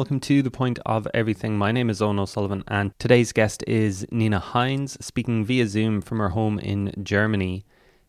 Welcome 0.00 0.20
to 0.20 0.40
The 0.40 0.50
Point 0.50 0.78
of 0.86 1.06
Everything. 1.12 1.58
My 1.58 1.72
name 1.72 1.90
is 1.90 2.00
Owen 2.00 2.18
O'Sullivan 2.18 2.64
and 2.66 2.98
today's 2.98 3.32
guest 3.32 3.62
is 3.66 4.06
Nina 4.10 4.40
Hynes, 4.40 4.96
speaking 5.02 5.44
via 5.44 5.66
Zoom 5.66 6.00
from 6.00 6.20
her 6.20 6.30
home 6.30 6.58
in 6.58 6.94
Germany. 7.02 7.66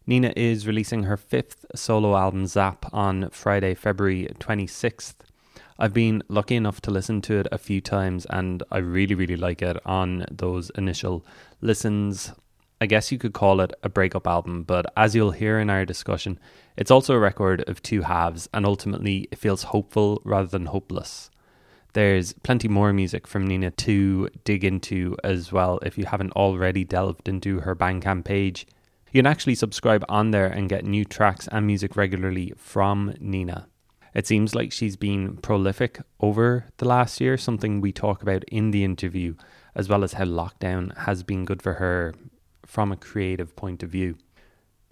Nina 0.08 0.32
is 0.38 0.66
releasing 0.66 1.04
her 1.04 1.18
fifth 1.18 1.66
solo 1.76 2.16
album, 2.16 2.48
Zap, 2.48 2.86
on 2.94 3.30
Friday, 3.32 3.76
February 3.76 4.30
26th. 4.40 5.16
I've 5.78 5.94
been 5.94 6.24
lucky 6.30 6.56
enough 6.56 6.80
to 6.84 6.92
listen 6.92 7.22
to 7.24 7.40
it 7.40 7.48
a 7.52 7.58
few 7.58 7.82
times 7.82 8.26
and 8.30 8.64
I 8.72 8.78
really, 8.78 9.14
really 9.14 9.36
like 9.36 9.62
it 9.62 9.76
on 9.86 10.26
those 10.32 10.70
initial 10.78 11.26
listens. 11.60 12.32
I 12.80 12.86
guess 12.86 13.12
you 13.12 13.18
could 13.18 13.34
call 13.34 13.60
it 13.60 13.74
a 13.84 13.90
breakup 13.90 14.28
album, 14.28 14.64
but 14.64 14.86
as 14.96 15.14
you'll 15.14 15.32
hear 15.32 15.60
in 15.60 15.70
our 15.70 15.84
discussion, 15.84 16.40
it's 16.78 16.90
also 16.90 17.16
a 17.16 17.20
record 17.20 17.68
of 17.68 17.84
two 17.84 18.04
halves 18.04 18.48
and 18.54 18.66
ultimately 18.66 19.28
it 19.30 19.40
feels 19.40 19.64
hopeful 19.64 20.22
rather 20.24 20.48
than 20.48 20.68
hopeless. 20.68 21.30
There's 21.94 22.34
plenty 22.34 22.70
more 22.70 22.94
music 22.94 23.28
from 23.28 23.46
Nina 23.46 23.72
to 23.72 24.30
dig 24.46 24.64
into 24.64 25.18
as 25.24 25.52
well 25.52 25.80
if 25.80 25.98
you 25.98 26.06
haven't 26.06 26.32
already 26.34 26.86
delved 26.86 27.28
into 27.28 27.60
her 27.62 27.76
Bandcamp 27.76 28.24
page. 28.24 28.66
You 29.12 29.20
can 29.20 29.28
actually 29.28 29.56
subscribe 29.56 30.06
on 30.08 30.32
there 30.32 30.48
and 30.48 30.70
get 30.70 30.86
new 30.86 31.04
tracks 31.04 31.50
and 31.52 31.68
music 31.68 31.98
regularly 31.98 32.54
from 32.56 33.14
Nina. 33.20 33.68
It 34.14 34.26
seems 34.26 34.56
like 34.56 34.72
she's 34.72 34.96
been 34.96 35.38
prolific 35.38 36.00
over 36.20 36.66
the 36.78 36.88
last 36.88 37.20
year, 37.20 37.38
something 37.38 37.82
we 37.82 37.92
talk 37.92 38.22
about 38.22 38.44
in 38.46 38.72
the 38.72 38.86
interview, 38.86 39.36
as 39.76 39.90
well 39.90 40.04
as 40.04 40.14
how 40.14 40.26
lockdown 40.26 40.96
has 41.00 41.24
been 41.24 41.46
good 41.46 41.62
for 41.62 41.74
her 41.74 42.14
from 42.66 42.92
a 42.92 42.98
creative 42.98 43.56
point 43.56 43.84
of 43.84 43.90
view. 43.90 44.18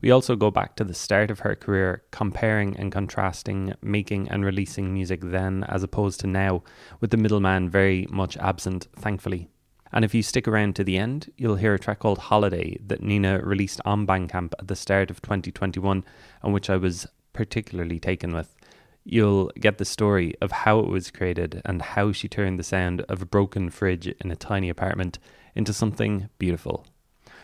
We 0.02 0.12
also 0.12 0.38
go 0.38 0.50
back 0.50 0.76
to 0.76 0.86
the 0.86 0.94
start 0.94 1.30
of 1.30 1.40
her 1.40 1.56
career, 1.56 2.04
comparing 2.12 2.78
and 2.78 2.92
contrasting 2.92 3.74
making 3.82 4.30
and 4.30 4.46
releasing 4.46 4.94
music 4.94 5.20
then 5.22 5.66
as 5.68 5.84
opposed 5.84 6.22
to 6.22 6.28
now, 6.28 6.64
with 7.02 7.12
the 7.12 7.18
middleman 7.18 7.70
very 7.70 8.08
much 8.10 8.38
absent, 8.38 8.88
thankfully. 8.96 9.50
And 9.92 10.06
if 10.06 10.14
you 10.14 10.24
stick 10.24 10.48
around 10.48 10.76
to 10.76 10.84
the 10.84 10.98
end, 10.98 11.32
you'll 11.36 11.56
hear 11.56 11.74
a 11.74 11.80
track 11.80 12.00
called 12.00 12.20
Holiday 12.20 12.78
that 12.86 13.04
Nina 13.04 13.42
released 13.42 13.82
on 13.84 14.08
Bandcamp 14.08 14.54
at 14.60 14.68
the 14.68 14.76
start 14.76 15.10
of 15.10 15.22
2021, 15.22 16.06
and 16.44 16.54
which 16.54 16.70
I 16.70 16.78
was 16.78 17.08
particularly 17.34 18.00
taken 18.00 18.34
with. 18.34 18.56
You'll 19.04 19.52
get 19.60 19.80
the 19.80 19.86
story 19.86 20.36
of 20.42 20.52
how 20.52 20.80
it 20.80 20.88
was 20.88 21.12
created 21.12 21.62
and 21.66 21.82
how 21.82 22.12
she 22.12 22.28
turned 22.28 22.60
the 22.60 22.64
sound 22.64 23.02
of 23.10 23.22
a 23.22 23.26
broken 23.26 23.70
fridge 23.70 24.08
in 24.08 24.32
a 24.32 24.36
tiny 24.36 24.70
apartment 24.70 25.20
into 25.56 25.74
something 25.74 26.30
beautiful. 26.38 26.86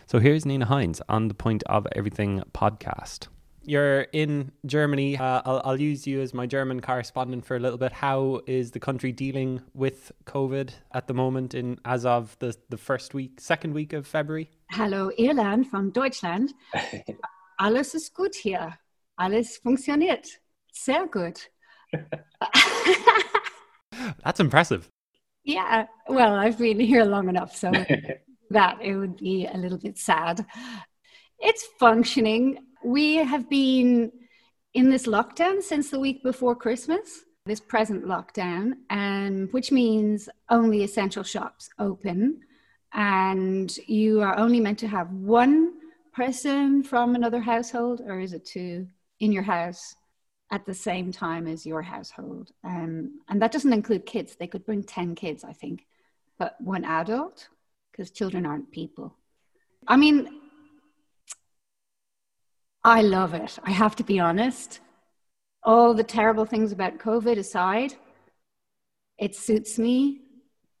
So 0.08 0.20
here's 0.20 0.46
Nina 0.46 0.66
Hynes 0.66 1.00
on 1.08 1.26
the 1.26 1.34
Point 1.34 1.64
of 1.64 1.84
Everything 1.96 2.40
podcast. 2.54 3.26
You're 3.64 4.02
in 4.12 4.52
Germany. 4.64 5.18
Uh, 5.18 5.42
I'll, 5.44 5.60
I'll 5.64 5.80
use 5.80 6.06
you 6.06 6.20
as 6.20 6.32
my 6.32 6.46
German 6.46 6.80
correspondent 6.80 7.44
for 7.44 7.56
a 7.56 7.58
little 7.58 7.76
bit. 7.76 7.90
How 7.90 8.40
is 8.46 8.70
the 8.70 8.78
country 8.78 9.10
dealing 9.10 9.62
with 9.74 10.12
COVID 10.24 10.70
at 10.94 11.08
the 11.08 11.14
moment, 11.14 11.54
in 11.54 11.80
as 11.84 12.06
of 12.06 12.36
the, 12.38 12.56
the 12.68 12.76
first 12.76 13.14
week, 13.14 13.40
second 13.40 13.74
week 13.74 13.92
of 13.92 14.06
February? 14.06 14.48
Hallo 14.70 15.10
Irland 15.18 15.66
from 15.66 15.90
Deutschland. 15.90 16.54
Alles 17.58 17.96
ist 17.96 18.14
gut 18.14 18.36
hier. 18.36 18.78
Alles 19.18 19.58
funktioniert. 19.58 20.28
Sehr 20.70 21.08
gut. 21.08 21.48
That's 24.22 24.38
impressive. 24.38 24.88
Yeah, 25.42 25.86
well, 26.08 26.34
I've 26.34 26.58
been 26.58 26.78
here 26.78 27.04
long 27.04 27.28
enough, 27.28 27.56
so 27.56 27.72
that 28.50 28.78
it 28.80 28.96
would 28.96 29.16
be 29.16 29.46
a 29.46 29.56
little 29.56 29.78
bit 29.78 29.98
sad. 29.98 30.44
It's 31.38 31.66
functioning. 31.78 32.58
We 32.84 33.16
have 33.16 33.48
been 33.48 34.12
in 34.74 34.90
this 34.90 35.06
lockdown 35.06 35.62
since 35.62 35.90
the 35.90 36.00
week 36.00 36.22
before 36.22 36.54
Christmas, 36.54 37.24
this 37.44 37.60
present 37.60 38.04
lockdown, 38.04 38.72
and 38.90 39.52
which 39.52 39.72
means 39.72 40.28
only 40.50 40.82
essential 40.84 41.22
shops 41.22 41.68
open. 41.78 42.40
And 42.92 43.76
you 43.86 44.22
are 44.22 44.38
only 44.38 44.60
meant 44.60 44.78
to 44.80 44.88
have 44.88 45.12
one 45.12 45.74
person 46.12 46.82
from 46.82 47.14
another 47.14 47.40
household, 47.40 48.00
or 48.00 48.20
is 48.20 48.32
it 48.32 48.46
two, 48.46 48.86
in 49.20 49.32
your 49.32 49.42
house 49.42 49.96
at 50.50 50.64
the 50.64 50.74
same 50.74 51.10
time 51.12 51.46
as 51.46 51.66
your 51.66 51.82
household. 51.82 52.52
Um, 52.64 53.20
and 53.28 53.42
that 53.42 53.52
doesn't 53.52 53.72
include 53.72 54.06
kids. 54.06 54.36
They 54.36 54.46
could 54.46 54.64
bring 54.64 54.84
10 54.84 55.14
kids, 55.14 55.42
I 55.44 55.52
think, 55.52 55.86
but 56.38 56.60
one 56.60 56.84
adult 56.84 57.48
because 57.96 58.10
children 58.10 58.44
aren't 58.44 58.70
people. 58.70 59.16
I 59.88 59.96
mean, 59.96 60.28
I 62.84 63.00
love 63.00 63.32
it. 63.32 63.58
I 63.64 63.70
have 63.70 63.96
to 63.96 64.04
be 64.04 64.20
honest. 64.20 64.80
All 65.62 65.94
the 65.94 66.04
terrible 66.04 66.44
things 66.44 66.72
about 66.72 66.98
COVID 66.98 67.38
aside, 67.38 67.94
it 69.18 69.34
suits 69.34 69.78
me. 69.78 70.20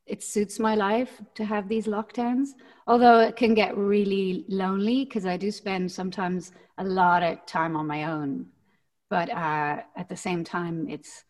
It 0.06 0.22
suits 0.22 0.60
my 0.60 0.74
life 0.74 1.20
to 1.34 1.44
have 1.44 1.68
these 1.68 1.86
lockdowns. 1.86 2.50
Although 2.86 3.20
it 3.20 3.34
can 3.34 3.54
get 3.54 3.76
really 3.76 4.44
lonely 4.48 5.04
because 5.04 5.26
I 5.26 5.36
do 5.36 5.50
spend 5.50 5.90
sometimes 5.90 6.52
a 6.78 6.84
lot 6.84 7.22
of 7.22 7.44
time 7.46 7.76
on 7.76 7.86
my 7.86 8.04
own. 8.04 8.46
But 9.08 9.30
uh, 9.30 9.82
at 9.96 10.08
the 10.08 10.16
same 10.16 10.44
time, 10.44 10.86
it's 10.88 11.24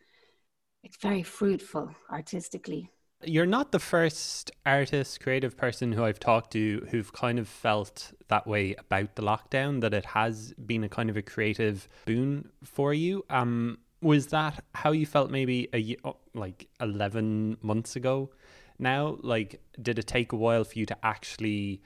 it's 0.83 0.99
very 0.99 1.23
fruitful 1.23 1.95
artistically. 2.11 2.91
You're 3.25 3.47
not 3.47 3.73
the 3.73 3.79
first 3.79 4.51
artist, 4.67 5.21
creative 5.21 5.57
person 5.57 5.93
who 5.93 6.05
I've 6.05 6.21
talked 6.21 6.53
to 6.53 6.87
who've 6.91 7.13
kind 7.13 7.39
of 7.39 7.49
felt 7.49 8.13
that 8.29 8.47
way 8.47 8.75
about 8.75 9.15
the 9.17 9.23
lockdown, 9.23 9.81
that 9.81 9.95
it 9.95 10.05
has 10.07 10.53
been 10.55 10.85
a 10.85 10.89
kind 10.89 11.09
of 11.09 11.17
a 11.17 11.23
creative 11.23 11.89
boon 12.05 12.51
for 12.63 12.93
you. 12.93 13.25
Um, 13.31 13.79
was 14.03 14.29
that 14.29 14.63
how 14.75 14.93
you 14.93 15.07
felt 15.07 15.31
maybe 15.31 15.69
a 15.73 15.97
oh, 16.05 16.19
like 16.35 16.69
11 16.81 17.57
months 17.63 17.97
ago 17.97 18.31
now? 18.79 19.17
Like, 19.23 19.63
did 19.81 19.99
it 19.99 20.07
take 20.07 20.33
a 20.33 20.37
while 20.37 20.65
for 20.65 20.79
you 20.79 20.85
to 20.87 20.97
actually 21.03 21.81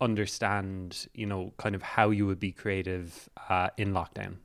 understand, 0.00 1.06
you 1.14 1.26
know, 1.26 1.52
kind 1.58 1.76
of 1.76 1.82
how 1.82 2.10
you 2.10 2.26
would 2.26 2.40
be 2.40 2.50
creative 2.50 3.28
uh, 3.48 3.68
in 3.76 3.92
lockdown? 3.92 4.36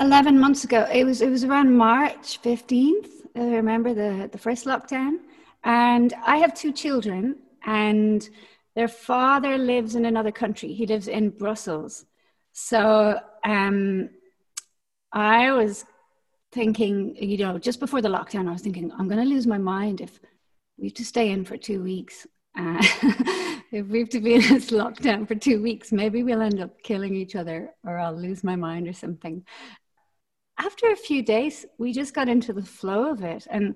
11 0.00 0.40
months 0.40 0.64
ago, 0.64 0.88
it 0.92 1.04
was, 1.04 1.20
it 1.20 1.28
was 1.28 1.44
around 1.44 1.76
March 1.76 2.42
15th. 2.42 3.10
I 3.36 3.40
remember 3.40 3.92
the, 3.92 4.28
the 4.32 4.38
first 4.38 4.64
lockdown. 4.64 5.18
And 5.64 6.12
I 6.24 6.36
have 6.36 6.54
two 6.54 6.72
children, 6.72 7.36
and 7.64 8.28
their 8.76 8.88
father 8.88 9.56
lives 9.56 9.94
in 9.94 10.04
another 10.04 10.32
country. 10.32 10.72
He 10.72 10.86
lives 10.86 11.08
in 11.08 11.30
Brussels. 11.30 12.04
So 12.52 13.18
um, 13.44 14.10
I 15.12 15.52
was 15.52 15.84
thinking, 16.52 17.16
you 17.16 17.38
know, 17.38 17.58
just 17.58 17.80
before 17.80 18.02
the 18.02 18.08
lockdown, 18.08 18.48
I 18.48 18.52
was 18.52 18.62
thinking, 18.62 18.92
I'm 18.92 19.08
going 19.08 19.22
to 19.22 19.28
lose 19.28 19.46
my 19.46 19.58
mind 19.58 20.00
if 20.00 20.20
we 20.76 20.88
have 20.88 20.94
to 20.94 21.04
stay 21.04 21.30
in 21.30 21.44
for 21.44 21.56
two 21.56 21.82
weeks. 21.82 22.26
Uh, 22.56 22.76
if 23.72 23.86
we 23.86 24.00
have 24.00 24.08
to 24.10 24.20
be 24.20 24.34
in 24.34 24.40
this 24.42 24.70
lockdown 24.70 25.26
for 25.26 25.34
two 25.34 25.62
weeks, 25.62 25.92
maybe 25.92 26.22
we'll 26.22 26.42
end 26.42 26.60
up 26.60 26.80
killing 26.82 27.14
each 27.14 27.36
other 27.36 27.70
or 27.84 27.98
I'll 27.98 28.14
lose 28.14 28.44
my 28.44 28.56
mind 28.56 28.86
or 28.86 28.92
something. 28.92 29.44
After 30.58 30.90
a 30.90 30.96
few 30.96 31.22
days, 31.22 31.66
we 31.78 31.92
just 31.92 32.14
got 32.14 32.28
into 32.28 32.52
the 32.52 32.62
flow 32.62 33.10
of 33.10 33.22
it. 33.22 33.46
And 33.50 33.74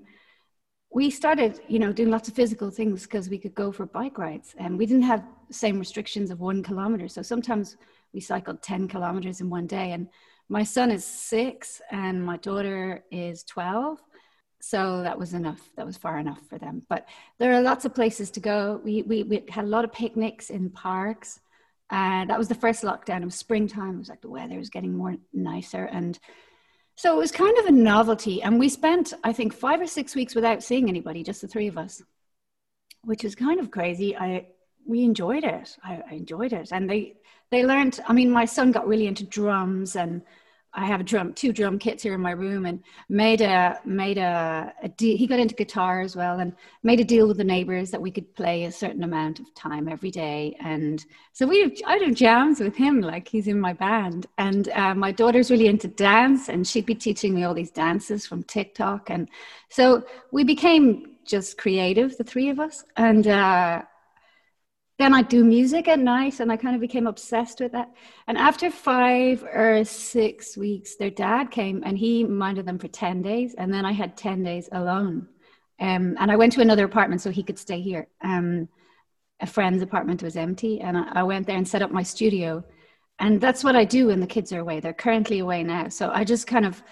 we 0.91 1.09
started, 1.09 1.61
you 1.67 1.77
know, 1.77 1.91
doing 1.91 2.09
lots 2.09 2.27
of 2.27 2.33
physical 2.33 2.71
things 2.71 3.03
because 3.03 3.29
we 3.29 3.37
could 3.37 3.53
go 3.53 3.71
for 3.71 3.85
bike 3.85 4.17
rides 4.17 4.55
and 4.57 4.77
we 4.77 4.85
didn't 4.85 5.03
have 5.03 5.23
the 5.47 5.53
same 5.53 5.77
restrictions 5.77 6.31
of 6.31 6.39
one 6.39 6.63
kilometer. 6.63 7.07
So 7.07 7.21
sometimes 7.21 7.77
we 8.13 8.19
cycled 8.19 8.63
10 8.63 8.87
kilometers 8.87 9.39
in 9.39 9.49
one 9.49 9.67
day. 9.67 9.91
And 9.91 10.09
my 10.49 10.63
son 10.63 10.89
is 10.89 11.05
six 11.05 11.79
and 11.91 12.23
my 12.23 12.37
daughter 12.37 13.03
is 13.11 13.43
12. 13.43 13.99
So 14.61 15.03
that 15.03 15.17
was 15.17 15.33
enough. 15.33 15.61
That 15.77 15.85
was 15.85 15.95
far 15.95 16.17
enough 16.17 16.41
for 16.49 16.57
them. 16.57 16.81
But 16.89 17.07
there 17.37 17.53
are 17.53 17.61
lots 17.61 17.85
of 17.85 17.93
places 17.93 18.31
to 18.31 18.39
go. 18.39 18.81
We, 18.83 19.03
we, 19.03 19.23
we 19.23 19.43
had 19.47 19.65
a 19.65 19.69
lot 19.69 19.85
of 19.85 19.93
picnics 19.93 20.49
in 20.49 20.71
parks. 20.71 21.39
Uh, 21.91 22.25
that 22.25 22.37
was 22.37 22.47
the 22.47 22.55
first 22.55 22.83
lockdown. 22.83 23.21
It 23.21 23.25
was 23.25 23.35
springtime. 23.35 23.95
It 23.95 23.99
was 23.99 24.09
like 24.09 24.21
the 24.21 24.29
weather 24.29 24.57
was 24.57 24.69
getting 24.69 24.95
more 24.95 25.15
nicer. 25.33 25.85
And 25.85 26.19
so 26.99 27.15
it 27.15 27.17
was 27.17 27.31
kind 27.31 27.57
of 27.57 27.65
a 27.65 27.71
novelty. 27.71 28.41
And 28.41 28.59
we 28.59 28.67
spent, 28.67 29.13
I 29.23 29.31
think, 29.31 29.53
five 29.53 29.79
or 29.79 29.87
six 29.87 30.15
weeks 30.15 30.35
without 30.35 30.61
seeing 30.61 30.89
anybody, 30.89 31.23
just 31.23 31.39
the 31.39 31.47
three 31.47 31.67
of 31.67 31.77
us, 31.77 32.03
which 33.05 33.23
was 33.23 33.35
kind 33.35 33.61
of 33.61 33.71
crazy. 33.71 34.17
I 34.17 34.47
we 34.85 35.05
enjoyed 35.05 35.45
it. 35.45 35.77
I, 35.81 36.03
I 36.11 36.15
enjoyed 36.15 36.51
it. 36.51 36.73
And 36.73 36.89
they 36.89 37.15
they 37.51 37.65
learned, 37.65 38.01
I 38.05 38.11
mean, 38.11 38.29
my 38.29 38.43
son 38.43 38.73
got 38.73 38.85
really 38.85 39.07
into 39.07 39.23
drums 39.23 39.95
and 39.95 40.23
I 40.73 40.85
have 40.85 40.99
a 40.99 41.03
drum, 41.03 41.33
two 41.33 41.51
drum 41.51 41.79
kits 41.79 42.03
here 42.03 42.13
in 42.13 42.21
my 42.21 42.31
room, 42.31 42.65
and 42.65 42.83
made 43.09 43.41
a 43.41 43.79
made 43.85 44.17
a, 44.17 44.73
a 44.83 44.89
deal. 44.89 45.17
He 45.17 45.25
got 45.25 45.39
into 45.39 45.55
guitar 45.55 46.01
as 46.01 46.15
well, 46.15 46.39
and 46.39 46.55
made 46.83 46.99
a 46.99 47.03
deal 47.03 47.27
with 47.27 47.37
the 47.37 47.43
neighbors 47.43 47.89
that 47.91 48.01
we 48.01 48.11
could 48.11 48.33
play 48.35 48.65
a 48.65 48.71
certain 48.71 49.03
amount 49.03 49.39
of 49.39 49.53
time 49.55 49.87
every 49.87 50.11
day. 50.11 50.55
And 50.59 51.03
so 51.33 51.47
we, 51.47 51.61
have, 51.61 51.71
I 51.87 51.97
do 51.97 52.13
jams 52.13 52.59
with 52.59 52.75
him, 52.75 53.01
like 53.01 53.27
he's 53.27 53.47
in 53.47 53.59
my 53.59 53.73
band. 53.73 54.27
And 54.37 54.69
uh, 54.69 54.93
my 54.93 55.11
daughter's 55.11 55.49
really 55.49 55.67
into 55.67 55.87
dance, 55.87 56.49
and 56.49 56.67
she'd 56.67 56.85
be 56.85 56.95
teaching 56.95 57.33
me 57.33 57.43
all 57.43 57.55
these 57.55 57.71
dances 57.71 58.27
from 58.27 58.43
TikTok. 58.43 59.09
And 59.09 59.27
so 59.69 60.03
we 60.31 60.43
became 60.43 61.15
just 61.25 61.57
creative, 61.57 62.17
the 62.17 62.23
three 62.23 62.49
of 62.49 62.59
us, 62.59 62.83
and. 62.95 63.27
Uh, 63.27 63.81
then 64.99 65.13
I 65.13 65.21
do 65.21 65.45
music 65.45 65.87
at 65.87 65.97
night, 65.97 66.41
and 66.41 66.51
I 66.51 66.57
kind 66.57 66.75
of 66.75 66.81
became 66.81 67.07
obsessed 67.07 67.61
with 67.61 67.71
that. 67.71 67.89
And 68.27 68.37
after 68.37 68.69
five 68.69 69.41
or 69.43 69.85
six 69.85 70.57
weeks, 70.57 70.97
their 70.97 71.09
dad 71.09 71.51
came 71.51 71.83
and 71.85 71.97
he 71.97 72.25
minded 72.25 72.65
them 72.65 72.77
for 72.77 72.89
10 72.89 73.21
days. 73.21 73.55
And 73.57 73.73
then 73.73 73.85
I 73.85 73.93
had 73.93 74.17
10 74.17 74.43
days 74.43 74.67
alone. 74.73 75.29
Um, 75.79 76.17
and 76.19 76.29
I 76.29 76.35
went 76.35 76.51
to 76.53 76.61
another 76.61 76.83
apartment 76.83 77.21
so 77.21 77.31
he 77.31 77.43
could 77.43 77.57
stay 77.57 77.79
here. 77.79 78.09
Um, 78.21 78.67
a 79.39 79.47
friend's 79.47 79.81
apartment 79.81 80.21
was 80.21 80.35
empty, 80.35 80.81
and 80.81 80.97
I, 80.97 81.21
I 81.21 81.23
went 81.23 81.47
there 81.47 81.55
and 81.55 81.65
set 81.65 81.81
up 81.81 81.91
my 81.91 82.03
studio. 82.03 82.65
And 83.19 83.39
that's 83.39 83.63
what 83.63 83.77
I 83.77 83.85
do 83.85 84.07
when 84.07 84.19
the 84.19 84.27
kids 84.27 84.51
are 84.51 84.59
away. 84.59 84.81
They're 84.81 84.91
currently 84.91 85.39
away 85.39 85.63
now. 85.63 85.87
So 85.87 86.11
I 86.13 86.25
just 86.25 86.45
kind 86.45 86.65
of, 86.65 86.83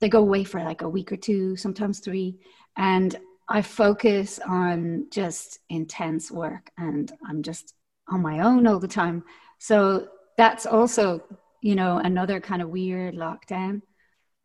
they 0.00 0.08
go 0.08 0.20
away 0.20 0.44
for 0.44 0.62
like 0.64 0.80
a 0.80 0.88
week 0.88 1.12
or 1.12 1.18
two, 1.18 1.56
sometimes 1.56 2.00
three. 2.00 2.38
And 2.78 3.18
I 3.50 3.62
focus 3.62 4.38
on 4.46 5.06
just 5.10 5.58
intense 5.68 6.30
work 6.30 6.70
and 6.78 7.10
I'm 7.28 7.42
just 7.42 7.74
on 8.08 8.22
my 8.22 8.40
own 8.40 8.66
all 8.68 8.78
the 8.78 8.88
time. 8.88 9.24
So 9.58 10.08
that's 10.36 10.66
also, 10.66 11.22
you 11.60 11.74
know, 11.74 11.98
another 11.98 12.40
kind 12.40 12.62
of 12.62 12.68
weird 12.68 13.14
lockdown. 13.14 13.82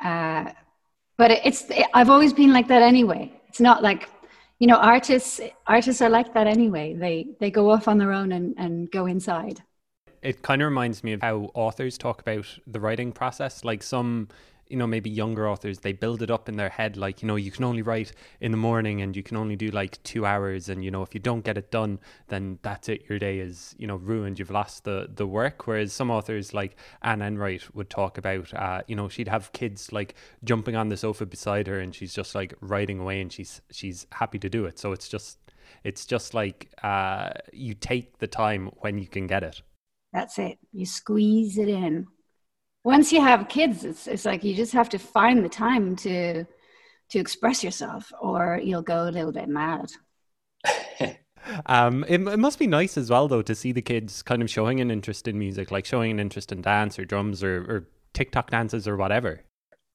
Uh, 0.04 0.52
but 1.18 1.32
it's, 1.32 1.66
I've 1.94 2.10
always 2.10 2.34
been 2.34 2.52
like 2.52 2.68
that 2.70 2.82
anyway. 2.82 3.32
It's 3.48 3.62
not 3.62 3.84
like, 3.84 4.10
you 4.58 4.68
know, 4.68 4.78
artists, 4.78 5.40
artists 5.68 6.02
are 6.02 6.10
like 6.10 6.34
that 6.34 6.48
anyway. 6.48 6.96
They, 6.96 7.28
they 7.40 7.52
go 7.52 7.70
off 7.70 7.88
on 7.88 8.00
their 8.00 8.12
own 8.12 8.32
and, 8.32 8.56
and 8.58 8.90
go 8.90 9.06
inside. 9.06 9.62
It 10.24 10.42
kind 10.42 10.64
of 10.64 10.66
reminds 10.66 11.04
me 11.04 11.14
of 11.14 11.22
how 11.22 11.52
authors 11.54 12.00
talk 12.00 12.22
about 12.22 12.48
the 12.66 12.80
writing 12.80 13.12
process. 13.12 13.64
Like 13.64 13.84
some 13.84 14.30
you 14.68 14.78
know 14.78 14.88
maybe 14.88 15.10
younger 15.10 15.48
authors 15.48 15.80
they 15.80 15.92
build 15.92 16.22
it 16.22 16.32
up 16.32 16.50
in 16.50 16.58
their 16.58 16.70
head 16.70 16.98
like 16.98 17.22
you 17.22 17.28
know 17.28 17.36
you 17.36 17.52
can 17.52 17.64
only 17.64 17.82
write 17.82 18.12
in 18.42 18.52
the 18.52 18.58
morning 18.58 19.02
and 19.02 19.16
you 19.16 19.24
can 19.24 19.38
only 19.38 19.56
do 19.56 19.70
like 19.70 20.02
two 20.04 20.26
hours 20.26 20.70
and 20.70 20.84
you 20.84 20.92
know 20.92 21.04
if 21.04 21.14
you 21.14 21.20
don't 21.20 21.46
get 21.46 21.58
it 21.58 21.72
done 21.72 22.00
then 22.28 22.58
that's 22.62 22.90
it 22.90 23.04
your 23.10 23.20
day 23.20 23.40
is 23.40 23.76
you 23.78 23.88
know 23.88 23.98
ruined. 23.98 24.40
You've 24.40 24.52
lost 24.52 24.84
the 24.84 25.10
the 25.14 25.28
work. 25.28 25.68
Whereas 25.68 25.94
some 25.94 26.12
authors 26.12 26.54
like 26.54 26.76
Anne 27.02 27.22
Enright 27.22 27.74
would 27.76 27.90
talk 27.90 28.18
about 28.18 28.54
uh, 28.54 28.82
you 28.88 28.96
know 28.96 29.10
she'd 29.10 29.28
have 29.28 29.52
kids 29.54 29.92
like 29.92 30.16
jumping 30.44 30.76
on 30.76 30.90
the 30.90 30.98
sofa 30.98 31.26
beside 31.26 31.68
her 31.68 31.80
and 31.80 31.94
she's 31.94 32.14
just 32.14 32.36
like 32.36 32.54
writing 32.62 33.00
away 33.00 33.22
and 33.22 33.32
she's 33.32 33.62
she's 33.72 34.08
happy 34.12 34.40
to 34.40 34.50
do 34.50 34.66
it. 34.66 34.80
So 34.80 34.92
it's 34.92 35.08
just 35.08 35.40
it's 35.84 36.06
just 36.06 36.34
like 36.34 36.72
uh, 36.84 37.30
you 37.52 37.74
take 37.74 38.20
the 38.20 38.28
time 38.28 38.72
when 38.78 38.98
you 38.98 39.08
can 39.08 39.28
get 39.28 39.44
it. 39.44 39.62
That's 40.14 40.40
it. 40.40 40.58
You 40.72 40.86
squeeze 40.86 41.58
it 41.58 41.68
in 41.68 42.08
once 42.86 43.12
you 43.12 43.20
have 43.20 43.50
kids, 43.50 43.84
it's 43.84 44.08
it's 44.08 44.26
like 44.26 44.44
you 44.44 44.56
just 44.56 44.72
have 44.72 44.90
to 44.90 45.00
find 45.00 45.44
the 45.44 45.50
time 45.50 45.96
to 45.98 46.46
to 47.10 47.20
express 47.20 47.64
yourself, 47.64 48.12
or 48.22 48.62
you'll 48.64 48.84
go 48.84 49.10
a 49.10 49.12
little 49.12 49.32
bit 49.32 49.50
mad. 49.50 49.92
um, 51.66 52.06
it, 52.08 52.22
it 52.22 52.38
must 52.38 52.60
be 52.60 52.68
nice 52.68 52.96
as 52.98 53.10
well, 53.10 53.28
though, 53.28 53.42
to 53.42 53.56
see 53.56 53.72
the 53.72 53.82
kids 53.82 54.22
kind 54.22 54.42
of 54.42 54.50
showing 54.50 54.80
an 54.80 54.92
interest 54.92 55.28
in 55.28 55.38
music, 55.38 55.72
like 55.72 55.86
showing 55.86 56.12
an 56.12 56.20
interest 56.20 56.52
in 56.52 56.62
dance 56.62 56.98
or 56.98 57.06
drums 57.06 57.44
or, 57.44 57.58
or 57.58 57.88
TikTok 58.14 58.52
dances 58.52 58.88
or 58.88 58.98
whatever. 58.98 59.42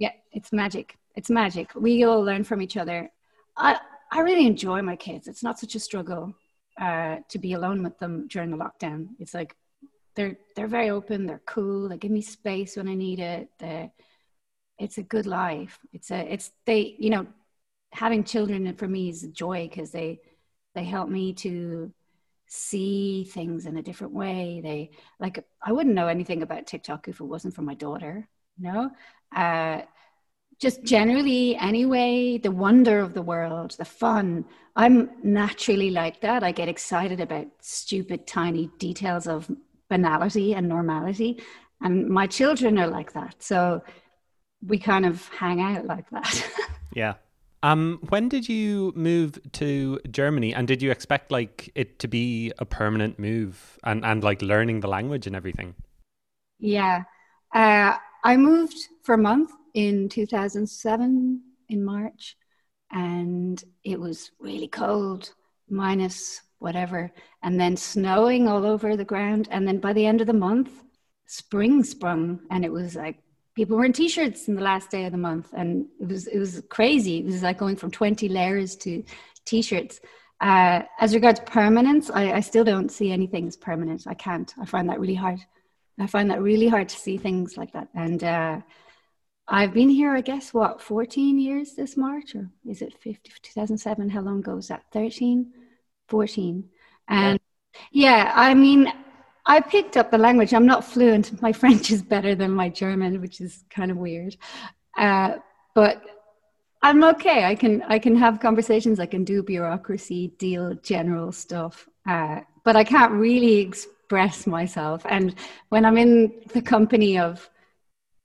Yeah, 0.00 0.12
it's 0.32 0.52
magic. 0.52 0.96
It's 1.14 1.30
magic. 1.30 1.70
We 1.76 2.04
all 2.04 2.22
learn 2.22 2.42
from 2.42 2.60
each 2.60 2.76
other. 2.76 3.08
I 3.56 3.78
I 4.10 4.20
really 4.20 4.46
enjoy 4.46 4.82
my 4.82 4.96
kids. 4.96 5.28
It's 5.28 5.44
not 5.44 5.60
such 5.60 5.76
a 5.76 5.80
struggle 5.80 6.34
uh, 6.80 7.18
to 7.28 7.38
be 7.38 7.52
alone 7.52 7.84
with 7.84 7.98
them 7.98 8.26
during 8.26 8.50
the 8.50 8.56
lockdown. 8.56 9.10
It's 9.20 9.34
like 9.34 9.54
they're 10.14 10.36
they're 10.56 10.66
very 10.66 10.90
open 10.90 11.26
they're 11.26 11.42
cool 11.46 11.88
they 11.88 11.96
give 11.96 12.10
me 12.10 12.20
space 12.20 12.76
when 12.76 12.88
i 12.88 12.94
need 12.94 13.18
it 13.20 13.48
they 13.58 13.90
it's 14.80 14.98
a 14.98 15.02
good 15.02 15.26
life. 15.26 15.78
It's 15.92 16.10
a 16.10 16.32
it's 16.32 16.50
they 16.64 16.96
you 16.98 17.10
know 17.10 17.26
having 17.92 18.24
children 18.24 18.74
for 18.74 18.88
me 18.88 19.10
is 19.10 19.22
a 19.22 19.28
joy 19.28 19.68
because 19.68 19.90
they 19.90 20.20
they 20.74 20.84
help 20.84 21.08
me 21.08 21.34
to 21.34 21.92
see 22.46 23.24
things 23.24 23.66
in 23.66 23.76
a 23.76 23.82
different 23.82 24.14
way. 24.14 24.60
They 24.62 24.90
like 25.20 25.44
i 25.62 25.70
wouldn't 25.70 25.94
know 25.94 26.08
anything 26.08 26.42
about 26.42 26.66
tiktok 26.66 27.06
if 27.06 27.20
it 27.20 27.24
wasn't 27.24 27.54
for 27.54 27.62
my 27.62 27.74
daughter 27.74 28.28
you 28.58 28.72
know? 28.72 28.90
Uh 29.36 29.82
just 30.58 30.82
generally 30.84 31.56
anyway 31.56 32.36
the 32.36 32.50
wonder 32.50 33.00
of 33.00 33.14
the 33.14 33.22
world 33.22 33.70
the 33.78 33.84
fun 33.84 34.44
i'm 34.76 35.10
naturally 35.22 35.90
like 35.90 36.20
that. 36.20 36.42
I 36.42 36.52
get 36.52 36.68
excited 36.68 37.20
about 37.20 37.46
stupid 37.60 38.26
tiny 38.26 38.70
details 38.78 39.26
of 39.26 39.50
banality 39.90 40.54
and 40.54 40.66
normality. 40.68 41.42
And 41.82 42.08
my 42.08 42.26
children 42.26 42.78
are 42.78 42.86
like 42.86 43.12
that. 43.12 43.42
So 43.42 43.82
we 44.66 44.78
kind 44.78 45.04
of 45.04 45.28
hang 45.28 45.60
out 45.60 45.84
like 45.84 46.08
that. 46.10 46.50
yeah. 46.94 47.14
Um, 47.62 47.98
when 48.08 48.30
did 48.30 48.48
you 48.48 48.92
move 48.96 49.38
to 49.52 50.00
Germany, 50.10 50.54
and 50.54 50.66
did 50.66 50.80
you 50.80 50.90
expect 50.90 51.30
like 51.30 51.70
it 51.74 51.98
to 51.98 52.08
be 52.08 52.52
a 52.58 52.64
permanent 52.64 53.18
move 53.18 53.78
and 53.84 54.02
and 54.02 54.24
like 54.24 54.40
learning 54.40 54.80
the 54.80 54.88
language 54.88 55.26
and 55.26 55.36
everything? 55.36 55.74
Yeah, 56.58 57.04
uh, 57.54 57.96
I 58.24 58.36
moved 58.38 58.78
for 59.02 59.14
a 59.14 59.18
month 59.18 59.50
in 59.74 60.08
2007 60.08 61.42
in 61.68 61.84
March, 61.84 62.36
and 62.90 63.62
it 63.84 64.00
was 64.00 64.30
really 64.40 64.68
cold, 64.68 65.34
minus 65.68 66.40
whatever, 66.60 67.10
and 67.42 67.58
then 67.58 67.76
snowing 67.76 68.46
all 68.46 68.64
over 68.64 68.96
the 68.96 69.04
ground. 69.04 69.48
And 69.50 69.66
then 69.66 69.78
by 69.78 69.92
the 69.92 70.06
end 70.06 70.20
of 70.20 70.28
the 70.28 70.32
month, 70.32 70.70
spring 71.26 71.82
sprung, 71.82 72.40
and 72.50 72.64
it 72.64 72.72
was 72.72 72.94
like 72.94 73.18
people 73.56 73.76
were 73.76 73.84
in 73.84 73.92
t-shirts 73.92 74.46
in 74.46 74.54
the 74.54 74.62
last 74.62 74.90
day 74.90 75.04
of 75.06 75.12
the 75.12 75.18
month, 75.18 75.48
and 75.56 75.86
it 76.00 76.06
was 76.06 76.28
it 76.28 76.38
was 76.38 76.62
crazy. 76.68 77.18
It 77.18 77.26
was 77.26 77.42
like 77.42 77.58
going 77.58 77.76
from 77.76 77.90
twenty 77.90 78.28
layers 78.28 78.76
to 78.76 79.02
t-shirts. 79.44 80.00
Uh, 80.40 80.82
as 80.98 81.14
regards 81.14 81.40
permanence, 81.40 82.10
I, 82.10 82.32
I 82.32 82.40
still 82.40 82.64
don't 82.64 82.90
see 82.90 83.12
anything 83.12 83.46
as 83.46 83.56
permanent. 83.56 84.06
I 84.06 84.14
can't. 84.14 84.52
I 84.60 84.64
find 84.64 84.88
that 84.88 85.00
really 85.00 85.14
hard. 85.14 85.40
I 85.98 86.06
find 86.06 86.30
that 86.30 86.40
really 86.40 86.68
hard 86.68 86.88
to 86.88 86.96
see 86.96 87.18
things 87.18 87.58
like 87.58 87.72
that. 87.72 87.88
And 87.94 88.24
uh, 88.24 88.60
I've 89.46 89.74
been 89.74 89.90
here, 89.90 90.12
I 90.12 90.22
guess, 90.22 90.54
what, 90.54 90.80
14 90.80 91.38
years 91.38 91.74
this 91.74 91.96
March, 91.96 92.34
or 92.34 92.48
is 92.66 92.80
it 92.80 92.94
50, 93.02 93.32
2007? 93.42 94.08
How 94.08 94.22
long 94.22 94.38
ago 94.38 94.54
was 94.54 94.68
that? 94.68 94.84
13? 94.92 95.52
14. 96.10 96.68
And 97.08 97.40
yeah. 97.92 98.24
yeah, 98.24 98.32
I 98.34 98.54
mean, 98.54 98.92
I 99.46 99.60
picked 99.60 99.96
up 99.96 100.10
the 100.10 100.18
language. 100.18 100.52
I'm 100.52 100.66
not 100.66 100.84
fluent. 100.84 101.40
My 101.40 101.52
French 101.60 101.90
is 101.90 102.02
better 102.02 102.34
than 102.34 102.50
my 102.50 102.68
German, 102.68 103.20
which 103.20 103.40
is 103.40 103.64
kind 103.70 103.90
of 103.90 103.96
weird. 103.96 104.36
Uh, 104.96 105.36
but 105.74 106.02
I'm 106.82 107.04
okay. 107.04 107.44
I 107.44 107.54
can 107.54 107.82
I 107.82 107.98
can 107.98 108.16
have 108.16 108.40
conversations. 108.40 109.00
I 109.00 109.06
can 109.06 109.24
do 109.24 109.42
bureaucracy, 109.42 110.28
deal 110.38 110.74
general 110.82 111.32
stuff. 111.32 111.88
Uh, 112.08 112.40
but 112.64 112.76
I 112.76 112.84
can't 112.84 113.12
really 113.12 113.58
express 113.58 114.46
myself. 114.46 115.04
And 115.08 115.34
when 115.68 115.84
I'm 115.84 115.98
in 115.98 116.42
the 116.52 116.62
company 116.62 117.18
of 117.18 117.48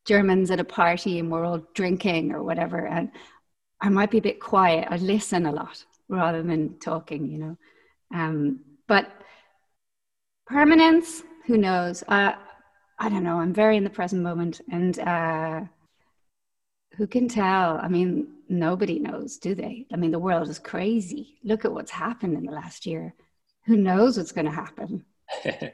Germans 0.06 0.52
at 0.52 0.60
a 0.60 0.64
party 0.64 1.20
and 1.20 1.32
we're 1.32 1.46
all 1.46 1.68
drinking 1.74 2.32
or 2.32 2.44
whatever, 2.44 2.86
and 2.88 3.12
I 3.82 3.90
might 3.90 4.12
be 4.12 4.20
a 4.20 4.22
bit 4.22 4.40
quiet. 4.40 4.88
I 4.90 4.98
listen 4.98 5.46
a 5.46 5.52
lot 5.52 5.84
rather 6.08 6.42
than 6.44 6.80
talking. 6.80 7.30
You 7.30 7.38
know. 7.40 7.58
Um, 8.14 8.62
but 8.88 9.12
permanence, 10.48 11.24
who 11.46 11.58
knows? 11.58 12.04
Uh, 12.08 12.34
I 12.98 13.10
don't 13.10 13.24
know. 13.24 13.40
I'm 13.40 13.54
very 13.54 13.78
in 13.78 13.84
the 13.84 13.90
present 13.90 14.22
moment, 14.22 14.62
and 14.72 14.98
uh, 15.00 15.62
who 16.98 17.08
can 17.08 17.28
tell? 17.28 17.78
I 17.78 17.88
mean, 17.88 18.28
nobody 18.48 19.00
knows, 19.00 19.38
do 19.38 19.54
they? 19.56 19.86
I 19.92 19.98
mean, 19.98 20.12
the 20.12 20.20
world 20.20 20.50
is 20.50 20.60
crazy. 20.60 21.40
Look 21.44 21.66
at 21.66 21.74
what's 21.74 21.92
happened 21.92 22.38
in 22.38 22.46
the 22.46 22.52
last 22.52 22.86
year. 22.86 23.14
Who 23.66 23.76
knows 23.78 24.18
what's 24.18 24.32
going 24.32 24.46
to 24.46 24.52
happen? 24.52 25.04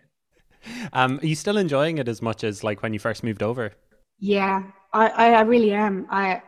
um, 0.93 1.19
are 1.19 1.25
you 1.25 1.35
still 1.35 1.57
enjoying 1.57 1.97
it 1.97 2.07
as 2.07 2.21
much 2.21 2.43
as 2.43 2.63
like 2.63 2.81
when 2.81 2.93
you 2.93 2.99
first 2.99 3.23
moved 3.23 3.43
over? 3.43 3.73
Yeah, 4.17 4.63
I, 4.93 5.07
I, 5.09 5.33
I 5.33 5.41
really 5.41 5.71
am. 5.73 6.07
I 6.09 6.41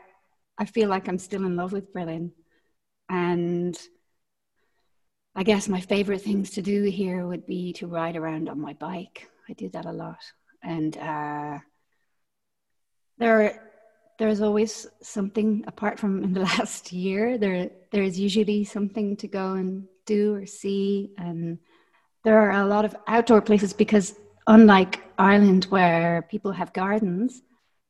I 0.58 0.66
feel 0.66 0.88
like 0.88 1.08
I'm 1.08 1.18
still 1.18 1.46
in 1.46 1.56
love 1.56 1.72
with 1.72 1.92
Berlin, 1.94 2.32
and 3.10 3.78
I 5.36 5.44
guess 5.44 5.68
my 5.68 5.82
favorite 5.82 6.22
things 6.22 6.52
to 6.52 6.62
do 6.62 6.84
here 6.84 7.26
would 7.26 7.46
be 7.48 7.74
to 7.74 7.88
ride 7.88 8.16
around 8.16 8.50
on 8.50 8.60
my 8.60 8.74
bike. 8.74 9.28
I 9.50 9.54
do 9.54 9.68
that 9.70 9.86
a 9.86 9.92
lot, 9.92 10.20
and 10.62 10.96
uh, 10.98 11.58
there 13.18 13.60
there's 14.20 14.42
always 14.42 14.86
something 15.02 15.64
apart 15.68 16.00
from 16.00 16.24
in 16.24 16.34
the 16.34 16.40
last 16.58 16.94
year. 16.94 17.38
There 17.38 17.70
there's 17.92 18.20
usually 18.20 18.64
something 18.64 19.18
to 19.18 19.28
go 19.28 19.54
and 19.54 19.88
do 20.06 20.36
or 20.36 20.46
see, 20.46 21.14
and 21.18 21.58
there 22.24 22.40
are 22.40 22.62
a 22.62 22.68
lot 22.68 22.86
of 22.86 22.96
outdoor 23.08 23.42
places 23.42 23.74
because 23.74 24.16
unlike 24.46 25.02
Ireland 25.18 25.66
where 25.66 26.28
people 26.30 26.52
have 26.52 26.74
gardens, 26.74 27.42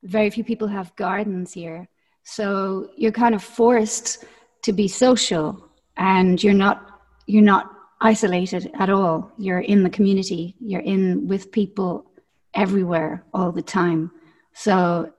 very 0.04 0.30
few 0.30 0.46
people 0.46 0.68
have 0.68 0.96
gardens 0.96 1.52
here. 1.52 1.90
So 2.24 2.90
you're 2.96 3.12
kind 3.12 3.36
of 3.36 3.44
forced 3.44 4.24
to 4.62 4.72
be 4.72 4.88
social, 4.88 5.70
and 5.98 6.42
you're 6.42 6.54
not 6.54 6.93
you're 7.26 7.42
not 7.42 7.72
isolated 8.02 8.70
at 8.78 8.90
all. 8.90 9.32
You're 9.38 9.60
in 9.60 9.84
the 9.84 9.90
community, 9.90 10.56
you're 10.60 10.82
in 10.82 11.28
with 11.28 11.52
people 11.52 12.12
everywhere 12.54 13.24
all 13.34 13.52
the 13.52 13.62
time. 13.62 14.12
So 14.54 15.12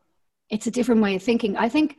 it's 0.51 0.67
a 0.67 0.71
different 0.71 1.03
way 1.03 1.17
of 1.17 1.23
thinking. 1.23 1.57
I 1.57 1.69
think 1.69 1.97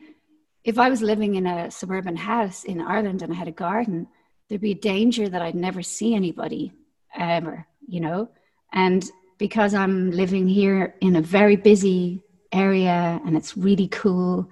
if 0.63 0.77
I 0.77 0.89
was 0.89 1.01
living 1.01 1.35
in 1.35 1.45
a 1.45 1.69
suburban 1.71 2.15
house 2.15 2.63
in 2.63 2.81
Ireland 2.81 3.21
and 3.21 3.33
I 3.33 3.35
had 3.35 3.47
a 3.47 3.51
garden, 3.51 4.07
there'd 4.47 4.61
be 4.61 4.71
a 4.71 4.75
danger 4.75 5.27
that 5.27 5.41
I'd 5.41 5.55
never 5.55 5.81
see 5.81 6.15
anybody 6.15 6.71
ever, 7.15 7.67
you 7.87 7.99
know? 7.99 8.29
And 8.71 9.03
because 9.37 9.73
I'm 9.73 10.11
living 10.11 10.47
here 10.47 10.95
in 11.01 11.15
a 11.15 11.21
very 11.21 11.55
busy 11.55 12.21
area 12.51 13.19
and 13.25 13.35
it's 13.35 13.57
really 13.57 13.87
cool, 13.87 14.49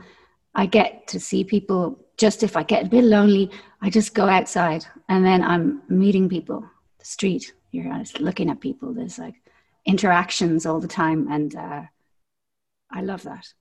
I 0.56 0.66
get 0.66 1.08
to 1.10 1.20
see 1.20 1.44
people 1.44 2.03
just 2.18 2.44
if 2.44 2.56
I 2.56 2.64
get 2.64 2.86
a 2.86 2.90
bit 2.90 3.04
lonely, 3.04 3.50
I 3.82 3.90
just 3.90 4.14
go 4.14 4.28
outside 4.28 4.86
and 5.10 5.26
then 5.26 5.44
I'm 5.44 5.82
meeting 5.90 6.30
people, 6.30 6.66
the 7.00 7.06
street. 7.06 7.54
You're 7.72 7.92
just 7.98 8.20
looking 8.20 8.50
at 8.50 8.62
people. 8.62 8.94
There's 8.94 9.18
like 9.18 9.36
interactions 9.86 10.66
all 10.66 10.80
the 10.80 10.88
time. 10.88 11.28
And 11.32 11.56
uh, 11.56 11.82
I 12.92 13.02
love 13.02 13.24
that. 13.24 13.54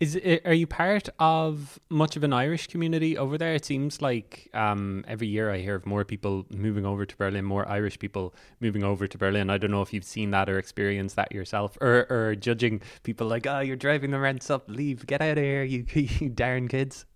Is 0.00 0.16
it, 0.16 0.42
are 0.46 0.54
you 0.54 0.66
part 0.66 1.08
of 1.18 1.78
much 1.88 2.16
of 2.16 2.24
an 2.24 2.32
Irish 2.32 2.68
community 2.68 3.16
over 3.18 3.36
there? 3.36 3.54
It 3.54 3.64
seems 3.64 4.00
like 4.00 4.50
um, 4.54 5.04
every 5.06 5.28
year 5.28 5.50
I 5.50 5.58
hear 5.58 5.74
of 5.74 5.86
more 5.86 6.04
people 6.04 6.46
moving 6.50 6.86
over 6.86 7.04
to 7.04 7.16
Berlin, 7.16 7.44
more 7.44 7.68
Irish 7.68 7.98
people 7.98 8.34
moving 8.60 8.82
over 8.82 9.06
to 9.06 9.18
Berlin. 9.18 9.50
I 9.50 9.58
don't 9.58 9.70
know 9.70 9.82
if 9.82 9.92
you've 9.92 10.04
seen 10.04 10.30
that 10.30 10.48
or 10.48 10.58
experienced 10.58 11.16
that 11.16 11.32
yourself, 11.32 11.76
or, 11.80 12.06
or 12.10 12.34
judging 12.34 12.80
people 13.02 13.28
like, 13.28 13.46
"Oh, 13.46 13.60
you're 13.60 13.76
driving 13.76 14.10
the 14.10 14.18
rents 14.18 14.50
up. 14.50 14.68
Leave, 14.68 15.06
get 15.06 15.22
out 15.22 15.38
of 15.38 15.44
here, 15.44 15.62
you, 15.62 15.84
you 15.94 16.28
darn 16.28 16.66
kids." 16.68 17.06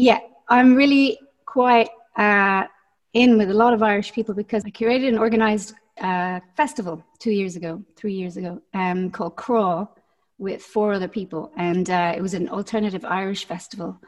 Yeah, 0.00 0.20
I'm 0.48 0.76
really 0.76 1.18
quite 1.44 1.88
uh, 2.16 2.66
in 3.14 3.36
with 3.36 3.50
a 3.50 3.54
lot 3.54 3.74
of 3.74 3.82
Irish 3.82 4.12
people 4.12 4.32
because 4.32 4.64
I 4.64 4.70
curated 4.70 5.08
and 5.08 5.18
organised 5.18 5.74
a 5.96 6.40
festival 6.56 7.04
two 7.18 7.32
years 7.32 7.56
ago, 7.56 7.82
three 7.96 8.12
years 8.14 8.36
ago, 8.36 8.62
um, 8.74 9.10
called 9.10 9.34
Craw 9.34 9.88
with 10.38 10.62
four 10.62 10.92
other 10.92 11.08
people, 11.08 11.50
and 11.56 11.90
uh, 11.90 12.14
it 12.16 12.20
was 12.20 12.34
an 12.34 12.48
alternative 12.48 13.04
Irish 13.04 13.44
festival. 13.46 14.00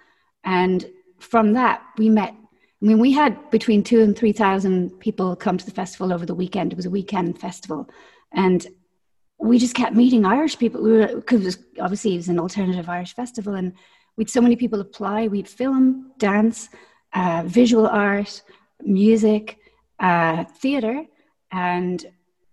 And 0.44 0.86
from 1.18 1.54
that, 1.54 1.82
we 1.98 2.08
met. 2.08 2.34
I 2.34 2.86
mean, 2.86 3.00
we 3.00 3.10
had 3.10 3.50
between 3.50 3.82
two 3.82 4.00
and 4.00 4.16
three 4.16 4.32
thousand 4.32 4.90
people 5.00 5.34
come 5.34 5.58
to 5.58 5.66
the 5.66 5.72
festival 5.72 6.12
over 6.12 6.24
the 6.24 6.36
weekend. 6.36 6.72
It 6.72 6.76
was 6.76 6.86
a 6.86 6.90
weekend 6.90 7.40
festival, 7.40 7.90
and 8.30 8.64
we 9.38 9.58
just 9.58 9.74
kept 9.74 9.96
meeting 9.96 10.24
Irish 10.24 10.56
people. 10.56 10.84
We 10.84 10.92
were 10.92 11.16
because 11.16 11.58
obviously 11.80 12.14
it 12.14 12.18
was 12.18 12.28
an 12.28 12.38
alternative 12.38 12.88
Irish 12.88 13.12
festival, 13.16 13.54
and 13.54 13.72
we'd 14.20 14.28
so 14.28 14.42
many 14.42 14.54
people 14.54 14.82
apply. 14.82 15.28
We'd 15.28 15.48
film, 15.48 16.12
dance, 16.18 16.68
uh, 17.14 17.42
visual 17.46 17.86
art, 17.86 18.42
music, 18.82 19.56
uh, 19.98 20.44
theater, 20.44 21.06
and 21.52 22.04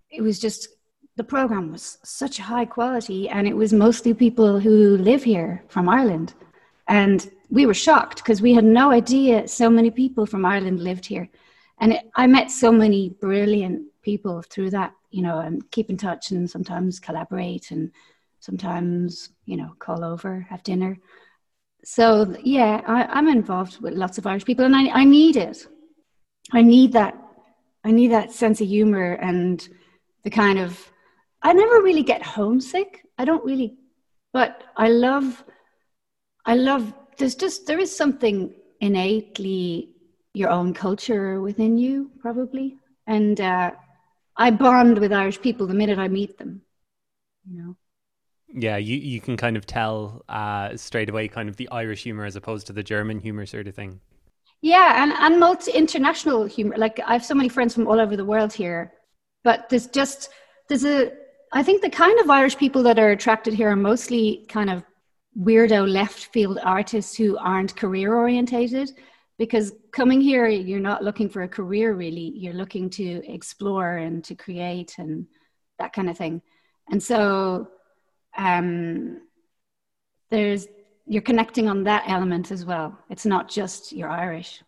it 0.10 0.22
was 0.22 0.40
just 0.40 0.70
the 1.18 1.26
program 1.26 1.74
was 1.74 1.98
such 2.06 2.38
high 2.38 2.64
quality 2.64 3.28
and 3.28 3.46
it 3.46 3.58
was 3.62 3.74
mostly 3.74 4.14
people 4.14 4.62
who 4.62 4.96
live 4.96 5.24
here 5.24 5.62
from 5.68 5.90
Ireland. 5.90 6.36
And 6.88 7.30
we 7.50 7.66
were 7.66 7.74
shocked 7.74 8.18
because 8.20 8.42
we 8.42 8.54
had 8.54 8.64
no 8.64 8.92
idea 8.92 9.46
so 9.46 9.70
many 9.70 9.92
people 9.92 10.26
from 10.26 10.46
Ireland 10.46 10.80
lived 10.80 11.06
here. 11.06 11.28
And 11.82 11.92
it, 11.92 12.04
I 12.16 12.28
met 12.28 12.50
so 12.50 12.72
many 12.72 13.10
brilliant 13.10 13.82
people 14.04 14.42
through 14.42 14.70
that, 14.70 14.94
you 15.12 15.22
know, 15.22 15.40
and 15.40 15.70
keep 15.72 15.90
in 15.90 15.98
touch 15.98 16.32
and 16.32 16.50
sometimes 16.50 16.98
collaborate 16.98 17.72
and 17.72 17.92
sometimes, 18.40 19.32
you 19.46 19.58
know, 19.58 19.74
call 19.80 20.06
over, 20.06 20.48
have 20.50 20.64
dinner. 20.64 20.98
So, 21.84 22.36
yeah, 22.44 22.82
I, 22.86 23.20
am 23.20 23.28
involved 23.28 23.80
with 23.82 23.94
lots 23.94 24.18
of 24.18 24.28
Irish 24.28 24.46
people 24.46 24.66
and 24.66 24.76
I, 24.76 24.90
I 24.90 25.04
need 25.06 25.38
it. 25.38 25.66
I 26.52 26.62
need 26.62 26.94
that. 26.94 27.18
I 27.84 27.92
need 27.92 28.12
that 28.12 28.32
sense 28.32 28.60
of 28.60 28.68
humor 28.68 29.14
and 29.14 29.68
the 30.24 30.30
kind 30.30 30.60
of 30.60 30.92
I 31.42 31.54
never 31.54 31.82
really 31.82 32.04
get 32.04 32.24
homesick. 32.24 33.06
I 33.18 33.26
don't 33.26 33.46
really, 33.46 33.78
but 34.34 34.64
I 34.76 34.90
love, 34.90 35.44
I 36.46 36.56
love, 36.56 36.94
there's 37.18 37.36
just, 37.36 37.68
there 37.68 37.80
is 37.80 37.96
something 37.96 38.54
innately 38.82 39.92
your 40.34 40.50
own 40.50 40.74
culture 40.74 41.42
within 41.42 41.78
you, 41.78 42.12
probably. 42.20 42.78
And 43.08 43.40
uh, 43.40 43.72
I 44.36 44.52
bond 44.52 45.00
with 45.00 45.14
Irish 45.14 45.42
people 45.42 45.68
the 45.68 45.74
minute 45.74 46.00
I 46.00 46.08
meet 46.08 46.38
them, 46.38 46.62
you 47.50 47.62
know. 47.62 47.78
Yeah, 48.54 48.78
you, 48.78 48.96
you 48.98 49.20
can 49.20 49.38
kind 49.38 49.58
of 49.58 49.66
tell 49.66 50.24
uh, 50.30 50.76
straight 50.78 51.10
away 51.10 51.28
kind 51.28 51.50
of 51.50 51.58
the 51.58 51.70
Irish 51.70 52.04
humor 52.04 52.26
as 52.26 52.36
opposed 52.36 52.68
to 52.68 52.74
the 52.74 52.84
German 52.84 53.20
humor 53.20 53.46
sort 53.46 53.68
of 53.68 53.76
thing. 53.76 54.00
Yeah, 54.62 55.04
and, 55.04 55.12
and 55.12 55.40
multi 55.40 55.72
international 55.72 56.46
humor. 56.46 56.76
Like 56.78 57.00
I 57.06 57.14
have 57.14 57.26
so 57.26 57.36
many 57.36 57.50
friends 57.50 57.74
from 57.74 57.88
all 57.88 58.00
over 58.00 58.16
the 58.16 58.26
world 58.26 58.54
here, 58.54 58.94
but 59.44 59.70
there's 59.70 59.88
just 59.88 60.30
there's 60.68 60.86
a 60.86 61.12
I 61.54 61.64
think 61.64 61.82
the 61.82 61.90
kind 61.90 62.20
of 62.20 62.30
Irish 62.30 62.58
people 62.58 62.84
that 62.84 63.00
are 63.00 63.12
attracted 63.12 63.54
here 63.54 63.70
are 63.70 63.76
mostly 63.76 64.46
kind 64.50 64.70
of 64.70 64.84
weirdo 65.40 65.88
left 65.88 66.34
field 66.34 66.60
artists 66.64 67.16
who 67.16 67.38
aren't 67.38 67.76
career 67.76 68.16
orientated 68.16 68.92
because 69.38 69.74
coming 69.92 70.20
here 70.20 70.48
you're 70.48 70.80
not 70.80 71.04
looking 71.04 71.30
for 71.30 71.44
a 71.44 71.48
career 71.48 71.94
really 71.94 72.34
you're 72.36 72.54
looking 72.54 72.90
to 72.90 73.22
explore 73.32 73.98
and 73.98 74.24
to 74.24 74.34
create 74.34 74.98
and 74.98 75.28
that 75.78 75.94
kind 75.94 76.10
of 76.10 76.18
thing 76.18 76.42
and 76.90 77.04
so 77.04 77.68
um, 78.38 79.22
there's 80.30 80.68
you're 81.06 81.22
connecting 81.22 81.68
on 81.70 81.84
that 81.84 82.04
element 82.08 82.52
as 82.52 82.66
well. 82.66 82.98
It's 83.10 83.26
not 83.26 83.50
just 83.50 83.94
you're 83.94 84.10
irish. 84.10 84.62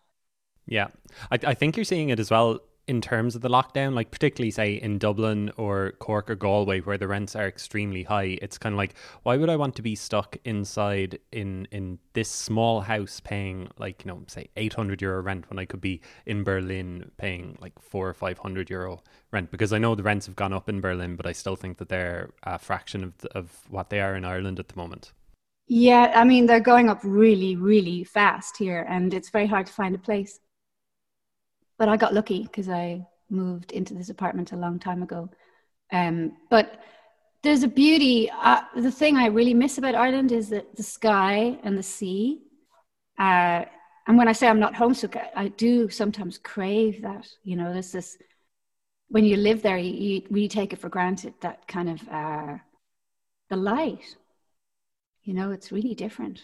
Yeah. 0.66 0.88
I, 1.30 1.38
I 1.44 1.54
think 1.54 1.76
you're 1.76 1.84
seeing 1.84 2.08
it 2.08 2.18
as 2.18 2.30
well 2.30 2.60
in 2.90 3.00
terms 3.00 3.36
of 3.36 3.40
the 3.40 3.48
lockdown, 3.48 3.94
like 3.94 4.10
particularly 4.10 4.50
say 4.50 4.74
in 4.74 4.98
Dublin 4.98 5.52
or 5.56 5.92
Cork 6.00 6.28
or 6.28 6.34
Galway 6.34 6.80
where 6.80 6.98
the 6.98 7.06
rents 7.06 7.36
are 7.36 7.46
extremely 7.46 8.02
high, 8.02 8.36
it's 8.42 8.58
kind 8.58 8.72
of 8.72 8.78
like 8.78 8.94
why 9.22 9.36
would 9.36 9.48
I 9.48 9.54
want 9.54 9.76
to 9.76 9.82
be 9.82 9.94
stuck 9.94 10.36
inside 10.44 11.20
in 11.30 11.68
in 11.70 12.00
this 12.14 12.28
small 12.28 12.80
house 12.80 13.20
paying 13.20 13.68
like 13.78 14.04
you 14.04 14.10
know 14.10 14.24
say 14.26 14.48
800 14.56 15.00
euro 15.00 15.22
rent 15.22 15.48
when 15.48 15.60
I 15.60 15.66
could 15.66 15.80
be 15.80 16.00
in 16.26 16.42
Berlin 16.42 17.12
paying 17.16 17.56
like 17.60 17.80
4 17.80 18.08
or 18.08 18.12
500 18.12 18.68
euro 18.70 19.04
rent 19.30 19.52
because 19.52 19.72
I 19.72 19.78
know 19.78 19.94
the 19.94 20.02
rents 20.02 20.26
have 20.26 20.34
gone 20.34 20.52
up 20.52 20.68
in 20.68 20.80
Berlin 20.80 21.14
but 21.14 21.26
I 21.26 21.32
still 21.32 21.54
think 21.54 21.78
that 21.78 21.90
they're 21.90 22.30
a 22.42 22.58
fraction 22.58 23.04
of 23.04 23.16
the, 23.18 23.28
of 23.38 23.56
what 23.68 23.90
they 23.90 24.00
are 24.00 24.16
in 24.16 24.24
Ireland 24.24 24.58
at 24.58 24.66
the 24.66 24.76
moment. 24.76 25.12
Yeah, 25.68 26.10
I 26.16 26.24
mean 26.24 26.46
they're 26.46 26.58
going 26.58 26.88
up 26.88 26.98
really 27.04 27.54
really 27.54 28.02
fast 28.02 28.56
here 28.56 28.84
and 28.88 29.14
it's 29.14 29.30
very 29.30 29.46
hard 29.46 29.66
to 29.68 29.72
find 29.72 29.94
a 29.94 29.98
place 29.98 30.40
but 31.80 31.88
I 31.88 31.96
got 31.96 32.12
lucky 32.12 32.42
because 32.42 32.68
I 32.68 33.06
moved 33.30 33.72
into 33.72 33.94
this 33.94 34.10
apartment 34.10 34.52
a 34.52 34.56
long 34.56 34.78
time 34.78 35.02
ago. 35.02 35.30
Um, 35.90 36.36
but 36.50 36.82
there's 37.42 37.62
a 37.62 37.68
beauty. 37.68 38.30
Uh, 38.30 38.60
the 38.76 38.92
thing 38.92 39.16
I 39.16 39.28
really 39.28 39.54
miss 39.54 39.78
about 39.78 39.94
Ireland 39.94 40.30
is 40.30 40.50
that 40.50 40.76
the 40.76 40.82
sky 40.82 41.58
and 41.64 41.78
the 41.78 41.82
sea. 41.82 42.42
Uh, 43.18 43.64
and 44.06 44.18
when 44.18 44.28
I 44.28 44.32
say 44.32 44.46
I'm 44.46 44.60
not 44.60 44.74
homesick, 44.74 45.16
I, 45.16 45.30
I, 45.34 45.48
do 45.48 45.88
sometimes 45.88 46.36
crave 46.36 47.00
that. 47.00 47.26
You 47.44 47.56
know, 47.56 47.72
there's 47.72 47.92
this 47.92 48.18
when 49.08 49.24
you 49.24 49.38
live 49.38 49.62
there, 49.62 49.78
you, 49.78 49.92
you 49.92 50.22
really 50.28 50.48
take 50.48 50.74
it 50.74 50.80
for 50.80 50.90
granted 50.90 51.32
that 51.40 51.66
kind 51.66 51.88
of 51.88 52.08
uh, 52.10 52.58
the 53.48 53.56
light. 53.56 54.16
You 55.22 55.32
know, 55.32 55.50
it's 55.50 55.72
really 55.72 55.94
different. 55.94 56.42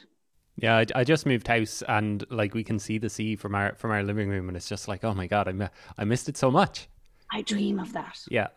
Yeah, 0.56 0.76
I, 0.78 0.86
I, 0.94 1.04
just 1.04 1.26
moved 1.26 1.46
house 1.48 1.82
and 1.86 2.24
like 2.30 2.54
we 2.54 2.64
can 2.64 2.78
see 2.78 2.96
the 2.96 3.10
sea 3.10 3.36
from 3.36 3.54
our 3.54 3.74
from 3.74 3.90
our 3.90 4.02
living 4.02 4.28
room, 4.28 4.48
and 4.48 4.56
it's 4.56 4.68
just 4.68 4.88
like, 4.88 5.04
oh 5.04 5.12
my 5.12 5.26
god, 5.26 5.48
I 5.48 5.70
I 5.98 6.04
missed 6.04 6.28
it 6.28 6.36
so 6.36 6.50
much. 6.50 6.88
I 7.30 7.42
dream 7.42 7.78
of 7.78 7.92
that. 7.92 8.18
Yeah, 8.30 8.48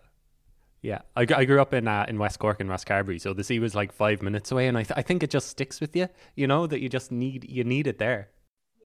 yeah. 0.82 1.02
I, 1.16 1.26
I 1.36 1.46
grew 1.46 1.62
up 1.62 1.74
in 1.74 1.88
uh, 1.88 2.06
in 2.08 2.18
West 2.18 2.40
Cork 2.40 2.62
in 2.62 2.68
Rosscarbery, 2.68 3.20
so 3.20 3.34
the 3.34 3.44
sea 3.44 3.60
was 3.60 3.76
like 3.76 3.92
five 3.92 4.22
minutes 4.22 4.52
away, 4.52 4.68
and 4.68 4.78
I 4.78 4.84
th- 4.84 4.98
I 4.98 5.02
think 5.02 5.24
it 5.24 5.30
just 5.30 5.50
sticks 5.50 5.82
with 5.82 5.96
you. 5.96 6.08
You 6.36 6.48
know 6.48 6.68
that 6.68 6.80
you 6.80 6.88
just 6.88 7.12
need 7.12 7.50
you 7.50 7.66
need 7.66 7.86
it 7.86 7.98
there. 7.98 8.30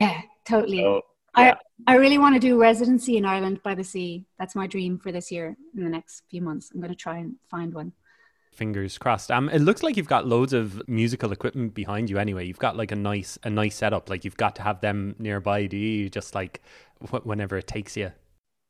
Yeah, 0.01 0.23
totally. 0.45 0.79
So, 0.79 1.03
yeah. 1.39 1.55
I 1.87 1.93
I 1.93 1.97
really 1.97 2.19
want 2.19 2.35
to 2.35 2.41
do 2.41 2.61
residency 2.61 3.17
in 3.17 3.25
Ireland 3.25 3.63
by 3.63 3.77
the 3.77 3.85
sea. 3.85 4.27
That's 4.41 4.57
my 4.57 4.67
dream 4.67 4.99
for 4.99 5.13
this 5.13 5.31
year. 5.31 5.57
In 5.77 5.85
the 5.85 5.91
next 5.91 6.23
few 6.31 6.43
months, 6.43 6.73
I'm 6.73 6.81
going 6.81 6.91
to 6.93 6.97
try 6.97 7.19
and 7.19 7.37
find 7.49 7.73
one 7.73 7.93
fingers 8.55 8.99
crossed. 8.99 9.31
Um, 9.31 9.49
it 9.51 9.61
looks 9.61 9.83
like 9.83 9.97
you've 9.97 10.09
got 10.09 10.27
loads 10.27 10.53
of 10.53 10.87
musical 10.89 11.33
equipment 11.33 11.75
behind 11.75 12.11
you. 12.11 12.19
Anyway, 12.19 12.47
you've 12.47 12.59
got 12.59 12.77
like 12.77 12.93
a 12.93 12.97
nice 12.97 13.39
a 13.43 13.51
nice 13.51 13.77
setup. 13.77 14.09
Like 14.11 14.25
you've 14.25 14.37
got 14.37 14.57
to 14.57 14.63
have 14.63 14.81
them 14.81 15.15
nearby. 15.19 15.67
Do 15.67 15.77
you 15.77 16.09
just 16.11 16.35
like 16.35 16.63
wh- 17.11 17.27
whenever 17.27 17.57
it 17.57 17.67
takes 17.67 17.97
you? 17.97 18.13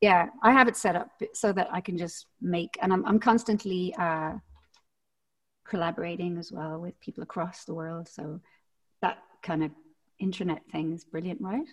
Yeah, 0.01 0.27
I 0.43 0.51
have 0.51 0.67
it 0.67 0.75
set 0.75 0.95
up 0.95 1.09
so 1.33 1.51
that 1.53 1.67
I 1.71 1.81
can 1.81 1.97
just 1.97 2.27
make, 2.41 2.77
and 2.81 2.93
I'm 2.93 3.05
I'm 3.05 3.19
constantly 3.19 3.93
uh, 3.97 4.33
collaborating 5.67 6.37
as 6.37 6.51
well 6.51 6.79
with 6.79 6.99
people 6.99 7.23
across 7.23 7.65
the 7.65 7.73
world. 7.73 8.07
So 8.07 8.39
that 9.01 9.17
kind 9.41 9.63
of 9.63 9.71
internet 10.19 10.61
thing 10.71 10.93
is 10.93 11.03
brilliant, 11.03 11.41
right? 11.41 11.67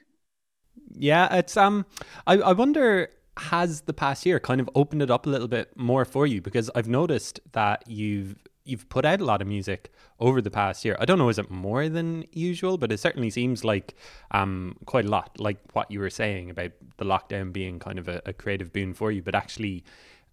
Yeah, 0.94 1.34
it's 1.34 1.56
um, 1.56 1.86
I 2.26 2.34
I 2.38 2.52
wonder 2.52 3.10
has 3.38 3.82
the 3.82 3.92
past 3.92 4.26
year 4.26 4.38
kind 4.38 4.60
of 4.60 4.68
opened 4.74 5.02
it 5.02 5.10
up 5.10 5.26
a 5.26 5.28
little 5.28 5.48
bit 5.48 5.76
more 5.76 6.04
for 6.04 6.26
you? 6.26 6.40
Because 6.40 6.70
I've 6.74 6.88
noticed 6.88 7.40
that 7.52 7.84
you've 7.86 8.36
you've 8.64 8.88
put 8.88 9.04
out 9.04 9.20
a 9.20 9.24
lot 9.24 9.42
of 9.42 9.48
music 9.48 9.92
over 10.20 10.40
the 10.40 10.50
past 10.50 10.84
year. 10.84 10.96
I 11.00 11.04
don't 11.04 11.18
know, 11.18 11.28
is 11.28 11.38
it 11.38 11.50
more 11.50 11.88
than 11.88 12.24
usual? 12.32 12.78
But 12.78 12.92
it 12.92 13.00
certainly 13.00 13.30
seems 13.30 13.64
like 13.64 13.96
um, 14.30 14.76
quite 14.86 15.04
a 15.04 15.08
lot, 15.08 15.32
like 15.38 15.58
what 15.72 15.90
you 15.90 15.98
were 15.98 16.10
saying 16.10 16.50
about 16.50 16.70
the 16.98 17.04
lockdown 17.04 17.52
being 17.52 17.78
kind 17.78 17.98
of 17.98 18.08
a, 18.08 18.22
a 18.26 18.32
creative 18.32 18.72
boon 18.72 18.94
for 18.94 19.10
you, 19.10 19.22
but 19.22 19.34
actually 19.34 19.84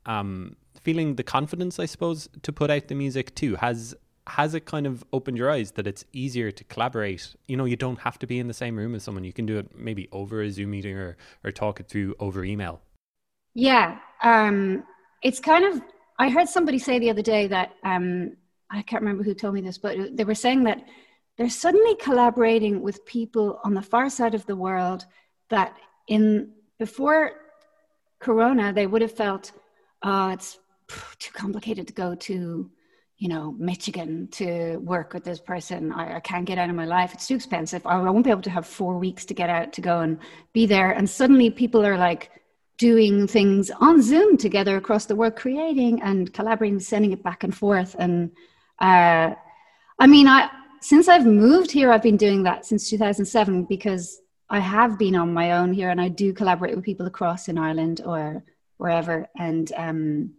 um, 0.06 0.56
feeling 0.82 1.16
the 1.16 1.24
confidence, 1.24 1.80
I 1.80 1.86
suppose, 1.86 2.30
to 2.42 2.52
put 2.54 2.70
out 2.70 2.88
the 2.88 2.96
music 2.96 3.36
too. 3.36 3.56
Has 3.56 3.96
has 4.28 4.54
it 4.54 4.66
kind 4.66 4.86
of 4.86 5.04
opened 5.12 5.38
your 5.38 5.50
eyes 5.50 5.72
that 5.72 5.88
it's 5.88 6.06
easier 6.14 6.52
to 6.52 6.64
collaborate? 6.66 7.36
You 7.48 7.58
know, 7.58 7.66
you 7.66 7.76
don't 7.76 8.00
have 8.02 8.20
to 8.20 8.28
be 8.28 8.38
in 8.38 8.48
the 8.48 8.54
same 8.54 8.78
room 8.78 8.94
as 8.94 9.02
someone. 9.02 9.24
You 9.24 9.34
can 9.34 9.48
do 9.48 9.58
it 9.58 9.76
maybe 9.76 10.08
over 10.12 10.44
a 10.44 10.52
Zoom 10.52 10.72
meeting 10.72 10.96
or 10.96 11.18
or 11.44 11.52
talk 11.52 11.80
it 11.80 11.88
through 11.88 12.16
over 12.20 12.44
email. 12.44 12.82
Yeah, 13.54 13.98
um, 14.24 14.84
it's 15.22 15.40
kind 15.40 15.66
of. 15.66 15.82
I 16.18 16.30
heard 16.30 16.50
somebody 16.50 16.80
say 16.80 17.00
the 17.00 17.10
other 17.10 17.22
day 17.22 17.48
that 17.48 17.74
um, 17.84 18.36
I 18.70 18.82
can't 18.82 19.02
remember 19.02 19.24
who 19.24 19.34
told 19.34 19.54
me 19.54 19.62
this, 19.62 19.78
but 19.78 20.16
they 20.16 20.24
were 20.24 20.36
saying 20.36 20.64
that 20.66 20.84
they're 21.38 21.50
suddenly 21.50 21.96
collaborating 21.96 22.82
with 22.82 23.06
people 23.06 23.62
on 23.64 23.74
the 23.74 23.82
far 23.82 24.10
side 24.10 24.36
of 24.36 24.46
the 24.46 24.58
world 24.58 25.06
that 25.50 25.78
in 26.08 26.52
before 26.78 27.32
corona 28.20 28.74
they 28.74 28.86
would 28.86 29.02
have 29.02 29.12
felt 29.12 29.54
oh 30.04 30.30
it's 30.30 30.60
too 31.18 31.32
complicated 31.32 31.88
to 31.88 31.94
go 31.94 32.14
to 32.14 32.70
you 33.18 33.28
know 33.30 33.54
michigan 33.54 34.28
to 34.32 34.78
work 34.78 35.14
with 35.14 35.24
this 35.24 35.40
person. 35.40 35.92
I, 35.92 36.18
I, 36.18 36.20
can't 36.20 36.46
get 36.46 36.58
out 36.58 36.70
of 36.70 36.76
my 36.76 36.86
life. 36.86 37.14
It's 37.14 37.28
too 37.28 37.36
expensive. 37.36 37.86
I, 37.86 38.00
I 38.00 38.10
won't 38.10 38.24
be 38.24 38.32
able 38.32 38.42
to 38.44 38.50
have 38.50 38.66
four 38.66 38.98
weeks 38.98 39.26
to 39.26 39.34
get 39.34 39.50
out 39.50 39.74
to 39.74 39.82
go 39.82 40.00
and 40.00 40.18
be 40.54 40.66
there. 40.66 40.92
And 40.92 41.10
suddenly 41.10 41.50
people 41.50 41.86
are 41.86 41.98
like 41.98 42.32
doing 42.80 43.28
things 43.28 43.70
on 43.80 44.02
zoom 44.02 44.36
together 44.38 44.78
across 44.78 45.06
the 45.06 45.16
world 45.16 45.36
creating 45.36 46.02
and 46.02 46.34
collaborating 46.34 46.80
sending 46.80 47.12
it 47.12 47.22
back 47.22 47.44
and 47.44 47.56
forth 47.56 47.96
and 48.00 48.32
uh, 48.80 49.34
i 50.00 50.08
mean 50.08 50.28
i 50.28 50.50
since 50.82 51.08
i've 51.08 51.26
moved 51.26 51.70
here 51.70 51.92
i've 51.92 52.02
been 52.02 52.18
doing 52.18 52.42
that 52.42 52.66
since 52.66 52.90
2007 52.90 53.66
because 53.66 54.22
I 54.50 54.60
have 54.60 54.98
been 54.98 55.16
on 55.16 55.34
my 55.34 55.52
own 55.52 55.74
here, 55.74 55.90
and 55.90 56.02
I 56.02 56.08
do 56.08 56.34
collaborate 56.34 56.76
with 56.76 56.86
people 56.86 57.06
across 57.06 57.48
in 57.48 57.58
Ireland 57.58 58.02
or 58.04 58.44
wherever. 58.78 59.28
And 59.38 59.72
um, 59.78 60.34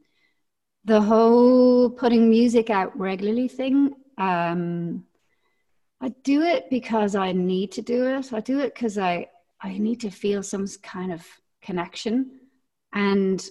the 0.84 1.00
whole 1.00 1.90
putting 1.90 2.28
music 2.28 2.70
out 2.70 2.98
regularly 2.98 3.46
thing, 3.46 3.94
um, 4.18 5.04
I 6.00 6.08
do 6.24 6.42
it 6.42 6.68
because 6.70 7.14
I 7.14 7.32
need 7.32 7.72
to 7.72 7.82
do 7.82 8.06
it. 8.06 8.32
I 8.32 8.40
do 8.40 8.58
it 8.58 8.74
because 8.74 8.98
I 8.98 9.28
I 9.62 9.78
need 9.78 10.00
to 10.00 10.10
feel 10.10 10.42
some 10.42 10.66
kind 10.82 11.12
of 11.12 11.24
connection, 11.62 12.40
and 12.92 13.44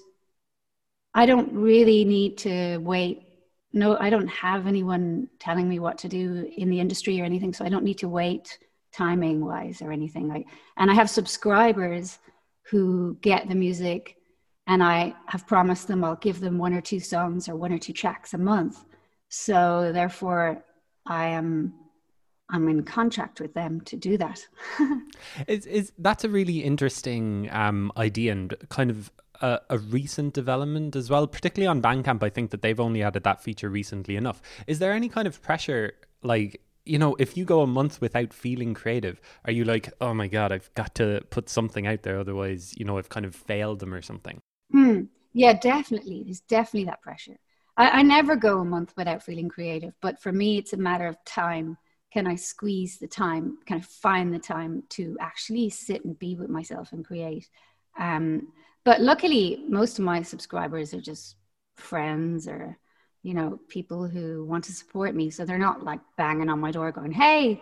I 1.13 1.25
don't 1.25 1.53
really 1.53 2.05
need 2.05 2.37
to 2.39 2.77
wait. 2.77 3.23
No, 3.71 3.97
I 3.99 4.09
don't 4.09 4.27
have 4.27 4.67
anyone 4.67 5.29
telling 5.39 5.69
me 5.69 5.79
what 5.79 5.99
to 5.99 6.09
do 6.09 6.51
in 6.57 6.69
the 6.69 6.79
industry 6.79 7.21
or 7.21 7.25
anything, 7.25 7.53
so 7.53 7.65
I 7.65 7.69
don't 7.69 7.83
need 7.83 7.99
to 7.99 8.09
wait 8.09 8.57
timing 8.91 9.45
wise 9.45 9.81
or 9.81 9.91
anything. 9.91 10.27
Like 10.27 10.47
and 10.77 10.89
i 10.89 10.93
have 10.93 11.09
subscribers 11.09 12.19
who 12.63 13.17
get 13.21 13.47
the 13.47 13.55
music 13.55 14.17
and 14.67 14.83
i 14.83 15.13
have 15.27 15.47
promised 15.47 15.87
them 15.87 16.03
i'll 16.03 16.15
give 16.15 16.39
them 16.39 16.57
one 16.57 16.73
or 16.73 16.81
two 16.81 16.99
songs 16.99 17.49
or 17.49 17.55
one 17.55 17.71
or 17.71 17.77
two 17.77 17.93
tracks 17.93 18.33
a 18.33 18.37
month. 18.37 18.83
So 19.29 19.91
therefore 19.93 20.63
i 21.05 21.27
am 21.27 21.73
i'm 22.49 22.67
in 22.67 22.83
contract 22.83 23.39
with 23.39 23.53
them 23.53 23.81
to 23.81 23.95
do 23.95 24.17
that 24.17 24.45
is, 25.47 25.65
is 25.65 25.91
that's 25.99 26.23
a 26.23 26.29
really 26.29 26.59
interesting 26.59 27.49
um, 27.51 27.91
idea 27.97 28.31
and 28.31 28.55
kind 28.69 28.89
of 28.89 29.11
a, 29.41 29.59
a, 29.69 29.77
recent 29.77 30.33
development 30.33 30.97
as 30.97 31.09
well, 31.09 31.25
particularly 31.25 31.67
on 31.67 31.81
Bandcamp. 31.81 32.21
I 32.23 32.29
think 32.29 32.51
that 32.51 32.61
they've 32.61 32.77
only 32.79 33.03
added 33.03 33.23
that 33.23 33.41
feature 33.41 33.69
recently 33.69 34.17
enough. 34.17 34.41
Is 34.67 34.79
there 34.79 34.91
any 34.91 35.07
kind 35.07 35.29
of 35.29 35.41
pressure, 35.41 35.93
like 36.23 36.61
you 36.89 36.97
know, 36.97 37.15
if 37.19 37.37
you 37.37 37.45
go 37.45 37.61
a 37.61 37.67
month 37.67 38.01
without 38.01 38.33
feeling 38.33 38.73
creative, 38.73 39.21
are 39.45 39.51
you 39.51 39.63
like, 39.63 39.93
oh 40.01 40.13
my 40.13 40.27
God, 40.27 40.51
I've 40.51 40.73
got 40.73 40.95
to 40.95 41.21
put 41.29 41.47
something 41.47 41.85
out 41.85 42.01
there, 42.01 42.19
otherwise, 42.19 42.73
you 42.75 42.83
know, 42.83 42.97
I've 42.97 43.09
kind 43.09 43.27
of 43.27 43.35
failed 43.35 43.79
them 43.79 43.93
or 43.93 44.01
something? 44.01 44.41
Hmm. 44.71 45.01
Yeah, 45.33 45.53
definitely. 45.53 46.23
There's 46.23 46.41
definitely 46.41 46.85
that 46.85 47.03
pressure. 47.03 47.37
I, 47.77 47.99
I 47.99 48.01
never 48.01 48.35
go 48.35 48.59
a 48.59 48.65
month 48.65 48.93
without 48.97 49.21
feeling 49.21 49.49
creative, 49.49 49.93
but 50.01 50.19
for 50.19 50.31
me, 50.31 50.57
it's 50.57 50.73
a 50.73 50.77
matter 50.77 51.05
of 51.05 51.23
time. 51.25 51.77
Can 52.11 52.27
I 52.27 52.35
squeeze 52.35 52.97
the 52.97 53.07
time? 53.07 53.59
Can 53.65 53.77
I 53.77 53.81
find 53.81 54.33
the 54.33 54.39
time 54.39 54.83
to 54.89 55.17
actually 55.19 55.69
sit 55.69 56.03
and 56.05 56.17
be 56.17 56.36
with 56.36 56.49
myself 56.49 56.91
and 56.91 57.05
create? 57.05 57.47
Um, 57.97 58.49
but 58.84 59.01
luckily, 59.01 59.63
most 59.67 59.99
of 59.99 60.05
my 60.05 60.21
subscribers 60.21 60.93
are 60.93 61.01
just 61.01 61.36
friends 61.77 62.47
or 62.47 62.77
you 63.23 63.34
know, 63.34 63.60
people 63.67 64.07
who 64.07 64.45
want 64.45 64.63
to 64.65 64.71
support 64.71 65.15
me. 65.15 65.29
So 65.29 65.45
they're 65.45 65.57
not 65.57 65.84
like 65.84 65.99
banging 66.17 66.49
on 66.49 66.60
my 66.60 66.71
door 66.71 66.91
going, 66.91 67.12
hey, 67.12 67.62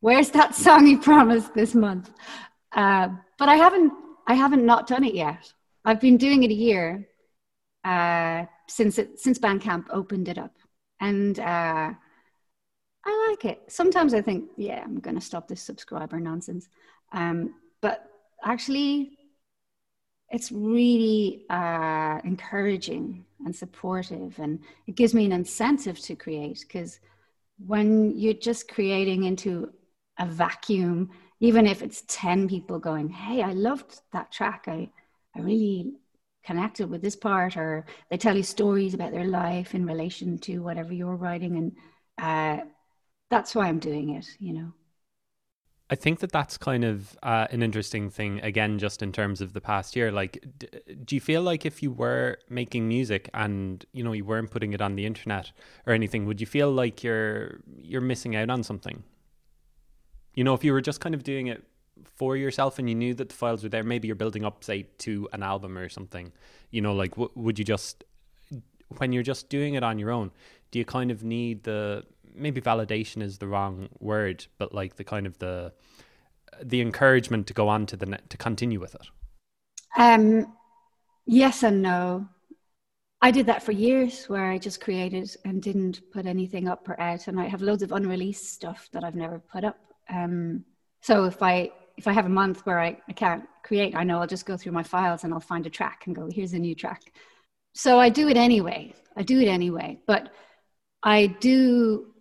where's 0.00 0.30
that 0.30 0.54
song 0.54 0.86
you 0.86 0.98
promised 0.98 1.54
this 1.54 1.74
month? 1.74 2.10
Uh, 2.72 3.08
but 3.38 3.48
I 3.48 3.56
haven't, 3.56 3.92
I 4.26 4.34
haven't 4.34 4.66
not 4.66 4.86
done 4.86 5.04
it 5.04 5.14
yet. 5.14 5.52
I've 5.84 6.00
been 6.00 6.16
doing 6.16 6.42
it 6.42 6.50
a 6.50 6.54
year 6.54 7.08
uh, 7.84 8.44
since 8.68 8.98
it, 8.98 9.20
since 9.20 9.38
Bandcamp 9.38 9.86
opened 9.90 10.28
it 10.28 10.36
up. 10.36 10.56
And 11.00 11.38
uh, 11.38 11.92
I 13.04 13.28
like 13.30 13.44
it. 13.44 13.62
Sometimes 13.68 14.14
I 14.14 14.20
think, 14.20 14.50
yeah, 14.56 14.82
I'm 14.84 15.00
going 15.00 15.16
to 15.16 15.20
stop 15.20 15.48
this 15.48 15.62
subscriber 15.62 16.20
nonsense. 16.20 16.68
Um, 17.12 17.54
but 17.80 18.04
actually, 18.44 19.18
it's 20.30 20.52
really 20.52 21.44
uh, 21.48 22.18
encouraging 22.24 23.24
and 23.44 23.54
supportive 23.54 24.38
and 24.38 24.60
it 24.86 24.94
gives 24.94 25.14
me 25.14 25.24
an 25.24 25.32
incentive 25.32 25.98
to 26.00 26.14
create 26.14 26.64
because 26.66 27.00
when 27.66 28.16
you're 28.16 28.34
just 28.34 28.68
creating 28.68 29.24
into 29.24 29.72
a 30.18 30.26
vacuum 30.26 31.10
even 31.40 31.66
if 31.66 31.82
it's 31.82 32.02
10 32.08 32.48
people 32.48 32.78
going 32.78 33.08
hey 33.08 33.42
i 33.42 33.52
loved 33.52 34.00
that 34.12 34.30
track 34.32 34.64
i 34.66 34.88
i 35.36 35.40
really 35.40 35.92
connected 36.44 36.90
with 36.90 37.00
this 37.00 37.16
part 37.16 37.56
or 37.56 37.86
they 38.10 38.16
tell 38.16 38.36
you 38.36 38.42
stories 38.42 38.94
about 38.94 39.12
their 39.12 39.26
life 39.26 39.74
in 39.74 39.86
relation 39.86 40.38
to 40.38 40.58
whatever 40.58 40.92
you're 40.92 41.16
writing 41.16 41.56
and 41.56 41.72
uh, 42.20 42.64
that's 43.30 43.54
why 43.54 43.66
i'm 43.68 43.78
doing 43.78 44.10
it 44.10 44.26
you 44.38 44.52
know 44.52 44.72
I 45.90 45.94
think 45.94 46.18
that 46.20 46.32
that's 46.32 46.58
kind 46.58 46.84
of 46.84 47.16
uh, 47.22 47.46
an 47.50 47.62
interesting 47.62 48.10
thing, 48.10 48.40
again, 48.42 48.78
just 48.78 49.00
in 49.02 49.10
terms 49.10 49.40
of 49.40 49.54
the 49.54 49.60
past 49.60 49.96
year. 49.96 50.12
Like, 50.12 50.44
d- 50.58 50.68
do 51.02 51.14
you 51.14 51.20
feel 51.20 51.40
like 51.40 51.64
if 51.64 51.82
you 51.82 51.90
were 51.90 52.36
making 52.50 52.86
music 52.86 53.30
and 53.32 53.82
you 53.92 54.04
know 54.04 54.12
you 54.12 54.24
weren't 54.26 54.50
putting 54.50 54.74
it 54.74 54.82
on 54.82 54.96
the 54.96 55.06
internet 55.06 55.50
or 55.86 55.94
anything, 55.94 56.26
would 56.26 56.42
you 56.42 56.46
feel 56.46 56.70
like 56.70 57.02
you're 57.02 57.60
you're 57.78 58.02
missing 58.02 58.36
out 58.36 58.50
on 58.50 58.62
something? 58.62 59.02
You 60.34 60.44
know, 60.44 60.54
if 60.54 60.62
you 60.62 60.72
were 60.72 60.80
just 60.80 61.00
kind 61.00 61.14
of 61.14 61.24
doing 61.24 61.46
it 61.48 61.64
for 62.04 62.36
yourself 62.36 62.78
and 62.78 62.88
you 62.88 62.94
knew 62.94 63.14
that 63.14 63.28
the 63.30 63.34
files 63.34 63.62
were 63.62 63.68
there, 63.68 63.82
maybe 63.82 64.06
you're 64.06 64.14
building 64.14 64.44
up, 64.44 64.62
say, 64.62 64.84
to 64.98 65.28
an 65.32 65.42
album 65.42 65.76
or 65.76 65.88
something. 65.88 66.32
You 66.70 66.80
know, 66.80 66.94
like, 66.94 67.12
w- 67.12 67.30
would 67.34 67.58
you 67.58 67.64
just 67.64 68.04
when 68.98 69.12
you're 69.12 69.22
just 69.22 69.48
doing 69.48 69.74
it 69.74 69.82
on 69.82 69.98
your 69.98 70.10
own, 70.10 70.30
do 70.70 70.78
you 70.78 70.84
kind 70.84 71.10
of 71.10 71.22
need 71.24 71.64
the 71.64 72.04
maybe 72.38 72.60
validation 72.60 73.22
is 73.22 73.38
the 73.38 73.46
wrong 73.46 73.88
word, 74.00 74.46
but 74.58 74.74
like 74.74 74.96
the 74.96 75.04
kind 75.04 75.26
of 75.26 75.38
the 75.38 75.72
the 76.62 76.80
encouragement 76.80 77.46
to 77.46 77.54
go 77.54 77.68
on 77.68 77.86
to 77.86 77.96
the 77.96 78.06
net 78.06 78.30
to 78.30 78.36
continue 78.36 78.80
with 78.80 78.94
it? 78.94 79.06
Um, 79.96 80.54
yes 81.26 81.62
and 81.62 81.82
no. 81.82 82.28
I 83.20 83.30
did 83.32 83.46
that 83.46 83.62
for 83.62 83.72
years 83.72 84.26
where 84.26 84.50
I 84.50 84.58
just 84.58 84.80
created 84.80 85.36
and 85.44 85.60
didn't 85.60 86.00
put 86.12 86.24
anything 86.24 86.68
up 86.68 86.88
or 86.88 87.00
out, 87.00 87.26
and 87.26 87.40
I 87.40 87.46
have 87.46 87.62
loads 87.62 87.82
of 87.82 87.92
unreleased 87.92 88.52
stuff 88.52 88.88
that 88.92 89.02
I've 89.02 89.16
never 89.16 89.40
put 89.40 89.64
up. 89.64 89.78
Um, 90.08 90.64
so 91.02 91.24
if 91.24 91.42
I 91.42 91.70
if 91.96 92.06
I 92.06 92.12
have 92.12 92.26
a 92.26 92.30
month 92.30 92.64
where 92.64 92.78
I, 92.78 92.96
I 93.08 93.12
can't 93.12 93.44
create, 93.64 93.96
I 93.96 94.04
know 94.04 94.20
I'll 94.20 94.26
just 94.26 94.46
go 94.46 94.56
through 94.56 94.70
my 94.70 94.84
files 94.84 95.24
and 95.24 95.34
I'll 95.34 95.40
find 95.40 95.66
a 95.66 95.70
track 95.70 96.04
and 96.06 96.14
go, 96.14 96.28
here's 96.30 96.52
a 96.52 96.58
new 96.58 96.76
track. 96.76 97.12
So 97.74 97.98
I 97.98 98.08
do 98.08 98.28
it 98.28 98.36
anyway. 98.36 98.94
I 99.16 99.22
do 99.22 99.40
it 99.40 99.48
anyway, 99.48 99.98
but 100.06 100.32
I 101.02 101.26
do 101.26 102.14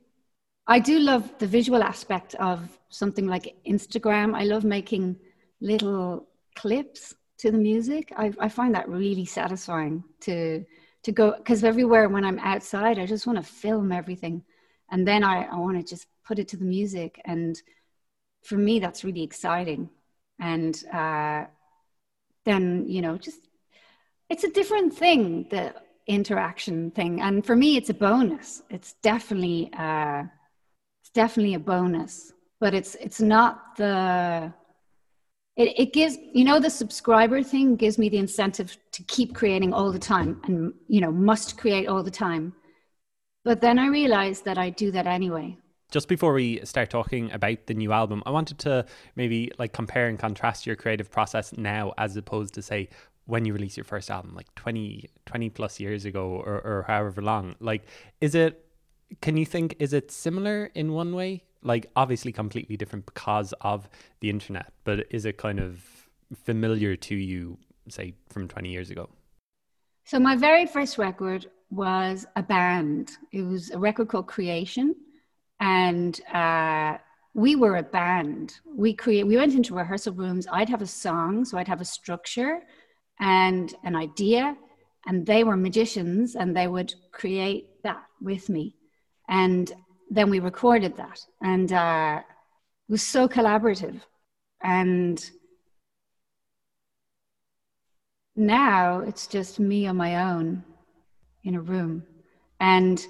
I 0.70 0.80
do 0.80 1.00
love 1.00 1.32
the 1.40 1.48
visual 1.48 1.82
aspect 1.82 2.36
of 2.36 2.78
something 2.90 3.26
like 3.26 3.56
Instagram. 3.66 4.36
I 4.36 4.44
love 4.44 4.66
making 4.66 5.18
little 5.62 6.28
clips 6.56 7.16
to 7.38 7.52
the 7.52 7.58
music. 7.58 8.12
I, 8.18 8.34
I 8.40 8.50
find 8.50 8.76
that 8.76 8.90
really 8.90 9.26
satisfying 9.26 10.04
to 10.22 10.66
to 11.04 11.12
go 11.14 11.32
because 11.38 11.64
everywhere 11.64 12.10
when 12.10 12.26
I'm 12.26 12.40
outside, 12.40 13.00
I 13.00 13.06
just 13.06 13.26
want 13.28 13.38
to 13.38 13.44
film 13.44 13.94
everything, 13.94 14.44
and 14.92 15.08
then 15.08 15.24
I, 15.24 15.44
I 15.46 15.56
want 15.56 15.78
to 15.78 15.90
just 15.90 16.08
put 16.26 16.38
it 16.38 16.50
to 16.50 16.58
the 16.58 16.66
music. 16.66 17.22
And 17.24 17.62
for 18.44 18.58
me, 18.58 18.80
that's 18.80 19.06
really 19.06 19.24
exciting. 19.24 19.90
And 20.40 20.84
uh, 20.92 21.46
then 22.44 22.86
you 22.88 23.02
know, 23.02 23.18
just 23.18 23.48
it's 24.30 24.44
a 24.44 24.52
different 24.52 24.94
thing 24.94 25.48
the 25.50 25.74
interaction 26.08 26.92
thing, 26.92 27.22
and 27.22 27.46
for 27.46 27.56
me, 27.56 27.78
it's 27.78 27.90
a 27.90 27.94
bonus. 27.94 28.64
It's 28.70 28.96
definitely. 29.02 29.72
Uh, 29.72 30.24
definitely 31.18 31.56
a 31.56 31.60
bonus, 31.60 32.32
but 32.60 32.76
it's 32.76 32.94
it's 32.96 33.20
not 33.20 33.76
the 33.76 34.54
it, 35.56 35.70
it 35.84 35.92
gives 35.92 36.16
you 36.32 36.46
know 36.46 36.60
the 36.60 36.70
subscriber 36.70 37.42
thing 37.42 37.76
gives 37.76 37.98
me 37.98 38.08
the 38.08 38.20
incentive 38.20 38.78
to 38.92 39.02
keep 39.16 39.34
creating 39.34 39.74
all 39.74 39.92
the 39.92 40.06
time 40.14 40.40
and 40.44 40.74
you 40.88 41.02
know 41.02 41.12
must 41.12 41.58
create 41.58 41.88
all 41.88 42.04
the 42.04 42.18
time. 42.28 42.54
But 43.44 43.62
then 43.62 43.80
i 43.80 43.88
realized 43.88 44.46
that 44.46 44.60
i 44.60 44.70
do 44.70 44.92
that 44.92 45.08
anyway. 45.08 45.58
Just 45.90 46.08
before 46.08 46.34
we 46.34 46.60
start 46.66 46.90
talking 46.92 47.32
about 47.32 47.66
the 47.66 47.74
new 47.74 47.92
album 47.92 48.22
i 48.28 48.32
wanted 48.38 48.60
to 48.60 48.86
maybe 49.16 49.52
like 49.58 49.74
compare 49.74 50.08
and 50.10 50.20
contrast 50.20 50.68
your 50.68 50.76
creative 50.76 51.10
process 51.10 51.54
now 51.58 51.94
as 51.98 52.16
opposed 52.16 52.54
to 52.54 52.62
say 52.62 52.90
when 53.26 53.44
you 53.46 53.54
release 53.54 53.76
your 53.76 53.86
first 53.94 54.12
album 54.12 54.36
like 54.36 54.54
20 54.56 55.10
20 55.26 55.50
plus 55.50 55.80
years 55.80 56.06
ago 56.06 56.26
or, 56.46 56.62
or 56.70 56.86
however 56.88 57.24
long. 57.24 57.56
Like 57.60 57.84
is 58.22 58.36
it 58.36 58.67
can 59.22 59.38
you 59.38 59.46
think 59.46 59.76
is 59.80 59.94
it 59.94 60.12
similar 60.12 60.70
in 60.76 60.94
one 60.94 61.16
way 61.16 61.44
like 61.64 61.90
obviously 61.96 62.32
completely 62.32 62.78
different 62.78 63.06
because 63.06 63.54
of 63.62 63.90
the 64.20 64.30
internet 64.30 64.74
but 64.84 65.06
is 65.10 65.26
it 65.26 65.38
kind 65.38 65.60
of 65.60 66.10
familiar 66.44 66.96
to 66.96 67.16
you 67.16 67.58
say 67.90 68.14
from 68.30 68.48
20 68.48 68.70
years 68.70 68.90
ago 68.90 69.10
so 70.06 70.20
my 70.20 70.36
very 70.36 70.66
first 70.66 70.98
record 70.98 71.48
was 71.70 72.26
a 72.36 72.44
band 72.44 73.12
it 73.32 73.44
was 73.44 73.72
a 73.72 73.80
record 73.80 74.08
called 74.08 74.28
creation 74.28 74.96
and 75.60 76.22
uh, 76.34 76.98
we 77.38 77.56
were 77.56 77.78
a 77.78 77.84
band. 77.84 78.60
We 78.66 78.94
create. 78.94 79.26
We 79.26 79.38
went 79.38 79.54
into 79.54 79.76
rehearsal 79.76 80.14
rooms. 80.14 80.48
I'd 80.52 80.70
have 80.70 80.82
a 80.82 80.88
song, 80.88 81.46
so 81.46 81.58
I'd 81.58 81.68
have 81.68 81.82
a 81.82 81.86
structure 81.86 82.62
and 83.20 83.74
an 83.84 83.96
idea, 83.96 84.58
and 85.06 85.26
they 85.26 85.44
were 85.44 85.56
magicians, 85.56 86.36
and 86.36 86.58
they 86.58 86.68
would 86.68 86.94
create 87.12 87.84
that 87.84 88.04
with 88.22 88.50
me, 88.50 88.76
and 89.28 89.72
then 90.10 90.30
we 90.30 90.40
recorded 90.40 90.96
that, 90.98 91.20
and 91.42 91.72
uh, 91.72 92.22
it 92.88 92.92
was 92.92 93.04
so 93.04 93.28
collaborative, 93.28 94.02
and 94.64 95.30
now 98.36 99.00
it's 99.00 99.28
just 99.28 99.60
me 99.60 99.88
on 99.88 99.98
my 99.98 100.32
own 100.32 100.64
in 101.44 101.56
a 101.56 101.62
room. 101.62 102.04
And 102.60 103.06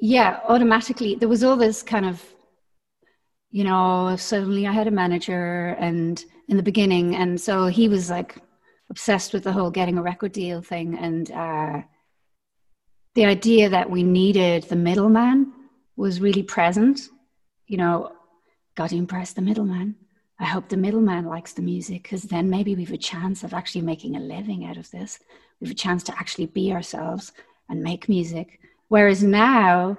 yeah 0.00 0.40
automatically 0.48 1.14
there 1.14 1.28
was 1.28 1.44
all 1.44 1.56
this 1.56 1.82
kind 1.82 2.04
of 2.04 2.20
you 3.52 3.62
know 3.62 4.16
suddenly 4.16 4.66
i 4.66 4.72
had 4.72 4.88
a 4.88 4.90
manager 4.90 5.76
and 5.78 6.24
in 6.48 6.56
the 6.56 6.62
beginning 6.62 7.14
and 7.14 7.40
so 7.40 7.68
he 7.68 7.88
was 7.88 8.10
like 8.10 8.42
obsessed 8.90 9.32
with 9.32 9.44
the 9.44 9.52
whole 9.52 9.70
getting 9.70 9.98
a 9.98 10.02
record 10.02 10.32
deal 10.32 10.62
thing. 10.62 10.96
And 10.96 11.30
uh, 11.30 11.82
the 13.14 13.24
idea 13.24 13.68
that 13.68 13.90
we 13.90 14.02
needed 14.02 14.64
the 14.64 14.76
middleman 14.76 15.52
was 15.96 16.20
really 16.20 16.42
present 16.42 17.08
you 17.66 17.76
know 17.76 18.12
got 18.74 18.90
to 18.90 18.96
impress 18.96 19.32
the 19.32 19.42
middleman 19.42 19.94
I 20.38 20.46
hope 20.46 20.68
the 20.68 20.76
middleman 20.76 21.26
likes 21.26 21.52
the 21.52 21.62
music 21.62 22.02
because 22.02 22.24
then 22.24 22.50
maybe 22.50 22.74
we 22.74 22.84
have 22.84 22.92
a 22.92 22.98
chance 22.98 23.44
of 23.44 23.54
actually 23.54 23.82
making 23.82 24.16
a 24.16 24.20
living 24.20 24.64
out 24.64 24.76
of 24.76 24.90
this. 24.90 25.20
We 25.60 25.68
have 25.68 25.72
a 25.72 25.78
chance 25.78 26.02
to 26.04 26.18
actually 26.18 26.46
be 26.46 26.72
ourselves 26.72 27.32
and 27.68 27.82
make 27.82 28.08
music. 28.08 28.60
Whereas 28.88 29.22
now, 29.22 29.96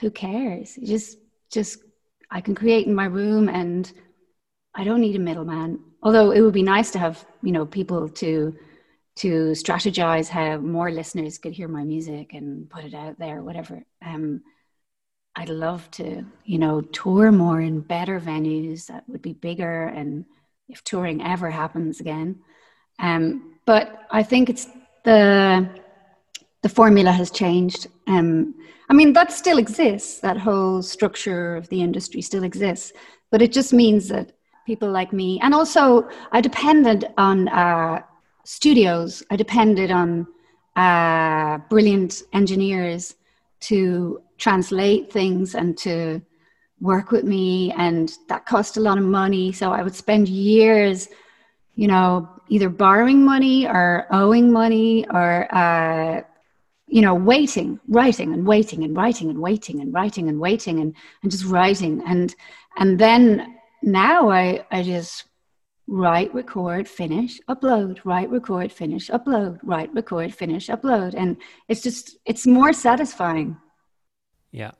who 0.00 0.10
cares? 0.10 0.76
just, 0.84 1.18
just, 1.50 1.78
I 2.30 2.40
can 2.40 2.54
create 2.54 2.86
in 2.86 2.94
my 2.94 3.06
room 3.06 3.48
and 3.48 3.90
I 4.74 4.82
don't 4.82 5.00
need 5.00 5.16
a 5.16 5.20
middleman. 5.20 5.80
Although 6.02 6.32
it 6.32 6.40
would 6.40 6.52
be 6.52 6.62
nice 6.62 6.90
to 6.92 6.98
have, 6.98 7.24
you 7.42 7.52
know, 7.52 7.64
people 7.64 8.08
to 8.08 8.56
to 9.16 9.52
strategize 9.52 10.28
how 10.28 10.58
more 10.58 10.90
listeners 10.90 11.38
could 11.38 11.52
hear 11.52 11.68
my 11.68 11.84
music 11.84 12.32
and 12.32 12.68
put 12.68 12.84
it 12.84 12.94
out 12.94 13.18
there, 13.18 13.42
whatever. 13.42 13.84
Um, 14.04 14.42
I'd 15.36 15.48
love 15.48 15.90
to, 15.92 16.24
you 16.44 16.58
know, 16.58 16.80
tour 16.80 17.32
more 17.32 17.60
in 17.60 17.80
better 17.80 18.20
venues 18.20 18.86
that 18.86 19.04
would 19.08 19.22
be 19.22 19.32
bigger 19.32 19.84
and 19.86 20.24
if 20.68 20.82
touring 20.84 21.22
ever 21.22 21.50
happens 21.50 22.00
again. 22.00 22.40
Um, 22.98 23.56
but 23.66 24.06
I 24.10 24.22
think 24.22 24.50
it's 24.50 24.68
the 25.04 25.68
the 26.62 26.68
formula 26.68 27.12
has 27.12 27.30
changed. 27.30 27.88
Um, 28.06 28.54
I 28.88 28.94
mean, 28.94 29.12
that 29.12 29.32
still 29.32 29.58
exists. 29.58 30.20
That 30.20 30.38
whole 30.38 30.82
structure 30.82 31.56
of 31.56 31.68
the 31.68 31.82
industry 31.82 32.22
still 32.22 32.44
exists, 32.44 32.92
but 33.30 33.42
it 33.42 33.52
just 33.52 33.72
means 33.72 34.08
that 34.08 34.32
people 34.66 34.90
like 34.90 35.12
me, 35.12 35.40
and 35.40 35.52
also 35.52 36.08
I 36.32 36.40
depended 36.40 37.12
on 37.18 37.48
uh, 37.48 38.00
studios. 38.44 39.22
I 39.30 39.36
depended 39.36 39.90
on 39.90 40.26
uh, 40.76 41.58
brilliant 41.68 42.22
engineers 42.32 43.14
to 43.60 44.22
translate 44.38 45.12
things 45.12 45.54
and 45.54 45.76
to 45.78 46.20
work 46.80 47.10
with 47.10 47.24
me 47.24 47.72
and 47.72 48.12
that 48.28 48.44
cost 48.46 48.76
a 48.76 48.80
lot 48.80 48.98
of 48.98 49.04
money 49.04 49.52
so 49.52 49.70
i 49.70 49.82
would 49.82 49.94
spend 49.94 50.28
years 50.28 51.08
you 51.76 51.86
know 51.86 52.28
either 52.48 52.68
borrowing 52.68 53.24
money 53.24 53.66
or 53.66 54.06
owing 54.10 54.52
money 54.52 55.06
or 55.08 55.48
uh, 55.54 56.20
you 56.88 57.00
know 57.00 57.14
waiting 57.14 57.80
writing 57.88 58.34
and 58.34 58.46
waiting 58.46 58.84
and 58.84 58.96
writing 58.96 59.30
and 59.30 59.38
waiting 59.38 59.80
and 59.80 59.94
writing 59.94 60.28
and 60.28 60.38
waiting 60.38 60.80
and, 60.80 60.94
and 61.22 61.30
just 61.30 61.44
writing 61.46 62.02
and 62.06 62.34
and 62.76 62.98
then 62.98 63.56
now 63.82 64.28
i 64.28 64.62
i 64.70 64.82
just 64.82 65.24
write 65.86 66.32
record 66.34 66.88
finish 66.88 67.40
upload 67.48 68.00
write 68.04 68.30
record 68.30 68.72
finish 68.72 69.10
upload 69.10 69.58
write 69.62 69.92
record 69.94 70.34
finish 70.34 70.68
upload 70.68 71.14
and 71.14 71.36
it's 71.68 71.82
just 71.82 72.16
it's 72.24 72.46
more 72.46 72.72
satisfying 72.72 73.56
yeah. 74.54 74.70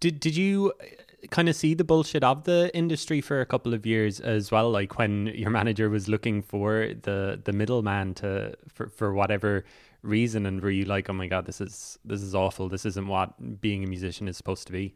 Did 0.00 0.18
did 0.18 0.36
you 0.36 0.72
uh, 0.80 1.26
kind 1.30 1.48
of 1.48 1.54
see 1.54 1.74
the 1.74 1.84
bullshit 1.84 2.24
of 2.24 2.44
the 2.44 2.70
industry 2.74 3.20
for 3.20 3.40
a 3.40 3.46
couple 3.46 3.72
of 3.72 3.86
years 3.86 4.18
as 4.18 4.50
well? 4.50 4.70
Like 4.70 4.98
when 4.98 5.26
your 5.28 5.50
manager 5.50 5.88
was 5.88 6.08
looking 6.08 6.42
for 6.42 6.88
the 7.02 7.40
the 7.42 7.52
middleman 7.52 8.14
to 8.14 8.56
for 8.68 8.88
for 8.88 9.14
whatever 9.14 9.64
reason, 10.02 10.46
and 10.46 10.60
were 10.60 10.70
you 10.70 10.84
like, 10.84 11.08
oh 11.08 11.12
my 11.12 11.28
god, 11.28 11.46
this 11.46 11.60
is 11.60 11.96
this 12.04 12.22
is 12.22 12.34
awful. 12.34 12.68
This 12.68 12.84
isn't 12.84 13.06
what 13.06 13.60
being 13.60 13.84
a 13.84 13.86
musician 13.86 14.26
is 14.26 14.36
supposed 14.36 14.66
to 14.66 14.72
be. 14.72 14.94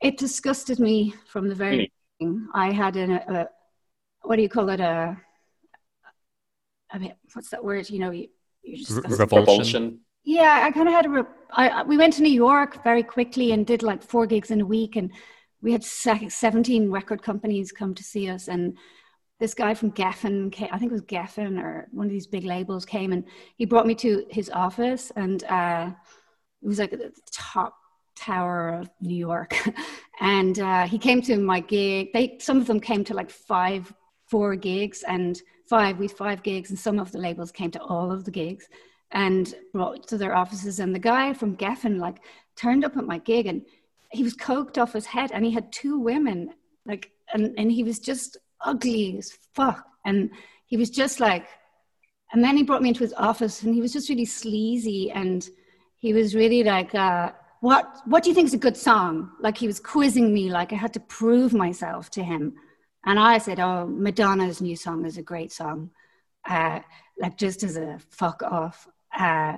It 0.00 0.16
disgusted 0.18 0.78
me 0.78 1.14
from 1.26 1.48
the 1.48 1.54
very 1.56 1.90
beginning. 2.20 2.46
I 2.54 2.70
had 2.70 2.94
an, 2.96 3.10
a, 3.10 3.48
what 4.24 4.36
do 4.36 4.42
you 4.42 4.48
call 4.48 4.68
it 4.70 4.80
a 4.80 5.16
I 6.94 6.98
mean, 6.98 7.12
what's 7.32 7.50
that 7.50 7.64
word? 7.64 7.90
You 7.90 7.98
know, 7.98 8.12
you, 8.12 8.28
you 8.62 8.84
just 8.84 8.92
revulsion. 8.92 10.00
Yeah, 10.22 10.62
I 10.62 10.70
kind 10.70 10.88
of 10.88 10.94
had 10.94 11.06
a. 11.06 11.08
Re- 11.10 11.22
I, 11.50 11.82
we 11.82 11.98
went 11.98 12.14
to 12.14 12.22
New 12.22 12.32
York 12.32 12.82
very 12.84 13.02
quickly 13.02 13.52
and 13.52 13.66
did 13.66 13.82
like 13.82 14.02
four 14.02 14.26
gigs 14.26 14.50
in 14.52 14.60
a 14.60 14.66
week, 14.66 14.96
and 14.96 15.10
we 15.60 15.72
had 15.72 15.82
17 15.82 16.90
record 16.90 17.22
companies 17.22 17.72
come 17.72 17.94
to 17.94 18.02
see 18.04 18.28
us. 18.30 18.48
And 18.48 18.78
this 19.40 19.54
guy 19.54 19.74
from 19.74 19.90
Geffen, 19.90 20.52
came, 20.52 20.68
I 20.70 20.78
think 20.78 20.92
it 20.92 20.94
was 20.94 21.02
Geffen 21.02 21.60
or 21.60 21.88
one 21.90 22.06
of 22.06 22.12
these 22.12 22.28
big 22.28 22.44
labels, 22.44 22.86
came 22.86 23.12
and 23.12 23.24
he 23.56 23.64
brought 23.64 23.86
me 23.86 23.94
to 23.96 24.24
his 24.30 24.48
office, 24.50 25.10
and 25.16 25.42
uh, 25.44 25.90
it 26.62 26.66
was 26.66 26.78
like 26.78 26.92
at 26.92 27.00
the 27.00 27.12
top 27.32 27.74
tower 28.16 28.68
of 28.68 28.88
New 29.00 29.16
York. 29.16 29.56
and 30.20 30.60
uh, 30.60 30.86
he 30.86 30.98
came 30.98 31.20
to 31.22 31.36
my 31.38 31.58
gig. 31.58 32.12
They 32.12 32.38
some 32.38 32.58
of 32.58 32.66
them 32.68 32.78
came 32.78 33.02
to 33.04 33.14
like 33.14 33.30
five, 33.30 33.92
four 34.34 34.56
gigs, 34.56 35.04
and 35.06 35.40
five 35.64 35.96
with 36.00 36.10
five 36.10 36.42
gigs, 36.42 36.70
and 36.70 36.76
some 36.76 36.98
of 36.98 37.12
the 37.12 37.18
labels 37.18 37.52
came 37.52 37.70
to 37.70 37.80
all 37.82 38.10
of 38.10 38.24
the 38.24 38.32
gigs 38.32 38.68
and 39.12 39.54
brought 39.72 40.08
to 40.08 40.18
their 40.18 40.34
offices. 40.34 40.80
And 40.80 40.92
the 40.92 40.98
guy 40.98 41.32
from 41.32 41.56
Geffen 41.56 42.00
like 42.00 42.18
turned 42.56 42.84
up 42.84 42.96
at 42.96 43.04
my 43.04 43.18
gig 43.18 43.46
and 43.46 43.62
he 44.10 44.24
was 44.24 44.34
coked 44.34 44.76
off 44.76 44.92
his 44.92 45.06
head 45.06 45.30
and 45.32 45.44
he 45.44 45.52
had 45.52 45.70
two 45.70 46.00
women 46.00 46.50
like 46.84 47.12
and, 47.32 47.54
and 47.56 47.70
he 47.70 47.84
was 47.84 48.00
just 48.00 48.36
ugly 48.60 49.16
as 49.18 49.38
fuck. 49.54 49.84
And 50.04 50.30
he 50.66 50.76
was 50.76 50.90
just 50.90 51.20
like 51.20 51.46
and 52.32 52.42
then 52.42 52.56
he 52.56 52.64
brought 52.64 52.82
me 52.82 52.88
into 52.88 53.04
his 53.04 53.14
office 53.16 53.62
and 53.62 53.72
he 53.72 53.80
was 53.80 53.92
just 53.92 54.08
really 54.08 54.24
sleazy 54.24 55.12
and 55.12 55.48
he 55.96 56.12
was 56.12 56.34
really 56.34 56.64
like 56.64 56.92
uh, 56.96 57.30
what 57.60 58.00
what 58.06 58.24
do 58.24 58.30
you 58.30 58.34
think 58.34 58.48
is 58.48 58.54
a 58.54 58.66
good 58.66 58.76
song 58.76 59.30
like 59.40 59.56
he 59.56 59.68
was 59.68 59.78
quizzing 59.78 60.34
me 60.34 60.50
like 60.50 60.72
i 60.72 60.76
had 60.76 60.92
to 60.92 61.00
prove 61.00 61.54
myself 61.54 62.10
to 62.10 62.22
him 62.22 62.52
and 63.06 63.18
i 63.18 63.38
said 63.38 63.60
oh 63.60 63.86
madonna's 63.86 64.60
new 64.60 64.76
song 64.76 65.04
is 65.04 65.18
a 65.18 65.22
great 65.22 65.52
song 65.52 65.90
uh, 66.48 66.80
like 67.18 67.36
just 67.38 67.62
as 67.62 67.76
a 67.76 67.98
fuck 68.10 68.42
off 68.42 68.86
uh, 69.18 69.56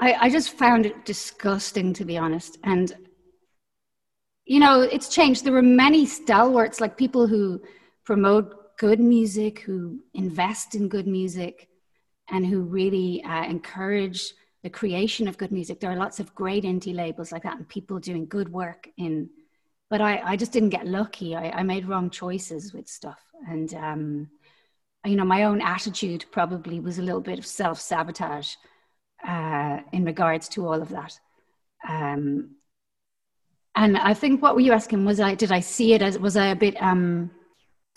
I, 0.00 0.14
I 0.14 0.30
just 0.30 0.52
found 0.52 0.86
it 0.86 1.04
disgusting, 1.04 1.92
to 1.94 2.04
be 2.04 2.16
honest. 2.16 2.58
And, 2.64 2.92
you 4.46 4.58
know, 4.58 4.80
it's 4.80 5.14
changed. 5.14 5.44
There 5.44 5.52
were 5.52 5.62
many 5.62 6.06
stalwarts, 6.06 6.80
like 6.80 6.96
people 6.96 7.26
who 7.26 7.60
promote 8.04 8.78
good 8.78 8.98
music, 8.98 9.60
who 9.60 10.00
invest 10.14 10.74
in 10.74 10.88
good 10.88 11.06
music, 11.06 11.68
and 12.30 12.46
who 12.46 12.62
really 12.62 13.22
uh, 13.24 13.44
encourage 13.44 14.32
the 14.62 14.70
creation 14.70 15.28
of 15.28 15.36
good 15.36 15.52
music. 15.52 15.80
There 15.80 15.90
are 15.90 15.96
lots 15.96 16.18
of 16.18 16.34
great 16.34 16.64
indie 16.64 16.94
labels 16.94 17.30
like 17.30 17.42
that, 17.42 17.56
and 17.56 17.68
people 17.68 17.98
doing 17.98 18.26
good 18.26 18.50
work 18.50 18.88
in. 18.96 19.28
But 19.90 20.00
I, 20.00 20.22
I 20.24 20.36
just 20.36 20.52
didn't 20.52 20.70
get 20.70 20.86
lucky. 20.86 21.34
I, 21.34 21.50
I 21.50 21.62
made 21.64 21.86
wrong 21.86 22.10
choices 22.10 22.72
with 22.72 22.88
stuff, 22.88 23.20
and 23.48 23.74
um, 23.74 24.30
you 25.04 25.16
know, 25.16 25.24
my 25.24 25.44
own 25.44 25.60
attitude 25.60 26.24
probably 26.30 26.80
was 26.80 26.98
a 26.98 27.02
little 27.02 27.20
bit 27.20 27.38
of 27.38 27.46
self 27.46 27.80
sabotage 27.80 28.54
uh, 29.26 29.80
in 29.92 30.04
regards 30.04 30.48
to 30.50 30.66
all 30.66 30.80
of 30.80 30.90
that. 30.90 31.18
Um, 31.88 32.56
and 33.74 33.96
I 33.96 34.14
think 34.14 34.42
what 34.42 34.54
were 34.54 34.60
you 34.60 34.72
asking? 34.72 35.04
Was 35.04 35.20
I 35.20 35.34
did 35.34 35.52
I 35.52 35.60
see 35.60 35.94
it 35.94 36.02
as 36.02 36.18
was 36.18 36.36
I 36.36 36.46
a 36.46 36.56
bit 36.56 36.80
um, 36.82 37.30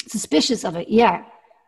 suspicious 0.08 0.64
of 0.64 0.76
it? 0.76 0.88
Yeah, 0.88 1.26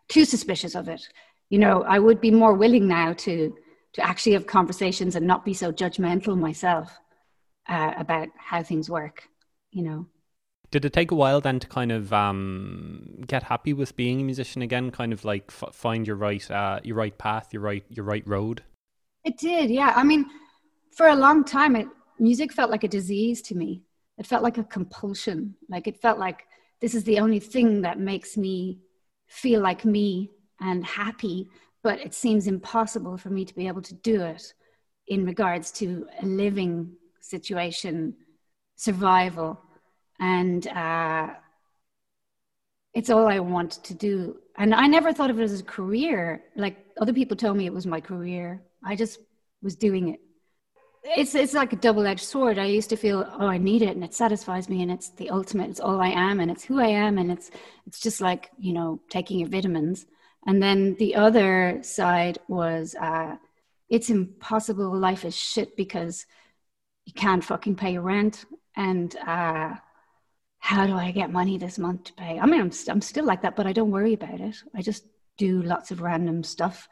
too 0.07 0.25
suspicious 0.25 0.75
of 0.75 0.87
it. 0.87 1.07
You 1.49 1.59
know, 1.59 1.83
I 1.83 1.99
would 1.99 2.21
be 2.21 2.31
more 2.31 2.53
willing 2.53 2.87
now 2.87 3.13
to 3.13 3.55
to 3.93 4.01
actually 4.01 4.33
have 4.33 4.47
conversations 4.47 5.15
and 5.15 5.25
not 5.27 5.43
be 5.43 5.53
so 5.53 5.71
judgmental 5.71 6.37
myself 6.37 6.97
uh, 7.67 7.93
about 7.97 8.29
how 8.37 8.63
things 8.63 8.89
work. 8.89 9.27
You 9.71 9.83
know. 9.83 10.07
Did 10.71 10.85
it 10.85 10.93
take 10.93 11.11
a 11.11 11.15
while 11.15 11.41
then 11.41 11.59
to 11.59 11.67
kind 11.67 11.91
of 11.91 12.11
um, 12.11 13.23
get 13.27 13.43
happy 13.43 13.73
with 13.73 13.95
being 13.95 14.21
a 14.21 14.23
musician 14.23 14.61
again? 14.61 14.91
Kind 14.91 15.13
of 15.13 15.23
like 15.23 15.45
f- 15.49 15.73
find 15.73 16.05
your 16.05 16.15
right 16.15 16.49
uh, 16.51 16.79
your 16.83 16.97
right 16.97 17.17
path, 17.17 17.53
your 17.53 17.61
right 17.61 17.83
your 17.89 18.05
right 18.05 18.27
road. 18.27 18.63
It 19.23 19.37
did, 19.37 19.69
yeah. 19.69 19.93
I 19.95 20.03
mean, 20.03 20.25
for 20.95 21.07
a 21.07 21.15
long 21.15 21.43
time, 21.43 21.75
it 21.75 21.87
music 22.19 22.53
felt 22.53 22.71
like 22.71 22.83
a 22.83 22.87
disease 22.87 23.41
to 23.43 23.55
me. 23.55 23.83
It 24.17 24.27
felt 24.27 24.43
like 24.43 24.57
a 24.57 24.63
compulsion. 24.63 25.55
Like 25.69 25.87
it 25.87 26.01
felt 26.01 26.19
like 26.19 26.45
this 26.79 26.95
is 26.95 27.03
the 27.03 27.19
only 27.19 27.39
thing 27.39 27.81
that 27.81 27.99
makes 27.99 28.37
me 28.37 28.79
feel 29.27 29.61
like 29.61 29.85
me 29.85 30.31
and 30.59 30.85
happy. 30.85 31.49
But 31.83 31.99
it 31.99 32.13
seems 32.13 32.47
impossible 32.47 33.17
for 33.17 33.29
me 33.29 33.45
to 33.45 33.55
be 33.55 33.67
able 33.67 33.81
to 33.83 33.93
do 33.95 34.21
it 34.21 34.53
in 35.07 35.25
regards 35.25 35.71
to 35.71 36.07
a 36.21 36.25
living 36.25 36.93
situation, 37.19 38.15
survival, 38.75 39.59
and 40.19 40.67
uh, 40.67 41.29
it's 42.93 43.09
all 43.09 43.27
I 43.27 43.39
want 43.39 43.83
to 43.83 43.93
do. 43.93 44.37
And 44.57 44.73
I 44.73 44.87
never 44.87 45.13
thought 45.13 45.29
of 45.29 45.39
it 45.39 45.43
as 45.43 45.59
a 45.59 45.63
career. 45.63 46.43
Like 46.55 46.77
other 46.99 47.13
people 47.13 47.35
told 47.35 47.57
me 47.57 47.65
it 47.65 47.73
was 47.73 47.85
my 47.85 47.99
career. 47.99 48.61
I 48.83 48.95
just 48.95 49.19
was 49.61 49.75
doing 49.75 50.09
it. 50.09 50.19
It's 51.03 51.35
it's 51.35 51.53
like 51.53 51.71
a 51.71 51.75
double 51.75 52.07
edged 52.07 52.23
sword. 52.23 52.57
I 52.57 52.65
used 52.65 52.89
to 52.89 52.95
feel, 52.95 53.29
oh, 53.39 53.45
I 53.45 53.59
need 53.59 53.83
it, 53.83 53.95
and 53.95 54.03
it 54.03 54.15
satisfies 54.15 54.69
me, 54.69 54.81
and 54.81 54.91
it's 54.91 55.09
the 55.09 55.29
ultimate. 55.29 55.69
It's 55.69 55.79
all 55.79 56.01
I 56.01 56.07
am, 56.07 56.39
and 56.39 56.49
it's 56.49 56.63
who 56.63 56.79
I 56.79 56.87
am, 56.87 57.19
and 57.19 57.31
it's 57.31 57.51
it's 57.85 57.99
just 57.99 58.21
like 58.21 58.49
you 58.57 58.73
know 58.73 58.99
taking 59.09 59.39
your 59.39 59.49
vitamins. 59.49 60.07
And 60.47 60.61
then 60.61 60.95
the 60.95 61.15
other 61.15 61.79
side 61.81 62.37
was, 62.47 62.93
uh, 62.95 63.35
it's 63.89 64.11
impossible. 64.11 64.95
Life 64.95 65.25
is 65.25 65.35
shit 65.35 65.75
because 65.75 66.27
you 67.05 67.13
can't 67.13 67.43
fucking 67.43 67.75
pay 67.75 67.97
rent, 67.97 68.45
and 68.75 69.15
uh, 69.17 69.75
how 70.65 70.87
do 70.87 70.95
I 70.95 71.11
get 71.11 71.31
money 71.31 71.59
this 71.59 71.77
month 71.77 72.05
to 72.05 72.13
pay? 72.13 72.39
I 72.39 72.45
mean, 72.47 72.59
I'm, 72.59 72.71
I'm 72.89 73.01
still 73.01 73.23
like 73.23 73.43
that, 73.43 73.55
but 73.55 73.67
I 73.67 73.71
don't 73.71 73.91
worry 73.91 74.13
about 74.13 74.39
it. 74.41 74.55
I 74.73 74.81
just 74.81 75.05
do 75.37 75.61
lots 75.61 75.91
of 75.91 76.01
random 76.01 76.43
stuff 76.43 76.89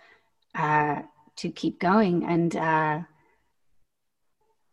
uh, 0.54 1.02
to 1.38 1.50
keep 1.50 1.80
going. 1.80 2.24
And 2.24 2.56
uh, 2.56 3.00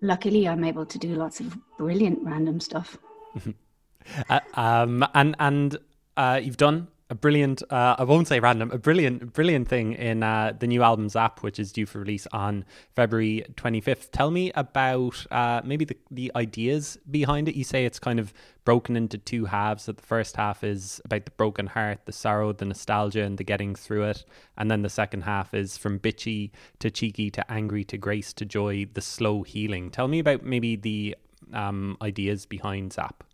luckily, 0.03 0.47
I'm 0.47 0.65
able 0.65 0.85
to 0.85 0.99
do 0.99 1.15
lots 1.15 1.41
of 1.41 1.57
brilliant 1.79 2.19
random 2.23 2.61
stuff. 2.61 2.99
uh, 4.29 4.41
um, 4.53 5.07
and 5.15 5.35
and 5.39 5.79
uh, 6.19 6.39
you've 6.43 6.59
done 6.59 6.89
a 7.11 7.15
brilliant, 7.17 7.61
uh, 7.71 7.97
I 7.99 8.05
won't 8.05 8.29
say 8.29 8.39
random, 8.39 8.71
a 8.71 8.79
brilliant, 8.79 9.33
brilliant 9.33 9.67
thing 9.67 9.95
in 9.95 10.23
uh, 10.23 10.53
the 10.57 10.69
new 10.69 10.85
album 10.85 11.09
Zap, 11.09 11.43
which 11.43 11.59
is 11.59 11.73
due 11.73 11.85
for 11.85 11.99
release 11.99 12.29
on 12.33 12.65
February 12.95 13.45
25th. 13.57 14.13
Tell 14.13 14.31
me 14.31 14.53
about 14.55 15.27
uh, 15.33 15.61
maybe 15.65 15.85
the, 15.85 15.97
the 16.13 16.31
ideas 16.37 16.99
behind 17.11 17.49
it. 17.49 17.57
You 17.57 17.65
say 17.65 17.85
it's 17.85 17.99
kind 17.99 18.21
of 18.21 18.33
broken 18.65 18.97
into 18.97 19.19
two 19.19 19.47
halves. 19.47 19.87
That 19.87 19.97
the 19.97 20.07
first 20.07 20.37
half 20.37 20.63
is 20.63 21.01
about 21.05 21.25
the 21.25 21.33
broken 21.33 21.67
heart, 21.67 21.99
the 22.05 22.13
sorrow, 22.13 22.53
the 22.53 22.65
nostalgia, 22.65 23.25
and 23.25 23.37
the 23.37 23.45
getting 23.45 23.75
through 23.75 24.05
it. 24.05 24.25
And 24.57 24.71
then 24.71 24.83
the 24.83 24.89
second 24.89 25.23
half 25.23 25.53
is 25.53 25.77
from 25.77 25.99
bitchy 25.99 26.53
to 26.79 26.93
cheeky 26.93 27.29
to 27.33 27.51
angry 27.51 27.83
to 27.85 27.99
grace 27.99 28.33
to 28.35 28.45
joy, 28.45 28.87
the 28.95 29.03
slow 29.03 29.43
healing. 29.43 29.91
Tell 29.91 30.07
me 30.07 30.21
about 30.21 30.45
maybe 30.45 30.77
the 30.77 31.17
um, 31.53 31.97
ideas 32.01 32.47
behind 32.47 32.93
Zap. 32.93 33.25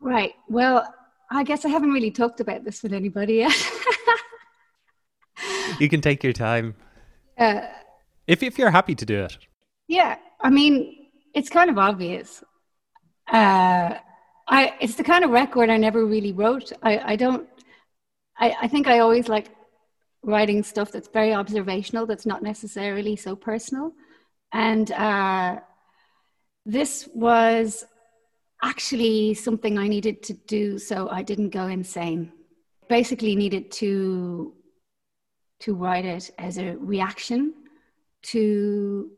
Right. 0.00 0.32
Well, 0.48 0.92
I 1.34 1.44
guess 1.44 1.64
I 1.64 1.68
haven't 1.68 1.92
really 1.92 2.10
talked 2.10 2.40
about 2.40 2.64
this 2.64 2.82
with 2.82 2.92
anybody 2.92 3.34
yet. 3.36 3.72
you 5.80 5.88
can 5.88 6.00
take 6.00 6.22
your 6.22 6.34
time. 6.34 6.74
Uh, 7.38 7.62
if 8.26 8.42
if 8.42 8.58
you're 8.58 8.70
happy 8.70 8.94
to 8.94 9.06
do 9.06 9.20
it. 9.20 9.38
Yeah, 9.88 10.16
I 10.40 10.50
mean, 10.50 11.08
it's 11.34 11.48
kind 11.48 11.70
of 11.70 11.78
obvious. 11.78 12.44
Uh, 13.26 13.94
I 14.48 14.74
it's 14.80 14.96
the 14.96 15.04
kind 15.04 15.24
of 15.24 15.30
record 15.30 15.70
I 15.70 15.78
never 15.78 16.04
really 16.04 16.32
wrote. 16.32 16.72
I 16.82 17.12
I 17.12 17.16
don't. 17.16 17.48
I 18.38 18.54
I 18.62 18.68
think 18.68 18.86
I 18.86 18.98
always 18.98 19.28
like 19.28 19.48
writing 20.22 20.62
stuff 20.62 20.92
that's 20.92 21.08
very 21.08 21.32
observational. 21.32 22.06
That's 22.06 22.26
not 22.26 22.42
necessarily 22.42 23.16
so 23.16 23.34
personal, 23.34 23.92
and 24.52 24.92
uh, 24.92 25.60
this 26.66 27.08
was 27.14 27.84
actually 28.62 29.34
something 29.34 29.78
I 29.78 29.88
needed 29.88 30.22
to 30.24 30.34
do 30.34 30.78
so 30.78 31.08
I 31.10 31.22
didn't 31.22 31.50
go 31.50 31.66
insane. 31.66 32.32
Basically, 32.88 33.36
needed 33.36 33.70
to 33.72 34.54
to 35.60 35.74
write 35.74 36.04
it 36.04 36.30
as 36.38 36.58
a 36.58 36.76
reaction 36.76 37.54
to 38.22 39.10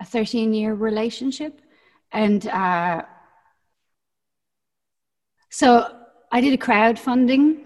a 0.00 0.04
13 0.04 0.52
year 0.54 0.74
relationship, 0.74 1.60
and 2.12 2.46
uh, 2.48 3.02
so 5.50 5.96
I 6.32 6.40
did 6.40 6.54
a 6.54 6.58
crowdfunding. 6.58 7.60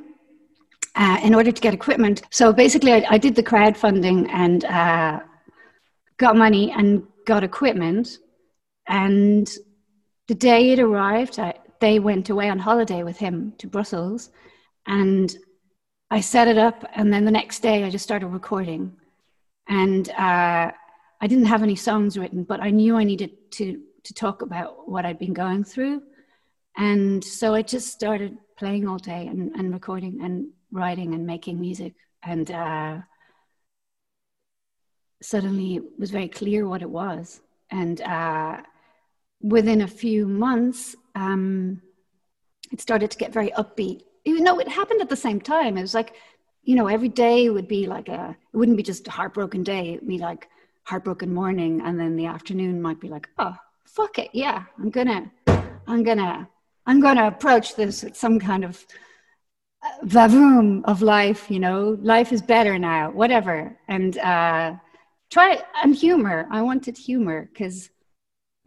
Uh, 0.95 1.17
in 1.23 1.33
order 1.33 1.53
to 1.53 1.61
get 1.61 1.73
equipment. 1.73 2.23
So 2.31 2.53
basically, 2.53 2.93
I, 2.93 3.07
I 3.09 3.19
did 3.19 3.37
the 3.37 3.43
crowdfunding 3.43 4.29
and 4.31 4.65
uh, 4.65 5.21
got 6.17 6.37
money 6.37 6.73
and 6.73 7.07
got 7.25 7.45
equipment. 7.45 8.19
And 8.89 9.49
the 10.29 10.35
day 10.35 10.73
it 10.73 10.79
arrived, 10.79 11.39
I, 11.39 11.55
they 11.81 11.99
went 11.99 12.29
away 12.29 12.51
on 12.51 12.59
holiday 12.59 13.03
with 13.03 13.17
him 13.17 13.55
to 13.59 13.67
Brussels, 13.67 14.31
and 14.87 15.35
I 16.11 16.21
set 16.21 16.49
it 16.49 16.59
up. 16.59 16.85
And 16.95 17.13
then 17.13 17.25
the 17.25 17.31
next 17.31 17.61
day, 17.61 17.85
I 17.85 17.91
just 17.91 18.05
started 18.05 18.29
recording, 18.29 18.93
and 19.69 20.09
uh, 20.11 20.71
I 21.21 21.27
didn't 21.27 21.47
have 21.47 21.63
any 21.63 21.77
songs 21.77 22.19
written, 22.19 22.45
but 22.45 22.61
I 22.61 22.71
knew 22.71 22.97
I 22.97 23.05
needed 23.05 23.51
to 23.53 23.81
to 24.05 24.15
talk 24.15 24.43
about 24.43 24.89
what 24.89 25.05
I'd 25.05 25.19
been 25.19 25.35
going 25.35 25.65
through, 25.65 26.03
and 26.77 27.25
so 27.25 27.55
I 27.55 27.63
just 27.63 27.89
started 27.89 28.39
playing 28.59 28.87
all 28.89 28.99
day 28.99 29.27
and, 29.27 29.53
and 29.57 29.73
recording 29.73 30.21
and 30.23 30.49
writing 30.73 31.15
and 31.15 31.27
making 31.27 31.61
music, 31.61 31.95
and 32.23 32.51
uh, 32.51 32.99
suddenly 35.23 35.77
it 35.77 35.85
was 35.99 36.11
very 36.11 36.29
clear 36.29 36.69
what 36.69 36.83
it 36.83 36.91
was, 36.91 37.41
and. 37.71 38.03
Uh, 38.03 38.59
within 39.41 39.83
a 39.83 39.89
few 39.89 40.27
months, 40.27 40.97
um, 41.15 41.81
it 42.73 42.81
started 42.81 43.11
to 43.11 43.19
get 43.19 43.33
very 43.33 43.51
upbeat. 43.53 44.03
Even 44.25 44.45
though 44.45 44.59
it 44.59 44.69
happened 44.69 45.01
at 45.01 45.09
the 45.09 45.17
same 45.17 45.41
time, 45.41 45.77
it 45.79 45.83
was 45.83 45.95
like, 45.95 46.15
you 46.63 46.75
know, 46.75 46.87
every 46.87 47.09
day 47.09 47.49
would 47.49 47.69
be 47.69 47.87
like 47.87 48.09
a, 48.09 48.37
it 48.53 48.57
wouldn't 48.57 48.77
be 48.77 48.83
just 48.83 49.09
a 49.09 49.11
heartbroken 49.11 49.63
day. 49.63 49.95
It'd 49.95 50.09
be 50.09 50.19
like 50.19 50.49
heartbroken 50.85 51.33
morning. 51.33 51.81
And 51.83 51.99
then 51.99 52.17
the 52.17 52.27
afternoon 52.27 52.83
might 52.83 53.01
be 53.01 53.09
like, 53.09 53.29
oh, 53.39 53.57
fuck 53.85 54.19
it. 54.19 54.31
Yeah, 54.33 54.65
I'm 54.79 54.91
gonna, 54.91 55.31
I'm 55.87 56.03
gonna, 56.03 56.49
I'm 56.87 57.01
gonna 57.01 57.27
approach 57.27 57.75
this 57.75 58.03
with 58.03 58.17
some 58.17 58.39
kind 58.39 58.65
of 58.65 58.85
uh, 59.83 60.05
vavoom 60.05 60.83
of 60.85 61.01
life, 61.01 61.51
you 61.51 61.61
know, 61.61 61.97
life 62.03 62.33
is 62.33 62.43
better 62.43 62.79
now, 62.79 63.11
whatever. 63.11 63.79
And, 63.89 64.19
uh, 64.19 64.75
try 65.31 65.63
and 65.83 65.95
humor. 65.95 66.49
I 66.51 66.63
wanted 66.63 66.97
humor 66.97 67.49
because 67.53 67.91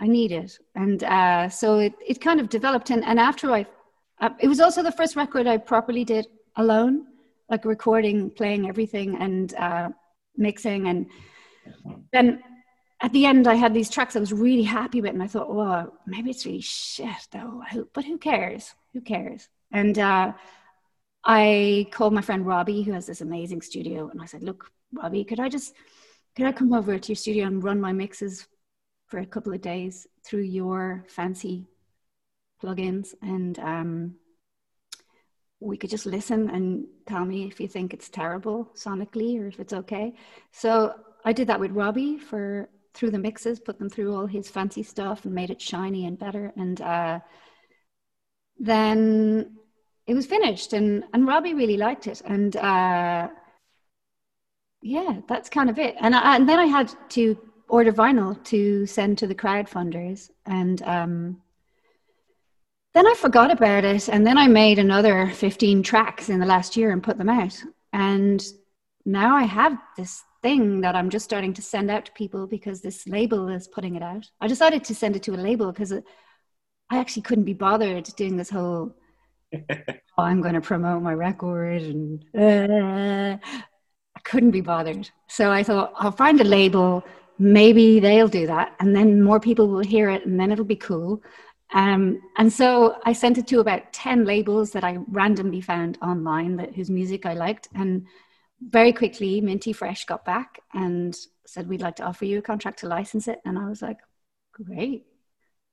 I 0.02 0.08
need 0.08 0.32
it. 0.32 0.58
And 0.74 1.04
uh, 1.04 1.48
so 1.48 1.78
it, 1.78 1.94
it 2.06 2.20
kind 2.20 2.40
of 2.40 2.50
developed. 2.50 2.90
And, 2.90 3.06
and 3.06 3.20
after 3.20 3.52
I, 3.52 3.68
uh, 4.20 4.32
it 4.40 4.48
was 4.48 4.60
also 4.60 4.82
the 4.82 4.92
first 4.92 5.16
record 5.16 5.46
I 5.46 5.58
properly 5.58 6.04
did 6.04 6.26
alone, 6.56 7.06
like 7.50 7.66
recording, 7.66 8.32
playing 8.32 8.68
everything 8.68 9.16
and 9.22 9.54
uh, 9.54 9.90
mixing. 10.36 10.88
And 10.88 11.06
then 12.12 12.42
at 13.04 13.14
the 13.14 13.28
end, 13.28 13.48
I 13.48 13.54
had 13.54 13.76
these 13.76 13.92
tracks 13.92 14.16
I 14.16 14.20
was 14.20 14.34
really 14.34 14.64
happy 14.64 15.02
with. 15.02 15.14
And 15.14 15.22
I 15.22 15.28
thought, 15.28 15.54
well, 15.54 15.94
maybe 16.08 16.32
it's 16.32 16.48
really 16.48 16.62
shit 16.62 17.28
though. 17.32 17.62
But 17.94 18.04
who 18.04 18.18
cares? 18.18 18.74
Who 18.94 19.02
cares? 19.02 19.50
And 19.72 20.00
uh, 20.00 20.34
I 21.24 21.88
called 21.92 22.14
my 22.14 22.22
friend 22.22 22.46
Robbie, 22.46 22.82
who 22.82 22.94
has 22.94 23.06
this 23.06 23.22
amazing 23.22 23.62
studio. 23.62 24.10
And 24.10 24.20
I 24.20 24.26
said, 24.26 24.42
look, 24.42 24.72
Robbie, 24.94 25.26
could 25.26 25.40
I 25.40 25.48
just, 25.48 25.76
could 26.36 26.48
I 26.48 26.52
come 26.52 26.74
over 26.74 26.98
to 26.98 27.08
your 27.08 27.16
studio 27.16 27.46
and 27.46 27.64
run 27.64 27.80
my 27.80 27.94
mixes 27.94 28.48
for 29.12 29.20
a 29.20 29.26
couple 29.26 29.54
of 29.54 29.62
days 29.62 30.08
through 30.24 30.44
your 30.44 31.06
fancy 31.10 31.68
plugins 32.64 33.14
and 33.22 33.60
um, 33.60 34.16
we 35.60 35.78
could 35.78 35.90
just 35.90 36.06
listen 36.06 36.50
and 36.50 36.86
tell 37.06 37.26
me 37.26 37.46
if 37.46 37.60
you 37.60 37.68
think 37.68 37.94
it's 37.94 38.10
terrible 38.10 38.72
sonically 38.74 39.40
or 39.40 39.48
if 39.48 39.60
it's 39.60 39.74
okay. 39.74 40.16
So 40.52 40.96
I 41.26 41.34
did 41.34 41.48
that 41.48 41.60
with 41.60 41.72
Robbie 41.72 42.18
for 42.18 42.70
through 42.94 43.12
the 43.12 43.20
mixes, 43.20 43.60
put 43.60 43.78
them 43.78 43.90
through 43.90 44.16
all 44.16 44.26
his 44.26 44.50
fancy 44.50 44.84
stuff 44.84 45.26
and 45.26 45.34
made 45.34 45.50
it 45.50 45.62
shiny 45.62 46.06
and 46.06 46.18
better. 46.18 46.52
And 46.58 46.82
uh, 46.82 47.20
then 48.60 49.58
it 50.08 50.14
was 50.14 50.26
finished, 50.26 50.74
and 50.74 51.04
and 51.14 51.28
Robbie 51.28 51.54
really 51.54 51.78
liked 51.78 52.08
it. 52.08 52.22
And 52.26 52.56
uh, 52.56 53.30
yeah, 54.82 55.22
that's 55.28 55.50
kind 55.50 55.70
of 55.70 55.80
it. 55.80 55.96
And 56.00 56.16
I, 56.16 56.36
and 56.36 56.50
then 56.50 56.60
I 56.60 56.66
had 56.66 56.92
to 57.12 57.38
order 57.72 57.94
vinyl 57.94 58.44
to 58.44 58.86
send 58.86 59.18
to 59.18 59.26
the 59.26 59.34
crowdfunders. 59.34 60.30
And 60.46 60.82
um, 60.84 61.42
then 62.94 63.08
I 63.08 63.14
forgot 63.14 63.50
about 63.50 63.86
it. 63.86 64.10
And 64.10 64.28
then 64.28 64.38
I 64.38 64.48
made 64.48 64.78
another 64.78 65.30
15 65.30 65.82
tracks 65.82 66.28
in 66.28 66.42
the 66.42 66.46
last 66.46 66.76
year 66.76 66.92
and 66.92 67.02
put 67.02 67.18
them 67.18 67.30
out. 67.30 67.64
And 67.94 68.44
now 69.06 69.36
I 69.36 69.44
have 69.44 69.78
this 69.98 70.22
thing 70.42 70.82
that 70.82 70.96
I'm 70.98 71.10
just 71.10 71.24
starting 71.24 71.54
to 71.54 71.62
send 71.62 71.90
out 71.90 72.06
to 72.06 72.12
people 72.12 72.46
because 72.46 72.82
this 72.82 73.08
label 73.08 73.48
is 73.48 73.70
putting 73.70 73.96
it 73.96 74.04
out. 74.04 74.30
I 74.42 74.48
decided 74.48 74.84
to 74.84 74.96
send 74.96 75.16
it 75.16 75.24
to 75.24 75.34
a 75.34 75.46
label 75.48 75.72
because 75.72 75.94
I 75.94 76.98
actually 76.98 77.22
couldn't 77.22 77.46
be 77.46 77.54
bothered 77.54 78.04
doing 78.18 78.36
this 78.36 78.50
whole. 78.50 78.94
oh, 79.56 79.96
I'm 80.18 80.42
going 80.42 80.56
to 80.56 80.62
promote 80.62 81.02
my 81.02 81.14
record 81.14 81.84
and 81.84 82.26
uh, 82.38 83.38
I 83.46 84.20
couldn't 84.26 84.52
be 84.52 84.62
bothered. 84.62 85.10
So 85.30 85.52
I 85.52 85.64
thought 85.64 85.94
I'll 85.96 86.12
find 86.12 86.42
a 86.42 86.44
label 86.46 87.06
maybe 87.40 88.00
they'll 88.00 88.28
do 88.28 88.48
that 88.48 88.76
and 88.80 88.96
then 88.96 89.22
more 89.22 89.40
people 89.40 89.68
will 89.68 89.84
hear 89.84 90.10
it 90.10 90.26
and 90.26 90.40
then 90.40 90.52
it'll 90.52 90.66
be 90.66 90.76
cool 90.76 91.22
um, 91.74 92.20
and 92.38 92.52
so 92.52 92.96
i 93.06 93.14
sent 93.14 93.38
it 93.38 93.48
to 93.48 93.60
about 93.60 93.92
10 93.94 94.26
labels 94.26 94.72
that 94.72 94.84
i 94.84 94.98
randomly 95.08 95.62
found 95.62 95.98
online 96.02 96.56
that 96.58 96.76
whose 96.76 96.90
music 96.90 97.26
i 97.26 97.34
liked 97.34 97.68
and 97.74 98.06
very 98.62 98.94
quickly 98.94 99.42
minty 99.42 99.74
fresh 99.74 100.06
got 100.06 100.24
back 100.24 100.60
and 100.74 101.16
said 101.48 101.68
we'd 101.68 101.82
like 101.82 101.96
to 101.96 102.04
offer 102.04 102.26
you 102.26 102.38
a 102.38 102.42
contract 102.42 102.80
to 102.80 102.88
license 102.88 103.28
it 103.28 103.42
and 103.46 103.58
i 103.58 103.68
was 103.68 103.82
like 103.82 103.98
great, 104.52 105.06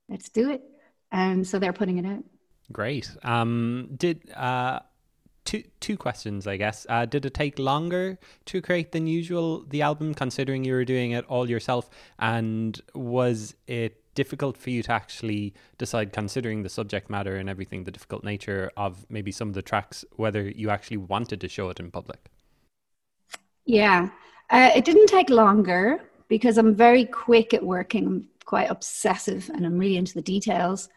let's 0.09 0.29
do 0.29 0.51
it. 0.51 0.63
And 1.11 1.47
so 1.47 1.59
they're 1.59 1.73
putting 1.73 1.99
it 1.99 2.07
out. 2.07 2.25
Great. 2.71 3.11
Um, 3.23 3.91
did 3.97 4.31
uh, 4.33 4.81
two 5.49 5.65
two 5.81 5.97
questions, 5.97 6.47
I 6.47 6.57
guess. 6.59 6.87
Uh, 6.89 7.07
did 7.07 7.25
it 7.25 7.33
take 7.33 7.59
longer 7.59 8.19
to 8.47 8.61
create 8.61 8.93
than 8.93 9.07
usual 9.07 9.65
the 9.71 9.81
album, 9.81 10.15
considering 10.15 10.63
you 10.65 10.75
were 10.75 10.85
doing 10.85 11.13
it 11.13 11.25
all 11.27 11.49
yourself? 11.49 11.89
And 12.19 12.79
was 12.95 13.55
it 13.67 14.03
difficult 14.15 14.59
for 14.59 14.69
you 14.69 14.83
to 14.83 14.93
actually 14.93 15.55
decide, 15.79 16.13
considering 16.13 16.65
the 16.65 16.69
subject 16.69 17.09
matter 17.09 17.37
and 17.37 17.49
everything, 17.49 17.85
the 17.85 17.91
difficult 17.91 18.25
nature 18.25 18.71
of 18.77 19.07
maybe 19.09 19.33
some 19.33 19.49
of 19.49 19.55
the 19.55 19.63
tracks, 19.63 20.05
whether 20.17 20.43
you 20.47 20.69
actually 20.69 20.99
wanted 20.99 21.41
to 21.41 21.49
show 21.49 21.71
it 21.71 21.81
in 21.81 21.91
public? 21.91 22.21
Yeah, 23.65 24.11
uh, 24.51 24.71
it 24.77 24.85
didn't 24.85 25.07
take 25.07 25.31
longer 25.31 26.01
because 26.29 26.59
I'm 26.59 26.75
very 26.75 27.07
quick 27.07 27.55
at 27.55 27.65
working. 27.65 28.07
I'm 28.07 28.29
quite 28.45 28.71
obsessive 28.71 29.51
and 29.55 29.65
I'm 29.65 29.79
really 29.79 29.97
into 29.97 30.15
the 30.15 30.23
details. 30.23 30.91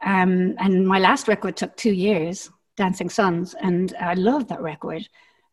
Um, 0.00 0.54
and 0.58 0.86
my 0.86 0.98
last 0.98 1.28
record 1.28 1.56
took 1.56 1.76
two 1.76 1.92
years, 1.92 2.50
Dancing 2.78 3.10
Suns, 3.10 3.54
and 3.60 3.92
I 4.00 4.14
love 4.14 4.48
that 4.48 4.62
record. 4.62 5.06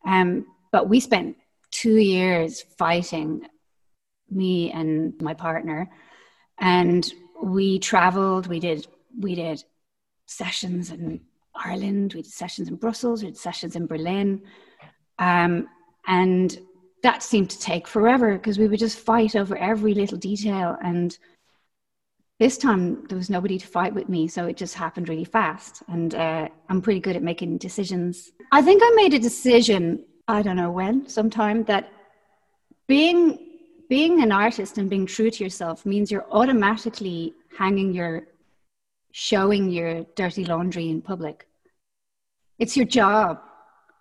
Um, 0.05 0.45
but 0.71 0.87
we 0.87 0.99
spent 0.99 1.35
two 1.71 1.97
years 1.97 2.61
fighting, 2.77 3.47
me 4.29 4.71
and 4.71 5.19
my 5.19 5.33
partner, 5.33 5.89
and 6.59 7.11
we 7.43 7.79
traveled. 7.79 8.47
We 8.47 8.59
did 8.59 8.87
we 9.19 9.33
did 9.33 9.63
sessions 10.27 10.91
in 10.91 11.21
Ireland. 11.55 12.13
We 12.13 12.21
did 12.21 12.31
sessions 12.31 12.67
in 12.69 12.75
Brussels. 12.75 13.23
We 13.23 13.29
did 13.29 13.37
sessions 13.37 13.75
in 13.75 13.87
Berlin, 13.87 14.43
um, 15.17 15.67
and 16.07 16.57
that 17.01 17.23
seemed 17.23 17.49
to 17.49 17.59
take 17.59 17.87
forever 17.87 18.33
because 18.37 18.59
we 18.59 18.67
would 18.67 18.79
just 18.79 18.99
fight 18.99 19.35
over 19.35 19.57
every 19.57 19.95
little 19.95 20.17
detail. 20.17 20.77
And 20.83 21.17
this 22.39 22.57
time 22.57 23.05
there 23.07 23.17
was 23.17 23.29
nobody 23.29 23.57
to 23.57 23.67
fight 23.67 23.93
with 23.93 24.09
me, 24.09 24.27
so 24.27 24.45
it 24.45 24.57
just 24.57 24.75
happened 24.75 25.07
really 25.07 25.23
fast. 25.23 25.83
And 25.87 26.13
uh, 26.15 26.49
I'm 26.69 26.81
pretty 26.81 26.99
good 26.99 27.15
at 27.15 27.23
making 27.23 27.57
decisions. 27.57 28.31
I 28.51 28.61
think 28.61 28.81
I 28.83 28.91
made 28.95 29.13
a 29.13 29.19
decision. 29.19 30.03
I 30.27 30.41
don't 30.41 30.57
know 30.57 30.71
when, 30.71 31.07
sometime 31.07 31.63
that 31.65 31.91
being 32.87 33.39
being 33.87 34.21
an 34.23 34.31
artist 34.31 34.77
and 34.77 34.89
being 34.89 35.05
true 35.05 35.29
to 35.29 35.43
yourself 35.43 35.85
means 35.85 36.11
you're 36.11 36.25
automatically 36.31 37.33
hanging 37.57 37.93
your 37.93 38.27
showing 39.11 39.69
your 39.69 40.03
dirty 40.15 40.43
laundry 40.43 40.89
in 40.89 41.01
public 41.01 41.47
it's 42.59 42.75
your 42.75 42.85
job 42.85 43.39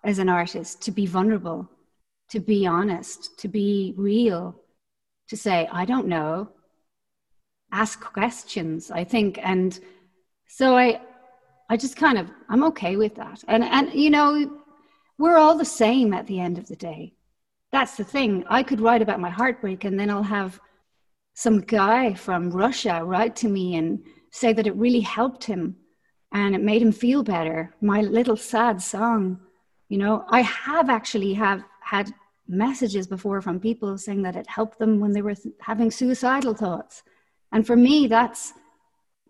as 0.03 0.19
an 0.19 0.27
artist 0.27 0.81
to 0.81 0.91
be 0.91 1.05
vulnerable 1.05 1.69
to 2.29 2.39
be 2.39 2.65
honest 2.67 3.37
to 3.39 3.47
be 3.47 3.93
real 3.95 4.55
to 5.29 5.37
say 5.37 5.69
i 5.71 5.85
don't 5.85 6.07
know 6.07 6.49
ask 7.81 7.95
questions 8.17 8.79
i 9.01 9.03
think 9.03 9.31
and 9.53 9.79
so 10.59 10.65
i 10.85 10.87
i 11.71 11.75
just 11.85 11.95
kind 12.05 12.17
of 12.17 12.25
i'm 12.49 12.63
okay 12.63 12.93
with 13.03 13.13
that 13.15 13.39
and 13.47 13.63
and 13.63 13.85
you 13.93 14.09
know 14.15 14.29
we're 15.17 15.37
all 15.37 15.57
the 15.57 15.73
same 15.83 16.13
at 16.13 16.27
the 16.27 16.39
end 16.39 16.57
of 16.57 16.67
the 16.67 16.75
day 16.75 17.15
that's 17.75 17.97
the 17.97 18.05
thing. 18.05 18.45
I 18.47 18.63
could 18.63 18.79
write 18.79 19.01
about 19.01 19.19
my 19.19 19.29
heartbreak 19.29 19.83
and 19.83 19.99
then 19.99 20.09
I'll 20.09 20.23
have 20.23 20.61
some 21.33 21.59
guy 21.59 22.13
from 22.13 22.49
Russia 22.49 23.01
write 23.03 23.35
to 23.37 23.49
me 23.49 23.75
and 23.75 23.99
say 24.31 24.53
that 24.53 24.65
it 24.65 24.75
really 24.77 25.01
helped 25.01 25.43
him 25.43 25.75
and 26.31 26.55
it 26.55 26.61
made 26.61 26.81
him 26.81 26.93
feel 26.93 27.21
better. 27.21 27.75
My 27.81 27.99
little 27.99 28.37
sad 28.37 28.81
song, 28.81 29.41
you 29.89 29.97
know, 29.97 30.23
I 30.29 30.39
have 30.41 30.89
actually 30.89 31.33
have 31.33 31.65
had 31.81 32.13
messages 32.47 33.07
before 33.07 33.41
from 33.41 33.59
people 33.59 33.97
saying 33.97 34.21
that 34.21 34.37
it 34.37 34.47
helped 34.47 34.79
them 34.79 35.01
when 35.01 35.11
they 35.11 35.21
were 35.21 35.35
th- 35.35 35.55
having 35.59 35.91
suicidal 35.91 36.53
thoughts. 36.53 37.03
And 37.51 37.65
for 37.65 37.75
me, 37.75 38.07
that's 38.07 38.53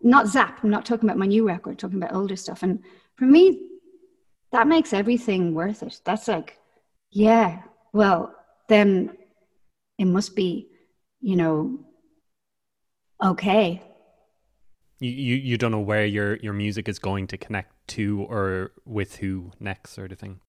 not 0.02 0.28
zap. 0.28 0.62
I'm 0.62 0.70
not 0.70 0.84
talking 0.84 1.08
about 1.08 1.18
my 1.18 1.26
new 1.26 1.46
record, 1.46 1.78
talking 1.78 1.98
about 1.98 2.14
older 2.14 2.36
stuff. 2.36 2.62
And 2.62 2.82
for 3.16 3.24
me, 3.24 3.70
that 4.52 4.66
makes 4.66 4.92
everything 4.92 5.54
worth 5.54 5.82
it. 5.82 6.00
That's 6.04 6.28
like, 6.28 6.58
yeah, 7.10 7.62
well, 7.92 8.34
then 8.68 9.16
it 9.98 10.06
must 10.06 10.36
be, 10.36 10.68
you 11.20 11.36
know, 11.36 11.80
okay. 13.22 13.82
You, 14.98 15.10
you 15.10 15.34
you 15.36 15.58
don't 15.58 15.72
know 15.72 15.80
where 15.80 16.06
your 16.06 16.36
your 16.36 16.54
music 16.54 16.88
is 16.88 16.98
going 16.98 17.26
to 17.28 17.36
connect 17.36 17.72
to 17.88 18.22
or 18.22 18.72
with 18.86 19.16
who 19.16 19.52
next 19.60 19.90
sort 19.90 20.10
of 20.10 20.18
thing. 20.18 20.40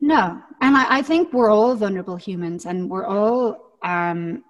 No, 0.00 0.40
and 0.60 0.76
I, 0.76 0.98
I 0.98 1.02
think 1.02 1.32
we're 1.32 1.50
all 1.50 1.74
vulnerable 1.74 2.16
humans, 2.16 2.66
and 2.66 2.90
we're 2.90 3.06
all 3.06 3.72
um, 3.82 4.44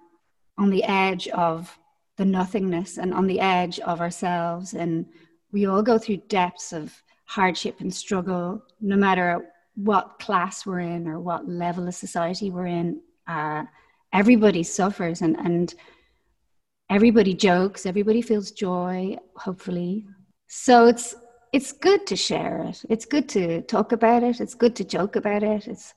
on 0.57 0.69
the 0.69 0.83
edge 0.83 1.27
of 1.29 1.78
the 2.19 2.25
nothingness 2.25 2.97
and 2.97 3.13
on 3.13 3.27
the 3.27 3.39
edge 3.39 3.79
of 3.79 4.01
ourselves, 4.01 4.73
and 4.73 5.05
we 5.53 5.65
all 5.65 5.81
go 5.81 5.97
through 5.97 6.17
depths 6.27 6.73
of 6.73 6.93
hardship 7.25 7.79
and 7.79 7.91
struggle, 7.93 8.61
no 8.81 8.97
matter 8.97 9.53
what 9.75 10.19
class 10.19 10.65
we're 10.65 10.81
in 10.81 11.07
or 11.07 11.17
what 11.21 11.47
level 11.47 11.87
of 11.87 11.95
society 11.95 12.51
we're 12.51 12.65
in. 12.65 12.99
Uh, 13.25 13.63
everybody 14.11 14.63
suffers 14.63 15.21
and, 15.21 15.37
and 15.37 15.75
everybody 16.89 17.33
jokes, 17.33 17.85
everybody 17.85 18.21
feels 18.21 18.51
joy, 18.51 19.15
hopefully. 19.37 20.05
So 20.47 20.87
it's 20.87 21.15
it's 21.53 21.71
good 21.71 22.05
to 22.07 22.15
share 22.17 22.65
it. 22.69 22.83
It's 22.89 23.05
good 23.05 23.29
to 23.29 23.61
talk 23.61 23.93
about 23.93 24.23
it. 24.23 24.41
It's 24.41 24.55
good 24.55 24.75
to 24.75 24.83
joke 24.83 25.15
about 25.15 25.41
it. 25.41 25.67
It's 25.67 25.93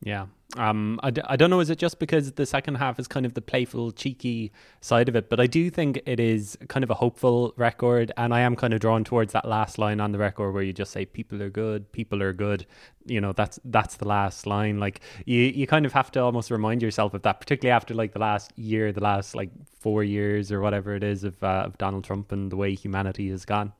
yeah. 0.00 0.26
Um, 0.56 0.98
I 1.02 1.10
d- 1.10 1.22
I 1.26 1.36
don't 1.36 1.50
know, 1.50 1.60
is 1.60 1.70
it 1.70 1.78
just 1.78 1.98
because 1.98 2.32
the 2.32 2.46
second 2.46 2.76
half 2.76 2.98
is 2.98 3.06
kind 3.06 3.26
of 3.26 3.34
the 3.34 3.42
playful, 3.42 3.92
cheeky 3.92 4.52
side 4.80 5.08
of 5.08 5.16
it? 5.16 5.28
But 5.28 5.40
I 5.40 5.46
do 5.46 5.70
think 5.70 6.00
it 6.06 6.18
is 6.18 6.56
kind 6.68 6.82
of 6.82 6.90
a 6.90 6.94
hopeful 6.94 7.52
record. 7.56 8.12
And 8.16 8.32
I 8.32 8.40
am 8.40 8.56
kind 8.56 8.72
of 8.72 8.80
drawn 8.80 9.04
towards 9.04 9.32
that 9.32 9.46
last 9.46 9.78
line 9.78 10.00
on 10.00 10.12
the 10.12 10.18
record 10.18 10.52
where 10.52 10.62
you 10.62 10.72
just 10.72 10.92
say, 10.92 11.04
people 11.04 11.42
are 11.42 11.50
good, 11.50 11.90
people 11.92 12.22
are 12.22 12.32
good. 12.32 12.66
You 13.04 13.20
know, 13.20 13.32
that's 13.32 13.60
that's 13.64 13.96
the 13.96 14.08
last 14.08 14.46
line. 14.46 14.80
Like, 14.80 15.00
you, 15.24 15.40
you 15.40 15.66
kind 15.66 15.86
of 15.86 15.92
have 15.92 16.10
to 16.12 16.20
almost 16.20 16.50
remind 16.50 16.82
yourself 16.82 17.14
of 17.14 17.22
that, 17.22 17.40
particularly 17.40 17.74
after 17.74 17.94
like 17.94 18.12
the 18.12 18.18
last 18.18 18.52
year, 18.58 18.92
the 18.92 19.02
last 19.02 19.34
like 19.34 19.50
four 19.78 20.02
years 20.02 20.50
or 20.50 20.60
whatever 20.60 20.94
it 20.94 21.04
is 21.04 21.24
of, 21.24 21.42
uh, 21.42 21.64
of 21.66 21.78
Donald 21.78 22.04
Trump 22.04 22.32
and 22.32 22.50
the 22.50 22.56
way 22.56 22.74
humanity 22.74 23.30
has 23.30 23.44
gone. 23.44 23.72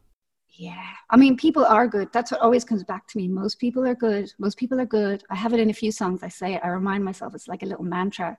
Yeah. 0.58 0.88
I 1.10 1.16
mean, 1.16 1.36
people 1.36 1.64
are 1.64 1.86
good. 1.86 2.08
That's 2.12 2.30
what 2.30 2.40
always 2.40 2.64
comes 2.64 2.82
back 2.82 3.06
to 3.08 3.18
me. 3.18 3.28
Most 3.28 3.58
people 3.58 3.86
are 3.86 3.94
good. 3.94 4.32
Most 4.38 4.56
people 4.56 4.80
are 4.80 4.86
good. 4.86 5.22
I 5.28 5.34
have 5.34 5.52
it 5.52 5.60
in 5.60 5.70
a 5.70 5.74
few 5.74 5.92
songs. 5.92 6.22
I 6.22 6.28
say 6.28 6.54
it. 6.54 6.62
I 6.64 6.68
remind 6.68 7.04
myself. 7.04 7.34
It's 7.34 7.48
like 7.48 7.62
a 7.62 7.66
little 7.66 7.84
mantra 7.84 8.38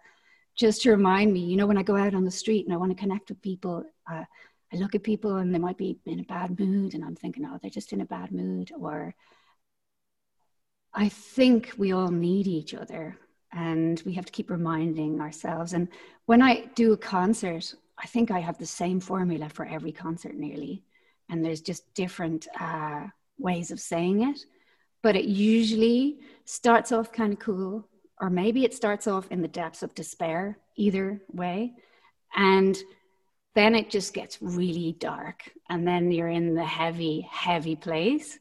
just 0.58 0.82
to 0.82 0.90
remind 0.90 1.32
me, 1.32 1.42
you 1.42 1.56
know, 1.56 1.68
when 1.68 1.78
I 1.78 1.84
go 1.84 1.96
out 1.96 2.16
on 2.16 2.26
the 2.26 2.32
street 2.32 2.66
and 2.66 2.74
I 2.74 2.78
want 2.78 2.92
to 2.92 3.00
connect 3.00 3.30
with 3.30 3.42
people, 3.42 3.86
uh, 4.12 4.24
I 4.74 4.76
look 4.76 4.96
at 4.96 5.04
people 5.04 5.36
and 5.38 5.54
they 5.54 5.60
might 5.60 5.78
be 5.78 6.00
in 6.06 6.20
a 6.20 6.24
bad 6.24 6.60
mood 6.60 6.96
and 6.96 7.06
I'm 7.06 7.16
thinking, 7.16 7.46
oh, 7.46 7.60
they're 7.62 7.70
just 7.70 7.94
in 7.94 8.02
a 8.02 8.06
bad 8.06 8.32
mood. 8.32 8.72
Or 8.78 9.14
I 10.94 11.10
think 11.10 11.74
we 11.78 11.92
all 11.92 12.10
need 12.10 12.48
each 12.48 12.74
other 12.74 13.18
and 13.54 14.02
we 14.04 14.14
have 14.14 14.26
to 14.26 14.32
keep 14.32 14.50
reminding 14.50 15.22
ourselves. 15.22 15.74
And 15.74 15.88
when 16.26 16.42
I 16.42 16.66
do 16.74 16.92
a 16.94 16.98
concert, 16.98 17.74
I 18.00 18.08
think 18.08 18.32
I 18.32 18.40
have 18.40 18.58
the 18.58 18.66
same 18.66 19.00
formula 19.00 19.50
for 19.50 19.66
every 19.66 19.92
concert 19.92 20.36
nearly 20.36 20.84
and 21.30 21.44
there's 21.44 21.62
just 21.62 21.94
different 21.94 22.48
uh, 22.60 23.08
ways 23.38 23.72
of 23.72 23.80
saying 23.80 24.24
it. 24.24 24.46
But 25.04 25.16
it 25.16 25.26
usually 25.26 26.20
starts 26.46 26.92
off 26.92 27.12
kind 27.12 27.34
of 27.34 27.40
cool, 27.40 27.88
or 28.20 28.30
maybe 28.30 28.66
it 28.66 28.74
starts 28.74 29.08
off 29.08 29.28
in 29.32 29.42
the 29.42 29.48
depths 29.48 29.84
of 29.84 29.94
despair, 29.96 30.58
either 30.76 31.22
way. 31.32 31.74
And 32.36 32.78
then 33.56 33.76
it 33.76 33.90
just 33.90 34.14
gets 34.14 34.42
really 34.42 34.96
dark. 35.00 35.52
And 35.70 35.88
then 35.88 36.12
you're 36.12 36.28
in 36.28 36.56
the 36.56 36.66
heavy, 36.66 37.28
heavy 37.30 37.76
place. 37.76 38.38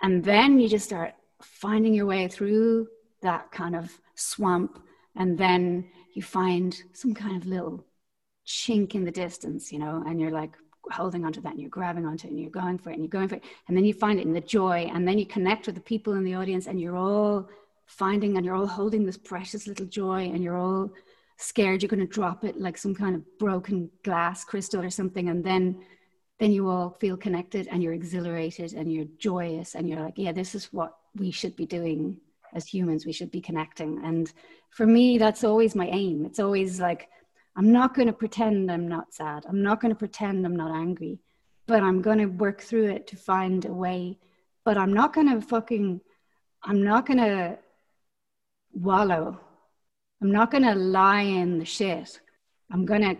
And 0.00 0.24
then 0.24 0.58
you 0.58 0.68
just 0.68 0.86
start 0.86 1.14
finding 1.40 1.94
your 1.94 2.06
way 2.06 2.28
through 2.28 2.88
that 3.22 3.50
kind 3.52 3.76
of 3.76 3.90
swamp. 4.14 4.82
And 5.16 5.38
then 5.38 5.88
you 6.14 6.22
find 6.22 6.76
some 6.92 7.14
kind 7.14 7.36
of 7.36 7.46
little 7.46 7.84
chink 8.46 8.94
in 8.94 9.04
the 9.04 9.10
distance, 9.10 9.72
you 9.72 9.78
know, 9.78 10.02
and 10.06 10.20
you're 10.20 10.30
like, 10.30 10.56
holding 10.90 11.24
onto 11.24 11.40
that 11.40 11.52
and 11.52 11.60
you're 11.60 11.70
grabbing 11.70 12.06
onto 12.06 12.26
it 12.26 12.30
and 12.30 12.40
you're 12.40 12.50
going 12.50 12.78
for 12.78 12.90
it 12.90 12.94
and 12.94 13.02
you're 13.02 13.10
going 13.10 13.28
for 13.28 13.36
it. 13.36 13.44
And 13.68 13.76
then 13.76 13.84
you 13.84 13.94
find 13.94 14.18
it 14.18 14.26
in 14.26 14.32
the 14.32 14.40
joy 14.40 14.90
and 14.92 15.06
then 15.06 15.18
you 15.18 15.26
connect 15.26 15.66
with 15.66 15.74
the 15.74 15.80
people 15.80 16.14
in 16.14 16.24
the 16.24 16.34
audience 16.34 16.66
and 16.66 16.80
you're 16.80 16.96
all 16.96 17.48
finding 17.86 18.36
and 18.36 18.44
you're 18.44 18.54
all 18.54 18.66
holding 18.66 19.04
this 19.04 19.16
precious 19.16 19.66
little 19.66 19.86
joy 19.86 20.24
and 20.24 20.42
you're 20.42 20.56
all 20.56 20.90
scared 21.36 21.82
you're 21.82 21.88
going 21.88 22.00
to 22.00 22.06
drop 22.06 22.44
it 22.44 22.60
like 22.60 22.78
some 22.78 22.94
kind 22.94 23.16
of 23.16 23.38
broken 23.38 23.90
glass 24.02 24.44
crystal 24.44 24.82
or 24.82 24.90
something. 24.90 25.28
And 25.28 25.44
then 25.44 25.84
then 26.38 26.50
you 26.50 26.68
all 26.68 26.96
feel 27.00 27.16
connected 27.16 27.68
and 27.70 27.82
you're 27.82 27.92
exhilarated 27.92 28.72
and 28.72 28.92
you're 28.92 29.06
joyous 29.18 29.76
and 29.76 29.88
you're 29.88 30.00
like 30.00 30.14
yeah 30.16 30.32
this 30.32 30.54
is 30.56 30.72
what 30.72 30.96
we 31.16 31.30
should 31.30 31.54
be 31.56 31.66
doing 31.66 32.20
as 32.54 32.66
humans. 32.66 33.06
We 33.06 33.12
should 33.12 33.30
be 33.30 33.40
connecting. 33.40 34.04
And 34.04 34.32
for 34.70 34.86
me 34.86 35.18
that's 35.18 35.44
always 35.44 35.74
my 35.74 35.86
aim. 35.86 36.24
It's 36.24 36.40
always 36.40 36.80
like 36.80 37.08
I'm 37.56 37.72
not 37.72 37.94
going 37.94 38.08
to 38.08 38.12
pretend 38.12 38.70
I'm 38.70 38.88
not 38.88 39.12
sad. 39.12 39.44
I'm 39.48 39.62
not 39.62 39.80
going 39.80 39.92
to 39.92 39.98
pretend 39.98 40.44
I'm 40.44 40.56
not 40.56 40.74
angry, 40.74 41.20
but 41.66 41.82
I'm 41.82 42.00
going 42.02 42.18
to 42.18 42.26
work 42.26 42.60
through 42.60 42.90
it 42.90 43.06
to 43.08 43.16
find 43.16 43.64
a 43.64 43.72
way. 43.72 44.18
But 44.64 44.78
I'm 44.78 44.92
not 44.92 45.12
going 45.12 45.28
to 45.28 45.46
fucking, 45.46 46.00
I'm 46.62 46.82
not 46.82 47.06
going 47.06 47.18
to 47.18 47.58
wallow. 48.72 49.40
I'm 50.20 50.30
not 50.30 50.50
going 50.50 50.64
to 50.64 50.74
lie 50.74 51.22
in 51.22 51.58
the 51.58 51.64
shit. 51.64 52.20
I'm 52.70 52.86
going 52.86 53.02
to 53.02 53.16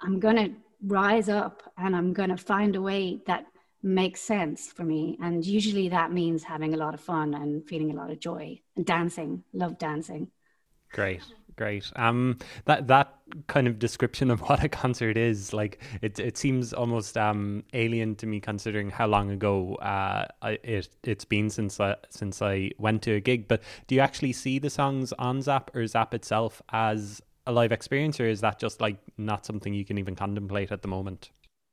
I'm 0.00 0.20
going 0.20 0.36
to 0.36 0.54
rise 0.84 1.28
up 1.28 1.62
and 1.76 1.94
I'm 1.96 2.12
going 2.12 2.30
to 2.30 2.36
find 2.36 2.76
a 2.76 2.82
way 2.82 3.20
that 3.26 3.46
makes 3.82 4.20
sense 4.20 4.68
for 4.68 4.84
me. 4.84 5.18
And 5.22 5.44
usually 5.44 5.88
that 5.88 6.12
means 6.12 6.42
having 6.42 6.74
a 6.74 6.76
lot 6.76 6.94
of 6.94 7.00
fun 7.00 7.34
and 7.34 7.66
feeling 7.68 7.90
a 7.90 7.94
lot 7.94 8.10
of 8.10 8.20
joy 8.20 8.60
and 8.76 8.86
dancing. 8.86 9.44
Love 9.52 9.78
dancing. 9.78 10.28
Great. 10.92 11.22
Great. 11.56 11.90
Um, 11.96 12.38
that 12.66 12.86
that 12.86 13.14
kind 13.48 13.66
of 13.66 13.80
description 13.80 14.30
of 14.30 14.40
what 14.48 14.62
a 14.62 14.68
concert 14.68 15.16
is, 15.16 15.52
like 15.52 15.82
it, 16.00 16.18
it 16.20 16.38
seems 16.38 16.72
almost 16.72 17.18
um 17.18 17.64
alien 17.72 18.14
to 18.16 18.26
me, 18.26 18.38
considering 18.40 18.90
how 18.90 19.08
long 19.08 19.30
ago 19.30 19.74
uh 19.76 20.26
it 20.42 20.88
it's 21.02 21.24
been 21.24 21.50
since 21.50 21.80
I 21.80 21.96
since 22.10 22.40
I 22.40 22.70
went 22.78 23.02
to 23.02 23.14
a 23.14 23.20
gig. 23.20 23.48
But 23.48 23.62
do 23.88 23.96
you 23.96 24.00
actually 24.00 24.32
see 24.32 24.60
the 24.60 24.70
songs 24.70 25.12
on 25.18 25.42
Zap 25.42 25.74
or 25.74 25.84
Zap 25.88 26.14
itself 26.14 26.62
as 26.70 27.20
a 27.44 27.52
live 27.52 27.72
experience, 27.72 28.20
or 28.20 28.28
is 28.28 28.40
that 28.42 28.60
just 28.60 28.80
like 28.80 28.98
not 29.16 29.44
something 29.44 29.74
you 29.74 29.84
can 29.84 29.98
even 29.98 30.14
contemplate 30.14 30.70
at 30.70 30.82
the 30.82 30.88
moment? 30.88 31.30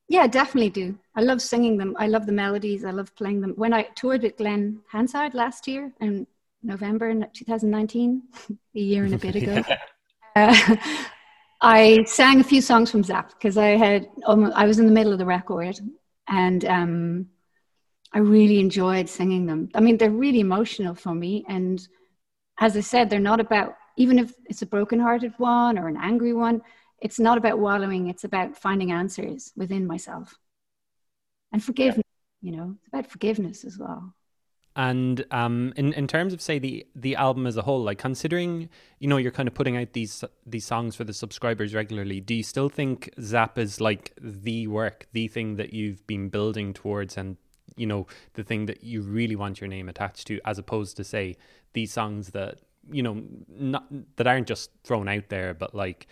Yeah, 0.07 0.27
definitely 0.27 0.69
do. 0.69 0.97
I 1.15 1.21
love 1.21 1.41
singing 1.41 1.77
them. 1.77 1.95
I 1.99 2.07
love 2.07 2.25
the 2.25 2.31
melodies. 2.31 2.85
I 2.85 2.91
love 2.91 3.15
playing 3.15 3.41
them. 3.41 3.53
When 3.55 3.73
I 3.73 3.83
toured 3.95 4.21
with 4.21 4.37
Glen 4.37 4.81
Hansard 4.91 5.33
last 5.33 5.67
year 5.67 5.91
in 5.99 6.27
November 6.65 7.13
2019, 7.33 8.23
a 8.75 8.79
year 8.79 9.05
and 9.05 9.13
a 9.13 9.17
bit 9.17 9.35
ago, 9.35 9.63
uh, 10.35 10.75
I 11.61 12.03
sang 12.05 12.39
a 12.39 12.43
few 12.43 12.61
songs 12.61 12.91
from 12.91 13.03
Zap 13.03 13.29
because 13.29 13.57
I 13.57 13.69
had 13.77 14.09
almost, 14.25 14.55
I 14.55 14.65
was 14.65 14.79
in 14.79 14.85
the 14.85 14.91
middle 14.91 15.13
of 15.13 15.19
the 15.19 15.25
record 15.25 15.79
and 16.27 16.65
um, 16.65 17.27
I 18.13 18.19
really 18.19 18.59
enjoyed 18.59 19.07
singing 19.07 19.45
them. 19.45 19.69
I 19.73 19.79
mean, 19.79 19.97
they're 19.97 20.09
really 20.09 20.39
emotional 20.39 20.95
for 20.95 21.13
me. 21.13 21.45
And 21.47 21.85
as 22.59 22.75
I 22.75 22.81
said, 22.81 23.09
they're 23.09 23.19
not 23.19 23.39
about, 23.39 23.75
even 23.97 24.19
if 24.19 24.33
it's 24.45 24.61
a 24.61 24.65
broken-hearted 24.65 25.33
one 25.37 25.77
or 25.77 25.87
an 25.87 25.97
angry 25.97 26.33
one, 26.33 26.61
it's 27.05 27.19
not 27.19 27.37
about 27.37 27.59
wallowing 27.59 28.07
it's 28.07 28.23
about 28.23 28.57
finding 28.57 28.91
answers 28.91 29.51
within 29.55 29.85
myself 29.85 30.37
and 31.51 31.63
forgiveness 31.63 32.03
yeah. 32.41 32.49
you 32.49 32.57
know 32.57 32.75
it's 32.77 32.87
about 32.87 33.07
forgiveness 33.07 33.63
as 33.63 33.77
well 33.77 34.13
and 34.75 35.25
um, 35.31 35.73
in 35.75 35.93
in 35.93 36.07
terms 36.07 36.33
of 36.33 36.41
say 36.41 36.59
the 36.59 36.85
the 36.95 37.15
album 37.15 37.47
as 37.47 37.57
a 37.57 37.61
whole, 37.61 37.83
like 37.83 37.97
considering 37.97 38.69
you 38.99 39.07
know 39.07 39.17
you're 39.17 39.31
kind 39.31 39.47
of 39.47 39.53
putting 39.53 39.77
out 39.77 39.93
these 39.93 40.23
these 40.45 40.65
songs 40.65 40.95
for 40.95 41.03
the 41.03 41.13
subscribers 41.13 41.73
regularly, 41.73 42.19
do 42.19 42.33
you 42.33 42.43
still 42.43 42.69
think 42.69 43.09
Zap 43.19 43.57
is 43.57 43.79
like 43.79 44.13
the 44.21 44.67
work, 44.67 45.07
the 45.13 45.27
thing 45.27 45.55
that 45.55 45.73
you've 45.73 46.05
been 46.07 46.29
building 46.29 46.73
towards, 46.73 47.17
and 47.17 47.37
you 47.75 47.85
know 47.85 48.07
the 48.33 48.43
thing 48.43 48.65
that 48.65 48.83
you 48.83 49.01
really 49.01 49.35
want 49.35 49.61
your 49.61 49.67
name 49.67 49.89
attached 49.89 50.27
to, 50.27 50.39
as 50.45 50.57
opposed 50.57 50.97
to 50.97 51.03
say 51.03 51.37
these 51.73 51.91
songs 51.91 52.29
that 52.29 52.59
you 52.91 53.01
know 53.01 53.21
not 53.49 53.85
that 54.17 54.27
aren't 54.27 54.47
just 54.47 54.71
thrown 54.83 55.07
out 55.07 55.29
there, 55.29 55.53
but 55.53 55.73
like 55.73 56.07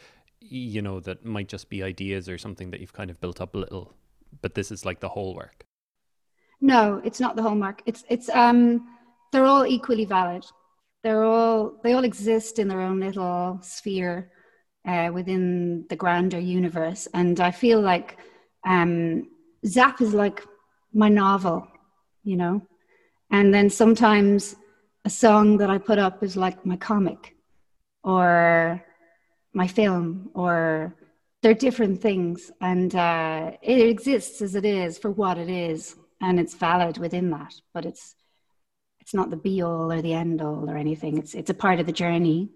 you 0.49 0.81
know, 0.81 0.99
that 0.99 1.25
might 1.25 1.47
just 1.47 1.69
be 1.69 1.83
ideas 1.83 2.27
or 2.27 2.37
something 2.37 2.71
that 2.71 2.79
you've 2.79 2.93
kind 2.93 3.09
of 3.09 3.19
built 3.21 3.39
up 3.39 3.55
a 3.55 3.57
little, 3.57 3.93
but 4.41 4.55
this 4.55 4.71
is 4.71 4.85
like 4.85 4.99
the 4.99 5.09
whole 5.09 5.35
work? 5.35 5.65
No, 6.63 7.01
it's 7.03 7.19
not 7.19 7.35
the 7.35 7.41
hallmark. 7.41 7.81
It's 7.85 8.05
it's 8.07 8.29
um 8.29 8.87
they're 9.31 9.43
all 9.43 9.65
equally 9.65 10.05
valid. 10.05 10.45
They're 11.03 11.25
all 11.25 11.73
they 11.83 11.91
all 11.91 12.05
exist 12.05 12.57
in 12.57 12.69
their 12.69 12.79
own 12.79 13.01
little 13.01 13.59
sphere 13.61 14.31
uh, 14.87 15.11
within 15.13 15.85
the 15.89 15.97
grander 15.97 16.39
universe, 16.39 17.05
and 17.13 17.41
I 17.41 17.51
feel 17.51 17.81
like 17.81 18.17
um, 18.65 19.27
Zap 19.65 19.99
is 19.99 20.13
like 20.13 20.41
my 20.93 21.09
novel, 21.09 21.67
you 22.23 22.37
know, 22.37 22.65
and 23.29 23.53
then 23.53 23.69
sometimes 23.69 24.55
a 25.03 25.09
song 25.09 25.57
that 25.57 25.69
I 25.69 25.77
put 25.77 25.99
up 25.99 26.23
is 26.23 26.37
like 26.37 26.65
my 26.65 26.77
comic, 26.77 27.35
or 28.05 28.81
my 29.53 29.67
film 29.67 30.29
or 30.33 30.95
they're 31.41 31.53
different 31.53 32.01
things 32.01 32.51
and 32.61 32.95
uh, 32.95 33.51
it 33.61 33.89
exists 33.89 34.41
as 34.41 34.55
it 34.55 34.63
is 34.63 34.97
for 34.97 35.11
what 35.11 35.37
it 35.37 35.49
is 35.49 35.97
and 36.23 36.39
it's 36.39 36.55
valid 36.55 36.97
within 36.97 37.29
that 37.29 37.53
but 37.73 37.85
it's 37.85 38.15
it's 39.03 39.13
not 39.13 39.29
the 39.29 39.35
be 39.35 39.61
all 39.61 39.91
or 39.91 40.01
the 40.01 40.13
end 40.13 40.41
all 40.41 40.69
or 40.69 40.77
anything. 40.77 41.17
It's 41.17 41.33
it's 41.35 41.49
a 41.49 41.53
part 41.53 41.81
of 41.81 41.85
the 41.85 41.91
journey 41.91 42.49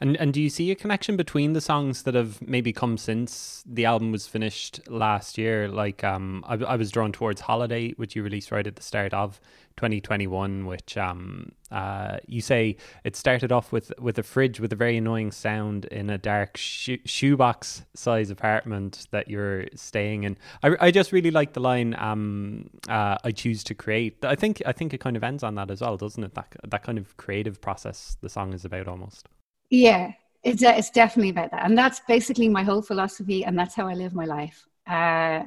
and 0.00 0.16
and 0.16 0.32
do 0.32 0.40
you 0.40 0.50
see 0.50 0.70
a 0.70 0.74
connection 0.74 1.16
between 1.16 1.52
the 1.52 1.60
songs 1.60 2.02
that 2.04 2.14
have 2.14 2.40
maybe 2.46 2.72
come 2.72 2.96
since 2.98 3.62
the 3.66 3.84
album 3.84 4.12
was 4.12 4.26
finished 4.26 4.80
last 4.88 5.38
year? 5.38 5.68
Like 5.68 6.04
um, 6.04 6.44
I, 6.46 6.54
I 6.54 6.76
was 6.76 6.90
drawn 6.90 7.12
towards 7.12 7.42
Holiday, 7.42 7.92
which 7.92 8.16
you 8.16 8.22
released 8.22 8.50
right 8.50 8.66
at 8.66 8.76
the 8.76 8.82
start 8.82 9.12
of 9.14 9.40
2021, 9.76 10.64
which 10.66 10.96
um, 10.96 11.52
uh, 11.70 12.18
you 12.26 12.40
say 12.40 12.76
it 13.04 13.14
started 13.14 13.52
off 13.52 13.72
with 13.72 13.92
with 13.98 14.18
a 14.18 14.22
fridge 14.22 14.60
with 14.60 14.72
a 14.72 14.76
very 14.76 14.96
annoying 14.96 15.30
sound 15.30 15.84
in 15.86 16.08
a 16.10 16.18
dark 16.18 16.56
sho- 16.56 16.96
shoebox 17.04 17.84
size 17.94 18.30
apartment 18.30 19.06
that 19.10 19.28
you're 19.28 19.66
staying 19.74 20.24
in. 20.24 20.38
I, 20.62 20.76
I 20.80 20.90
just 20.90 21.12
really 21.12 21.30
like 21.30 21.52
the 21.52 21.60
line 21.60 21.94
um, 21.98 22.70
uh, 22.88 23.18
"I 23.22 23.30
choose 23.32 23.62
to 23.64 23.74
create." 23.74 24.24
I 24.24 24.34
think 24.34 24.62
I 24.64 24.72
think 24.72 24.94
it 24.94 24.98
kind 24.98 25.16
of 25.16 25.24
ends 25.24 25.42
on 25.42 25.54
that 25.56 25.70
as 25.70 25.80
well, 25.80 25.96
doesn't 25.96 26.24
it? 26.24 26.34
That 26.34 26.56
that 26.66 26.82
kind 26.82 26.98
of 26.98 27.16
creative 27.16 27.60
process 27.60 28.16
the 28.20 28.28
song 28.28 28.52
is 28.52 28.64
about 28.64 28.88
almost. 28.88 29.28
Yeah, 29.70 30.12
it's 30.42 30.62
uh, 30.62 30.74
it's 30.76 30.90
definitely 30.90 31.30
about 31.30 31.50
that, 31.50 31.64
and 31.64 31.76
that's 31.76 32.00
basically 32.00 32.48
my 32.48 32.62
whole 32.62 32.82
philosophy, 32.82 33.44
and 33.44 33.58
that's 33.58 33.74
how 33.74 33.88
I 33.88 33.94
live 33.94 34.14
my 34.14 34.24
life. 34.24 34.66
Uh, 34.86 35.44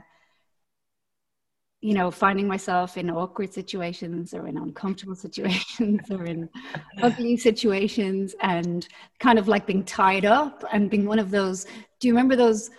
you 1.82 1.94
know, 1.94 2.12
finding 2.12 2.46
myself 2.48 2.98
in 2.98 3.10
awkward 3.10 3.54
situations 3.54 4.34
or 4.34 4.48
in 4.48 4.58
uncomfortable 4.58 5.16
situations 5.28 6.12
or 6.12 6.26
in 6.26 6.50
ugly 7.02 7.38
situations 7.38 8.36
and 8.42 8.88
kind 9.20 9.40
of 9.40 9.48
like 9.48 9.66
being 9.66 9.84
tied 9.84 10.26
up 10.26 10.64
and 10.74 10.90
being 10.90 11.06
one 11.06 11.20
of 11.20 11.32
those. 11.32 11.66
Do 12.00 12.08
you 12.08 12.14
remember 12.14 12.36
those, 12.36 12.70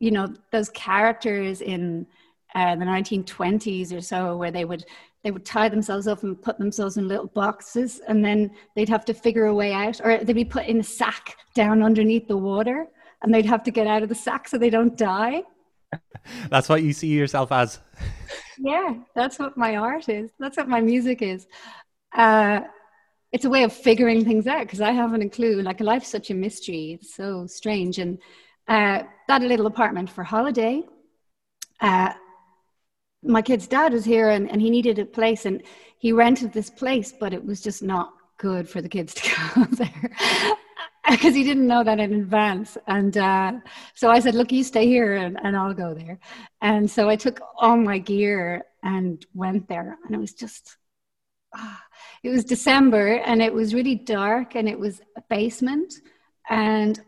you 0.00 0.10
know, 0.10 0.34
those 0.50 0.68
characters 0.70 1.60
in 1.60 2.06
uh, 2.54 2.74
the 2.74 2.84
1920s 2.84 3.92
or 3.92 4.00
so 4.00 4.36
where 4.36 4.50
they 4.50 4.64
would 4.64 4.84
they 5.24 5.30
would 5.30 5.44
tie 5.44 5.68
themselves 5.68 6.06
up 6.06 6.22
and 6.22 6.40
put 6.40 6.58
themselves 6.58 6.96
in 6.96 7.08
little 7.08 7.26
boxes 7.26 8.00
and 8.06 8.24
then 8.24 8.50
they'd 8.76 8.88
have 8.88 9.04
to 9.06 9.14
figure 9.14 9.46
a 9.46 9.54
way 9.54 9.72
out 9.72 10.00
or 10.02 10.18
they'd 10.18 10.32
be 10.32 10.44
put 10.44 10.66
in 10.66 10.80
a 10.80 10.84
sack 10.84 11.36
down 11.54 11.82
underneath 11.82 12.28
the 12.28 12.36
water 12.36 12.86
and 13.22 13.34
they'd 13.34 13.46
have 13.46 13.62
to 13.64 13.70
get 13.70 13.86
out 13.86 14.02
of 14.02 14.08
the 14.08 14.14
sack 14.14 14.48
so 14.48 14.58
they 14.58 14.70
don't 14.70 14.96
die. 14.96 15.42
That's 16.50 16.68
what 16.68 16.82
you 16.82 16.92
see 16.92 17.08
yourself 17.08 17.52
as. 17.52 17.80
Yeah 18.60 18.94
that's 19.14 19.38
what 19.38 19.56
my 19.56 19.76
art 19.76 20.08
is. 20.08 20.32
That's 20.40 20.56
what 20.56 20.68
my 20.68 20.80
music 20.80 21.22
is. 21.22 21.46
Uh, 22.12 22.62
it's 23.30 23.44
a 23.44 23.50
way 23.50 23.62
of 23.62 23.72
figuring 23.72 24.24
things 24.24 24.48
out 24.48 24.62
because 24.62 24.80
i 24.80 24.90
haven't 24.90 25.22
a 25.22 25.28
clue. 25.28 25.62
Like 25.62 25.80
life's 25.80 26.08
such 26.08 26.30
a 26.30 26.34
mystery. 26.34 26.98
It's 27.00 27.14
so 27.14 27.46
strange. 27.46 28.00
And 28.00 28.18
uh, 28.66 29.04
that 29.28 29.42
little 29.42 29.66
apartment 29.66 30.10
for 30.10 30.24
holiday 30.24 30.82
uh, 31.80 32.12
my 33.22 33.42
kid's 33.42 33.66
dad 33.66 33.92
was 33.92 34.04
here 34.04 34.30
and, 34.30 34.50
and 34.50 34.60
he 34.60 34.70
needed 34.70 34.98
a 34.98 35.04
place 35.04 35.44
and 35.44 35.62
he 35.98 36.12
rented 36.12 36.52
this 36.52 36.70
place, 36.70 37.12
but 37.12 37.32
it 37.32 37.44
was 37.44 37.60
just 37.60 37.82
not 37.82 38.12
good 38.38 38.68
for 38.68 38.80
the 38.80 38.88
kids 38.88 39.14
to 39.14 39.22
go 39.54 39.64
there 39.64 40.10
because 41.10 41.34
he 41.34 41.42
didn't 41.42 41.66
know 41.66 41.82
that 41.82 41.98
in 41.98 42.14
advance. 42.14 42.78
And 42.86 43.16
uh, 43.18 43.52
so 43.94 44.10
I 44.10 44.20
said, 44.20 44.34
Look, 44.34 44.52
you 44.52 44.62
stay 44.62 44.86
here 44.86 45.14
and, 45.14 45.38
and 45.42 45.56
I'll 45.56 45.74
go 45.74 45.94
there. 45.94 46.18
And 46.60 46.90
so 46.90 47.08
I 47.08 47.16
took 47.16 47.40
all 47.56 47.76
my 47.76 47.98
gear 47.98 48.64
and 48.82 49.24
went 49.34 49.68
there. 49.68 49.98
And 50.04 50.14
it 50.14 50.18
was 50.18 50.32
just, 50.32 50.76
ah, 51.54 51.82
it 52.22 52.30
was 52.30 52.44
December 52.44 53.16
and 53.18 53.42
it 53.42 53.52
was 53.52 53.74
really 53.74 53.96
dark 53.96 54.54
and 54.54 54.68
it 54.68 54.78
was 54.78 55.00
a 55.16 55.22
basement. 55.28 55.92
And 56.48 57.00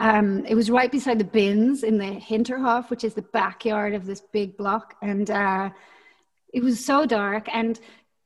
um, 0.00 0.46
it 0.46 0.54
was 0.54 0.70
right 0.70 0.90
beside 0.90 1.18
the 1.18 1.24
bins 1.24 1.82
in 1.82 1.98
the 1.98 2.06
Hinterhof, 2.06 2.88
which 2.88 3.04
is 3.04 3.12
the 3.12 3.22
backyard 3.22 3.94
of 3.94 4.06
this 4.06 4.22
big 4.22 4.56
block. 4.56 4.96
And 5.02 5.30
uh, 5.30 5.68
it 6.54 6.62
was 6.62 6.82
so 6.82 7.04
dark. 7.04 7.48
And 7.52 7.78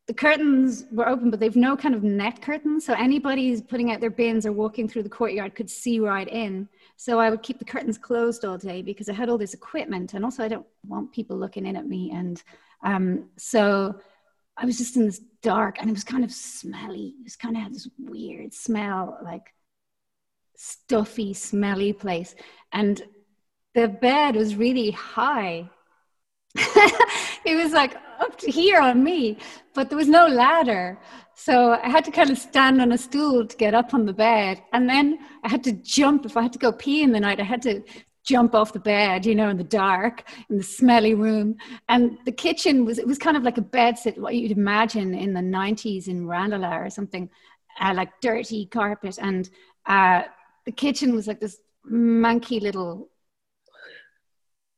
the 0.06 0.14
curtains 0.14 0.84
were 0.92 1.08
open, 1.08 1.32
but 1.32 1.40
they've 1.40 1.56
no 1.56 1.76
kind 1.76 1.96
of 1.96 2.04
net 2.04 2.40
curtains. 2.40 2.86
So 2.86 2.94
anybody 2.94 3.48
who's 3.48 3.60
putting 3.60 3.90
out 3.90 4.00
their 4.00 4.10
bins 4.10 4.46
or 4.46 4.52
walking 4.52 4.88
through 4.88 5.02
the 5.02 5.08
courtyard 5.08 5.56
could 5.56 5.68
see 5.68 5.98
right 5.98 6.28
in. 6.28 6.68
So 6.96 7.18
I 7.18 7.28
would 7.28 7.42
keep 7.42 7.58
the 7.58 7.64
curtains 7.64 7.98
closed 7.98 8.44
all 8.44 8.56
day 8.56 8.80
because 8.80 9.08
I 9.08 9.12
had 9.12 9.28
all 9.28 9.38
this 9.38 9.54
equipment. 9.54 10.14
And 10.14 10.24
also, 10.24 10.44
I 10.44 10.48
don't 10.48 10.66
want 10.86 11.10
people 11.10 11.36
looking 11.36 11.66
in 11.66 11.74
at 11.74 11.88
me. 11.88 12.12
And 12.12 12.40
um, 12.84 13.30
so 13.36 13.98
I 14.56 14.64
was 14.64 14.78
just 14.78 14.96
in 14.96 15.06
this 15.06 15.20
dark 15.42 15.78
and 15.80 15.90
it 15.90 15.92
was 15.92 16.04
kind 16.04 16.22
of 16.22 16.30
smelly. 16.30 17.14
It 17.18 17.24
was 17.24 17.34
kind 17.34 17.56
of 17.56 17.64
had 17.64 17.74
this 17.74 17.88
weird 17.98 18.54
smell, 18.54 19.18
like 19.24 19.53
stuffy, 20.56 21.34
smelly 21.34 21.92
place. 21.92 22.34
And 22.72 23.02
the 23.74 23.88
bed 23.88 24.36
was 24.36 24.56
really 24.56 24.90
high. 24.92 25.68
it 26.56 27.56
was 27.56 27.72
like 27.72 27.96
up 28.20 28.38
to 28.38 28.50
here 28.50 28.80
on 28.80 29.02
me, 29.02 29.38
but 29.74 29.88
there 29.88 29.98
was 29.98 30.08
no 30.08 30.26
ladder. 30.26 30.98
So 31.34 31.72
I 31.72 31.88
had 31.88 32.04
to 32.04 32.12
kind 32.12 32.30
of 32.30 32.38
stand 32.38 32.80
on 32.80 32.92
a 32.92 32.98
stool 32.98 33.46
to 33.46 33.56
get 33.56 33.74
up 33.74 33.92
on 33.92 34.06
the 34.06 34.12
bed. 34.12 34.62
And 34.72 34.88
then 34.88 35.18
I 35.42 35.48
had 35.48 35.64
to 35.64 35.72
jump. 35.72 36.24
If 36.24 36.36
I 36.36 36.42
had 36.42 36.52
to 36.52 36.58
go 36.58 36.72
pee 36.72 37.02
in 37.02 37.12
the 37.12 37.20
night, 37.20 37.40
I 37.40 37.44
had 37.44 37.62
to 37.62 37.82
jump 38.24 38.54
off 38.54 38.72
the 38.72 38.78
bed, 38.78 39.26
you 39.26 39.34
know, 39.34 39.48
in 39.50 39.56
the 39.56 39.64
dark, 39.64 40.24
in 40.48 40.56
the 40.56 40.62
smelly 40.62 41.14
room. 41.14 41.56
And 41.88 42.16
the 42.24 42.32
kitchen 42.32 42.84
was, 42.84 42.98
it 42.98 43.06
was 43.06 43.18
kind 43.18 43.36
of 43.36 43.42
like 43.42 43.58
a 43.58 43.62
bed 43.62 43.98
set, 43.98 44.18
what 44.18 44.34
you'd 44.34 44.52
imagine 44.52 45.14
in 45.14 45.34
the 45.34 45.40
90s 45.40 46.08
in 46.08 46.26
Ranelagh 46.26 46.86
or 46.86 46.90
something, 46.90 47.28
uh, 47.80 47.92
like 47.94 48.20
dirty 48.22 48.66
carpet. 48.66 49.18
And 49.20 49.50
uh, 49.86 50.22
the 50.66 50.72
kitchen 50.72 51.14
was 51.14 51.26
like 51.26 51.40
this 51.40 51.58
manky 51.90 52.60
little 52.60 53.08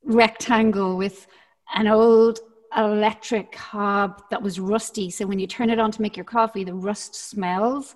rectangle 0.02 0.96
with 0.96 1.26
an 1.74 1.86
old 1.86 2.40
electric 2.76 3.54
hob 3.54 4.22
that 4.30 4.42
was 4.42 4.60
rusty. 4.60 5.10
So 5.10 5.26
when 5.26 5.38
you 5.38 5.46
turn 5.46 5.70
it 5.70 5.78
on 5.78 5.90
to 5.92 6.02
make 6.02 6.16
your 6.16 6.24
coffee, 6.24 6.64
the 6.64 6.74
rust 6.74 7.14
smells 7.14 7.94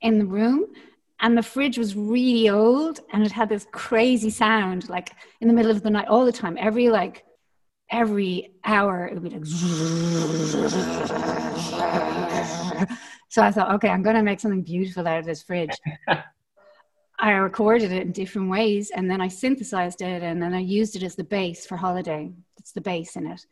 in 0.00 0.18
the 0.18 0.26
room. 0.26 0.66
And 1.20 1.36
the 1.36 1.42
fridge 1.42 1.78
was 1.78 1.96
really 1.96 2.48
old 2.48 3.00
and 3.12 3.24
it 3.24 3.32
had 3.32 3.48
this 3.48 3.66
crazy 3.72 4.30
sound, 4.30 4.88
like 4.88 5.10
in 5.40 5.48
the 5.48 5.54
middle 5.54 5.72
of 5.72 5.82
the 5.82 5.90
night 5.90 6.06
all 6.06 6.24
the 6.24 6.32
time. 6.32 6.56
Every 6.58 6.90
like 6.90 7.24
every 7.90 8.52
hour 8.64 9.06
it 9.06 9.14
would 9.14 9.24
be 9.24 9.30
like 9.30 9.46
so 13.28 13.42
I 13.42 13.50
thought, 13.50 13.74
okay, 13.76 13.88
I'm 13.88 14.02
gonna 14.02 14.22
make 14.22 14.38
something 14.38 14.62
beautiful 14.62 15.08
out 15.08 15.18
of 15.18 15.24
this 15.24 15.42
fridge. 15.42 15.76
I 17.18 17.32
recorded 17.32 17.90
it 17.90 18.02
in 18.02 18.12
different 18.12 18.48
ways 18.48 18.90
and 18.90 19.10
then 19.10 19.20
I 19.20 19.28
synthesized 19.28 20.02
it 20.02 20.22
and 20.22 20.40
then 20.40 20.54
I 20.54 20.60
used 20.60 20.94
it 20.94 21.02
as 21.02 21.16
the 21.16 21.24
bass 21.24 21.66
for 21.66 21.76
holiday. 21.76 22.30
It's 22.58 22.72
the 22.72 22.80
bass 22.80 23.16
in 23.16 23.26
it. 23.26 23.44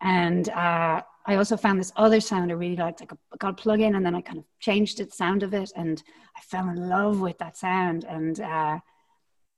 And 0.00 0.48
uh, 0.50 1.02
I 1.26 1.34
also 1.34 1.56
found 1.56 1.80
this 1.80 1.92
other 1.96 2.20
sound 2.20 2.52
I 2.52 2.54
really 2.54 2.76
liked. 2.76 3.02
I 3.02 3.06
got 3.38 3.50
a 3.50 3.54
plug 3.54 3.80
in 3.80 3.96
and 3.96 4.06
then 4.06 4.14
I 4.14 4.20
kind 4.20 4.38
of 4.38 4.44
changed 4.60 4.98
the 4.98 5.10
sound 5.10 5.42
of 5.42 5.52
it 5.52 5.72
and 5.74 6.00
I 6.36 6.40
fell 6.42 6.68
in 6.68 6.88
love 6.88 7.20
with 7.20 7.38
that 7.38 7.56
sound. 7.56 8.04
And 8.04 8.40
uh, 8.40 8.78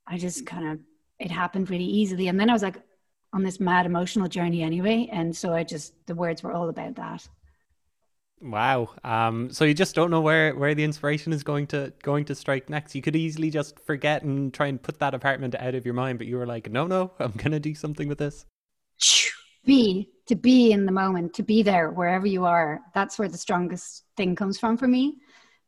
I 0.06 0.16
just 0.16 0.46
kind 0.46 0.68
of, 0.68 0.80
it 1.18 1.30
happened 1.30 1.68
really 1.68 1.84
easily. 1.84 2.28
And 2.28 2.40
then 2.40 2.48
I 2.48 2.54
was 2.54 2.62
like 2.62 2.76
on 3.34 3.42
this 3.42 3.60
mad 3.60 3.84
emotional 3.84 4.26
journey 4.26 4.62
anyway. 4.62 5.08
And 5.12 5.36
so 5.36 5.52
I 5.52 5.64
just, 5.64 5.92
the 6.06 6.14
words 6.14 6.42
were 6.42 6.52
all 6.52 6.70
about 6.70 6.96
that. 6.96 7.28
Wow. 8.42 8.88
Um, 9.04 9.50
so 9.50 9.64
you 9.64 9.74
just 9.74 9.94
don't 9.94 10.10
know 10.10 10.22
where, 10.22 10.54
where 10.54 10.74
the 10.74 10.82
inspiration 10.82 11.32
is 11.32 11.42
going 11.42 11.66
to 11.68 11.92
going 12.02 12.24
to 12.26 12.34
strike 12.34 12.70
next. 12.70 12.94
You 12.94 13.02
could 13.02 13.16
easily 13.16 13.50
just 13.50 13.78
forget 13.80 14.22
and 14.22 14.52
try 14.52 14.68
and 14.68 14.82
put 14.82 14.98
that 15.00 15.12
apartment 15.12 15.54
out 15.56 15.74
of 15.74 15.84
your 15.84 15.94
mind, 15.94 16.18
but 16.18 16.26
you 16.26 16.36
were 16.36 16.46
like, 16.46 16.70
no, 16.70 16.86
no, 16.86 17.12
I'm 17.18 17.32
gonna 17.32 17.60
do 17.60 17.74
something 17.74 18.08
with 18.08 18.18
this. 18.18 18.46
Be 19.66 20.08
to 20.26 20.34
be 20.34 20.72
in 20.72 20.86
the 20.86 20.92
moment, 20.92 21.34
to 21.34 21.42
be 21.42 21.62
there 21.62 21.90
wherever 21.90 22.26
you 22.26 22.46
are. 22.46 22.80
That's 22.94 23.18
where 23.18 23.28
the 23.28 23.36
strongest 23.36 24.04
thing 24.16 24.34
comes 24.34 24.58
from 24.58 24.78
for 24.78 24.88
me. 24.88 25.16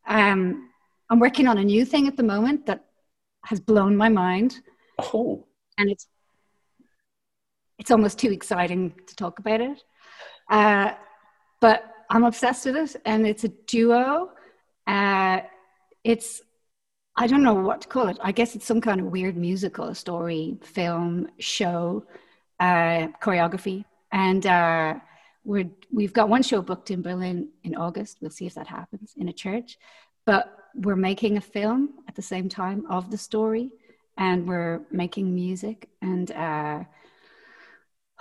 Um, 0.07 0.71
I'm 1.11 1.19
working 1.19 1.47
on 1.47 1.59
a 1.59 1.65
new 1.65 1.85
thing 1.85 2.09
at 2.09 2.17
the 2.17 2.23
moment 2.23 2.65
that 2.67 2.87
has 3.45 3.61
blown 3.61 3.97
my 3.97 4.09
mind. 4.09 4.61
Oh. 4.99 5.47
And 5.77 5.91
it's 5.91 6.07
it's 7.79 7.91
almost 7.91 8.19
too 8.19 8.31
exciting 8.31 8.95
to 9.09 9.15
talk 9.15 9.41
about 9.41 9.61
it. 9.61 9.83
Uh, 10.49 10.93
but 11.61 11.92
I'm 12.13 12.25
obsessed 12.25 12.67
with 12.67 12.77
it, 12.77 12.97
and 13.07 13.27
it's 13.27 13.45
a 13.45 13.49
duo. 13.49 14.33
Uh, 14.87 15.41
it's 16.05 16.43
I 17.17 17.27
don't 17.27 17.43
know 17.43 17.55
what 17.55 17.81
to 17.83 17.89
call 17.89 18.09
it. 18.09 18.19
I 18.23 18.33
guess 18.33 18.55
it's 18.55 18.67
some 18.67 18.83
kind 18.83 19.01
of 19.01 19.07
weird 19.07 19.37
musical, 19.37 19.95
story, 19.95 20.59
film, 20.63 21.29
show, 21.39 22.05
uh, 22.61 23.09
choreography, 23.23 23.87
and 24.13 24.45
uh, 24.47 24.95
we're 25.45 25.71
we've 25.91 26.13
got 26.13 26.29
one 26.29 26.43
show 26.43 26.61
booked 26.61 26.91
in 26.91 27.01
Berlin 27.01 27.49
in 27.65 27.75
August. 27.77 28.19
We'll 28.21 28.31
see 28.31 28.47
if 28.47 28.55
that 28.55 28.67
happens 28.67 29.15
in 29.17 29.29
a 29.29 29.33
church, 29.33 29.79
but 30.27 30.55
we're 30.75 30.97
making 30.97 31.39
a 31.39 31.41
film 31.41 31.95
at 32.09 32.15
the 32.15 32.23
same 32.23 32.51
time 32.51 32.85
of 32.91 33.11
the 33.11 33.19
story, 33.19 33.71
and 34.19 34.47
we're 34.47 34.83
making 34.91 35.35
music, 35.35 35.89
and 36.03 36.31
uh, 36.33 36.85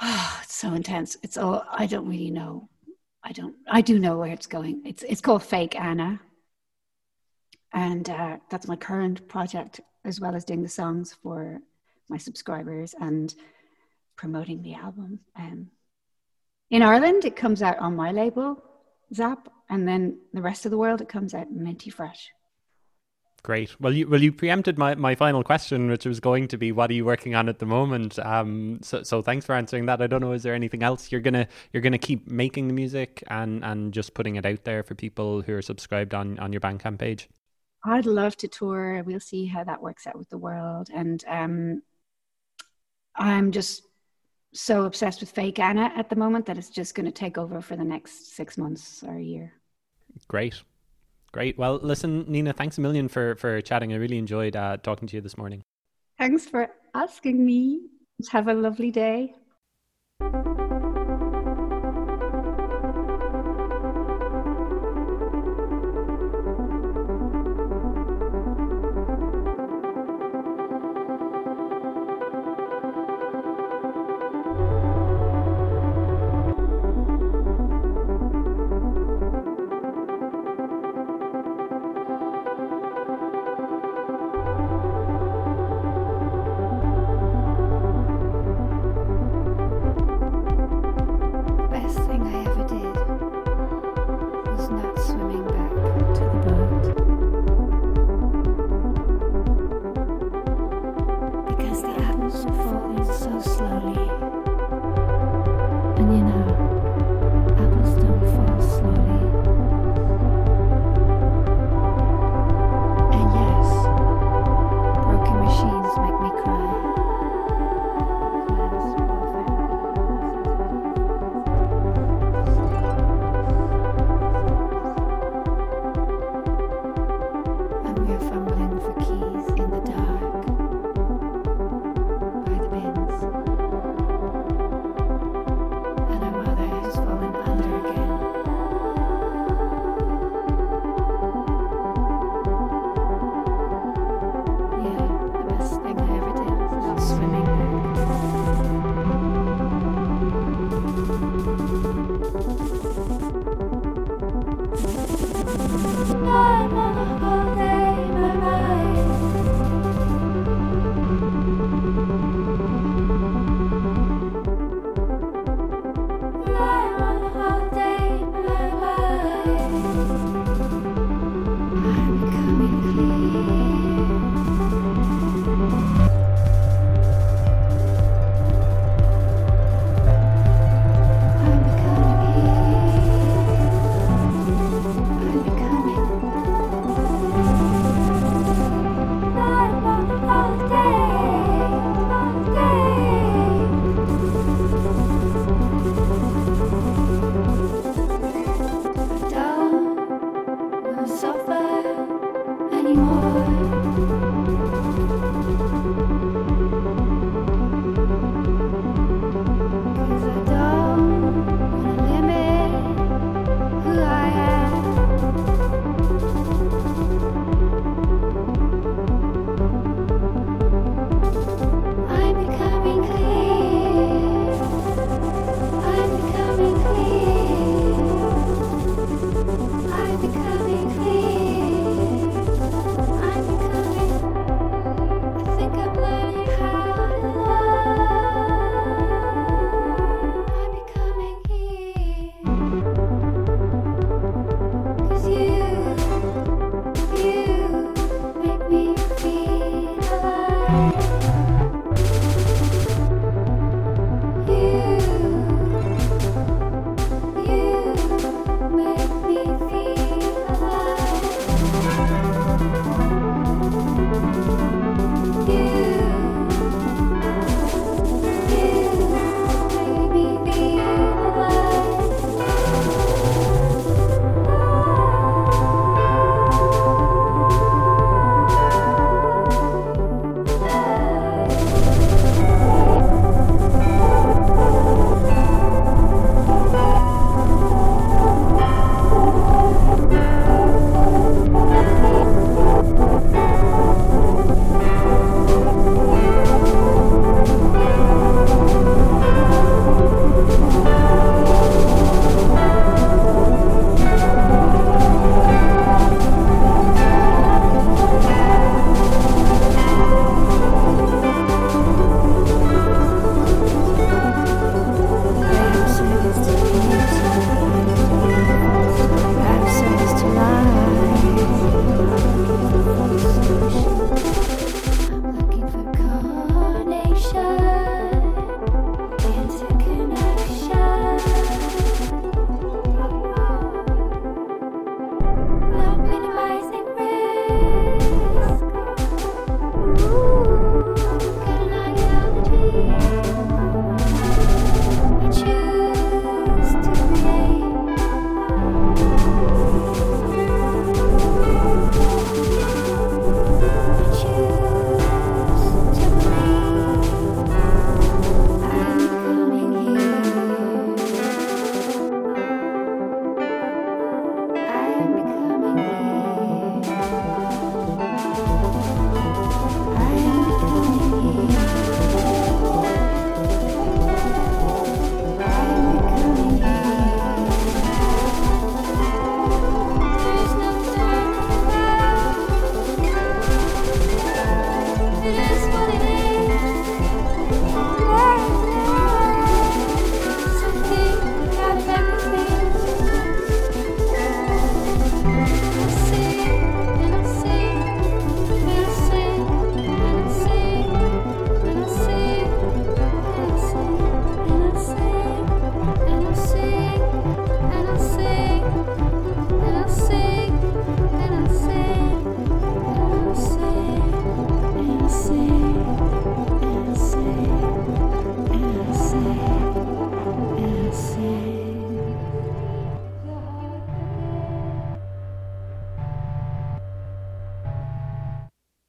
oh, 0.01 0.39
it's 0.43 0.55
so 0.55 0.73
intense. 0.75 1.17
It's 1.23 1.37
all 1.37 1.65
I 1.69 1.87
don't 1.87 2.07
really 2.07 2.31
know 2.31 2.69
I 3.31 3.33
don't. 3.33 3.55
I 3.65 3.79
do 3.79 3.97
know 3.97 4.17
where 4.17 4.33
it's 4.33 4.45
going. 4.45 4.81
It's 4.83 5.03
it's 5.03 5.21
called 5.21 5.41
Fake 5.41 5.79
Anna, 5.79 6.19
and 7.71 8.09
uh, 8.09 8.39
that's 8.49 8.67
my 8.67 8.75
current 8.75 9.25
project, 9.29 9.79
as 10.03 10.19
well 10.19 10.35
as 10.35 10.43
doing 10.43 10.63
the 10.63 10.67
songs 10.67 11.15
for 11.23 11.61
my 12.09 12.17
subscribers 12.17 12.93
and 12.99 13.33
promoting 14.17 14.61
the 14.61 14.73
album. 14.73 15.21
Um, 15.37 15.67
in 16.69 16.81
Ireland, 16.81 17.23
it 17.23 17.37
comes 17.37 17.63
out 17.63 17.79
on 17.79 17.95
my 17.95 18.11
label, 18.11 18.61
Zap, 19.13 19.47
and 19.69 19.87
then 19.87 20.19
the 20.33 20.41
rest 20.41 20.65
of 20.65 20.71
the 20.71 20.77
world, 20.77 20.99
it 20.99 21.07
comes 21.07 21.33
out 21.33 21.49
Minty 21.49 21.89
Fresh. 21.89 22.31
Great. 23.43 23.79
Well, 23.81 23.91
you 23.91 24.07
well 24.07 24.21
you 24.21 24.31
preempted 24.31 24.77
my, 24.77 24.93
my 24.93 25.15
final 25.15 25.43
question, 25.43 25.89
which 25.89 26.05
was 26.05 26.19
going 26.19 26.47
to 26.49 26.57
be, 26.57 26.71
what 26.71 26.91
are 26.91 26.93
you 26.93 27.05
working 27.05 27.33
on 27.33 27.49
at 27.49 27.57
the 27.57 27.65
moment? 27.65 28.19
Um, 28.19 28.79
so 28.83 29.01
so 29.01 29.23
thanks 29.23 29.47
for 29.47 29.55
answering 29.55 29.87
that. 29.87 29.99
I 29.99 30.05
don't 30.05 30.21
know, 30.21 30.33
is 30.33 30.43
there 30.43 30.53
anything 30.53 30.83
else 30.83 31.11
you're 31.11 31.21
gonna 31.21 31.47
you're 31.73 31.81
gonna 31.81 31.97
keep 31.97 32.29
making 32.29 32.67
the 32.67 32.73
music 32.73 33.23
and 33.27 33.65
and 33.65 33.93
just 33.93 34.13
putting 34.13 34.35
it 34.35 34.45
out 34.45 34.63
there 34.63 34.83
for 34.83 34.93
people 34.93 35.41
who 35.41 35.55
are 35.55 35.61
subscribed 35.61 36.13
on 36.13 36.37
on 36.37 36.53
your 36.53 36.61
Bandcamp 36.61 36.99
page? 36.99 37.29
I'd 37.83 38.05
love 38.05 38.37
to 38.37 38.47
tour. 38.47 39.01
We'll 39.03 39.19
see 39.19 39.47
how 39.47 39.63
that 39.63 39.81
works 39.81 40.05
out 40.05 40.17
with 40.17 40.29
the 40.29 40.37
world, 40.37 40.89
and 40.93 41.23
um, 41.27 41.81
I'm 43.15 43.51
just 43.51 43.81
so 44.53 44.85
obsessed 44.85 45.21
with 45.21 45.31
Fake 45.31 45.57
Anna 45.57 45.91
at 45.95 46.09
the 46.09 46.15
moment 46.15 46.45
that 46.45 46.57
it's 46.57 46.69
just 46.69 46.93
going 46.93 47.05
to 47.05 47.11
take 47.11 47.37
over 47.37 47.61
for 47.61 47.75
the 47.75 47.83
next 47.83 48.35
six 48.35 48.57
months 48.57 49.03
or 49.03 49.15
a 49.15 49.21
year. 49.21 49.53
Great. 50.27 50.61
Great. 51.31 51.57
Well, 51.57 51.79
listen, 51.81 52.25
Nina, 52.27 52.53
thanks 52.53 52.77
a 52.77 52.81
million 52.81 53.07
for, 53.07 53.35
for 53.35 53.61
chatting. 53.61 53.93
I 53.93 53.95
really 53.95 54.17
enjoyed 54.17 54.55
uh, 54.55 54.77
talking 54.77 55.07
to 55.07 55.15
you 55.15 55.21
this 55.21 55.37
morning. 55.37 55.63
Thanks 56.17 56.45
for 56.45 56.69
asking 56.93 57.45
me. 57.45 57.87
Have 58.31 58.47
a 58.47 58.53
lovely 58.53 58.91
day. 58.91 59.33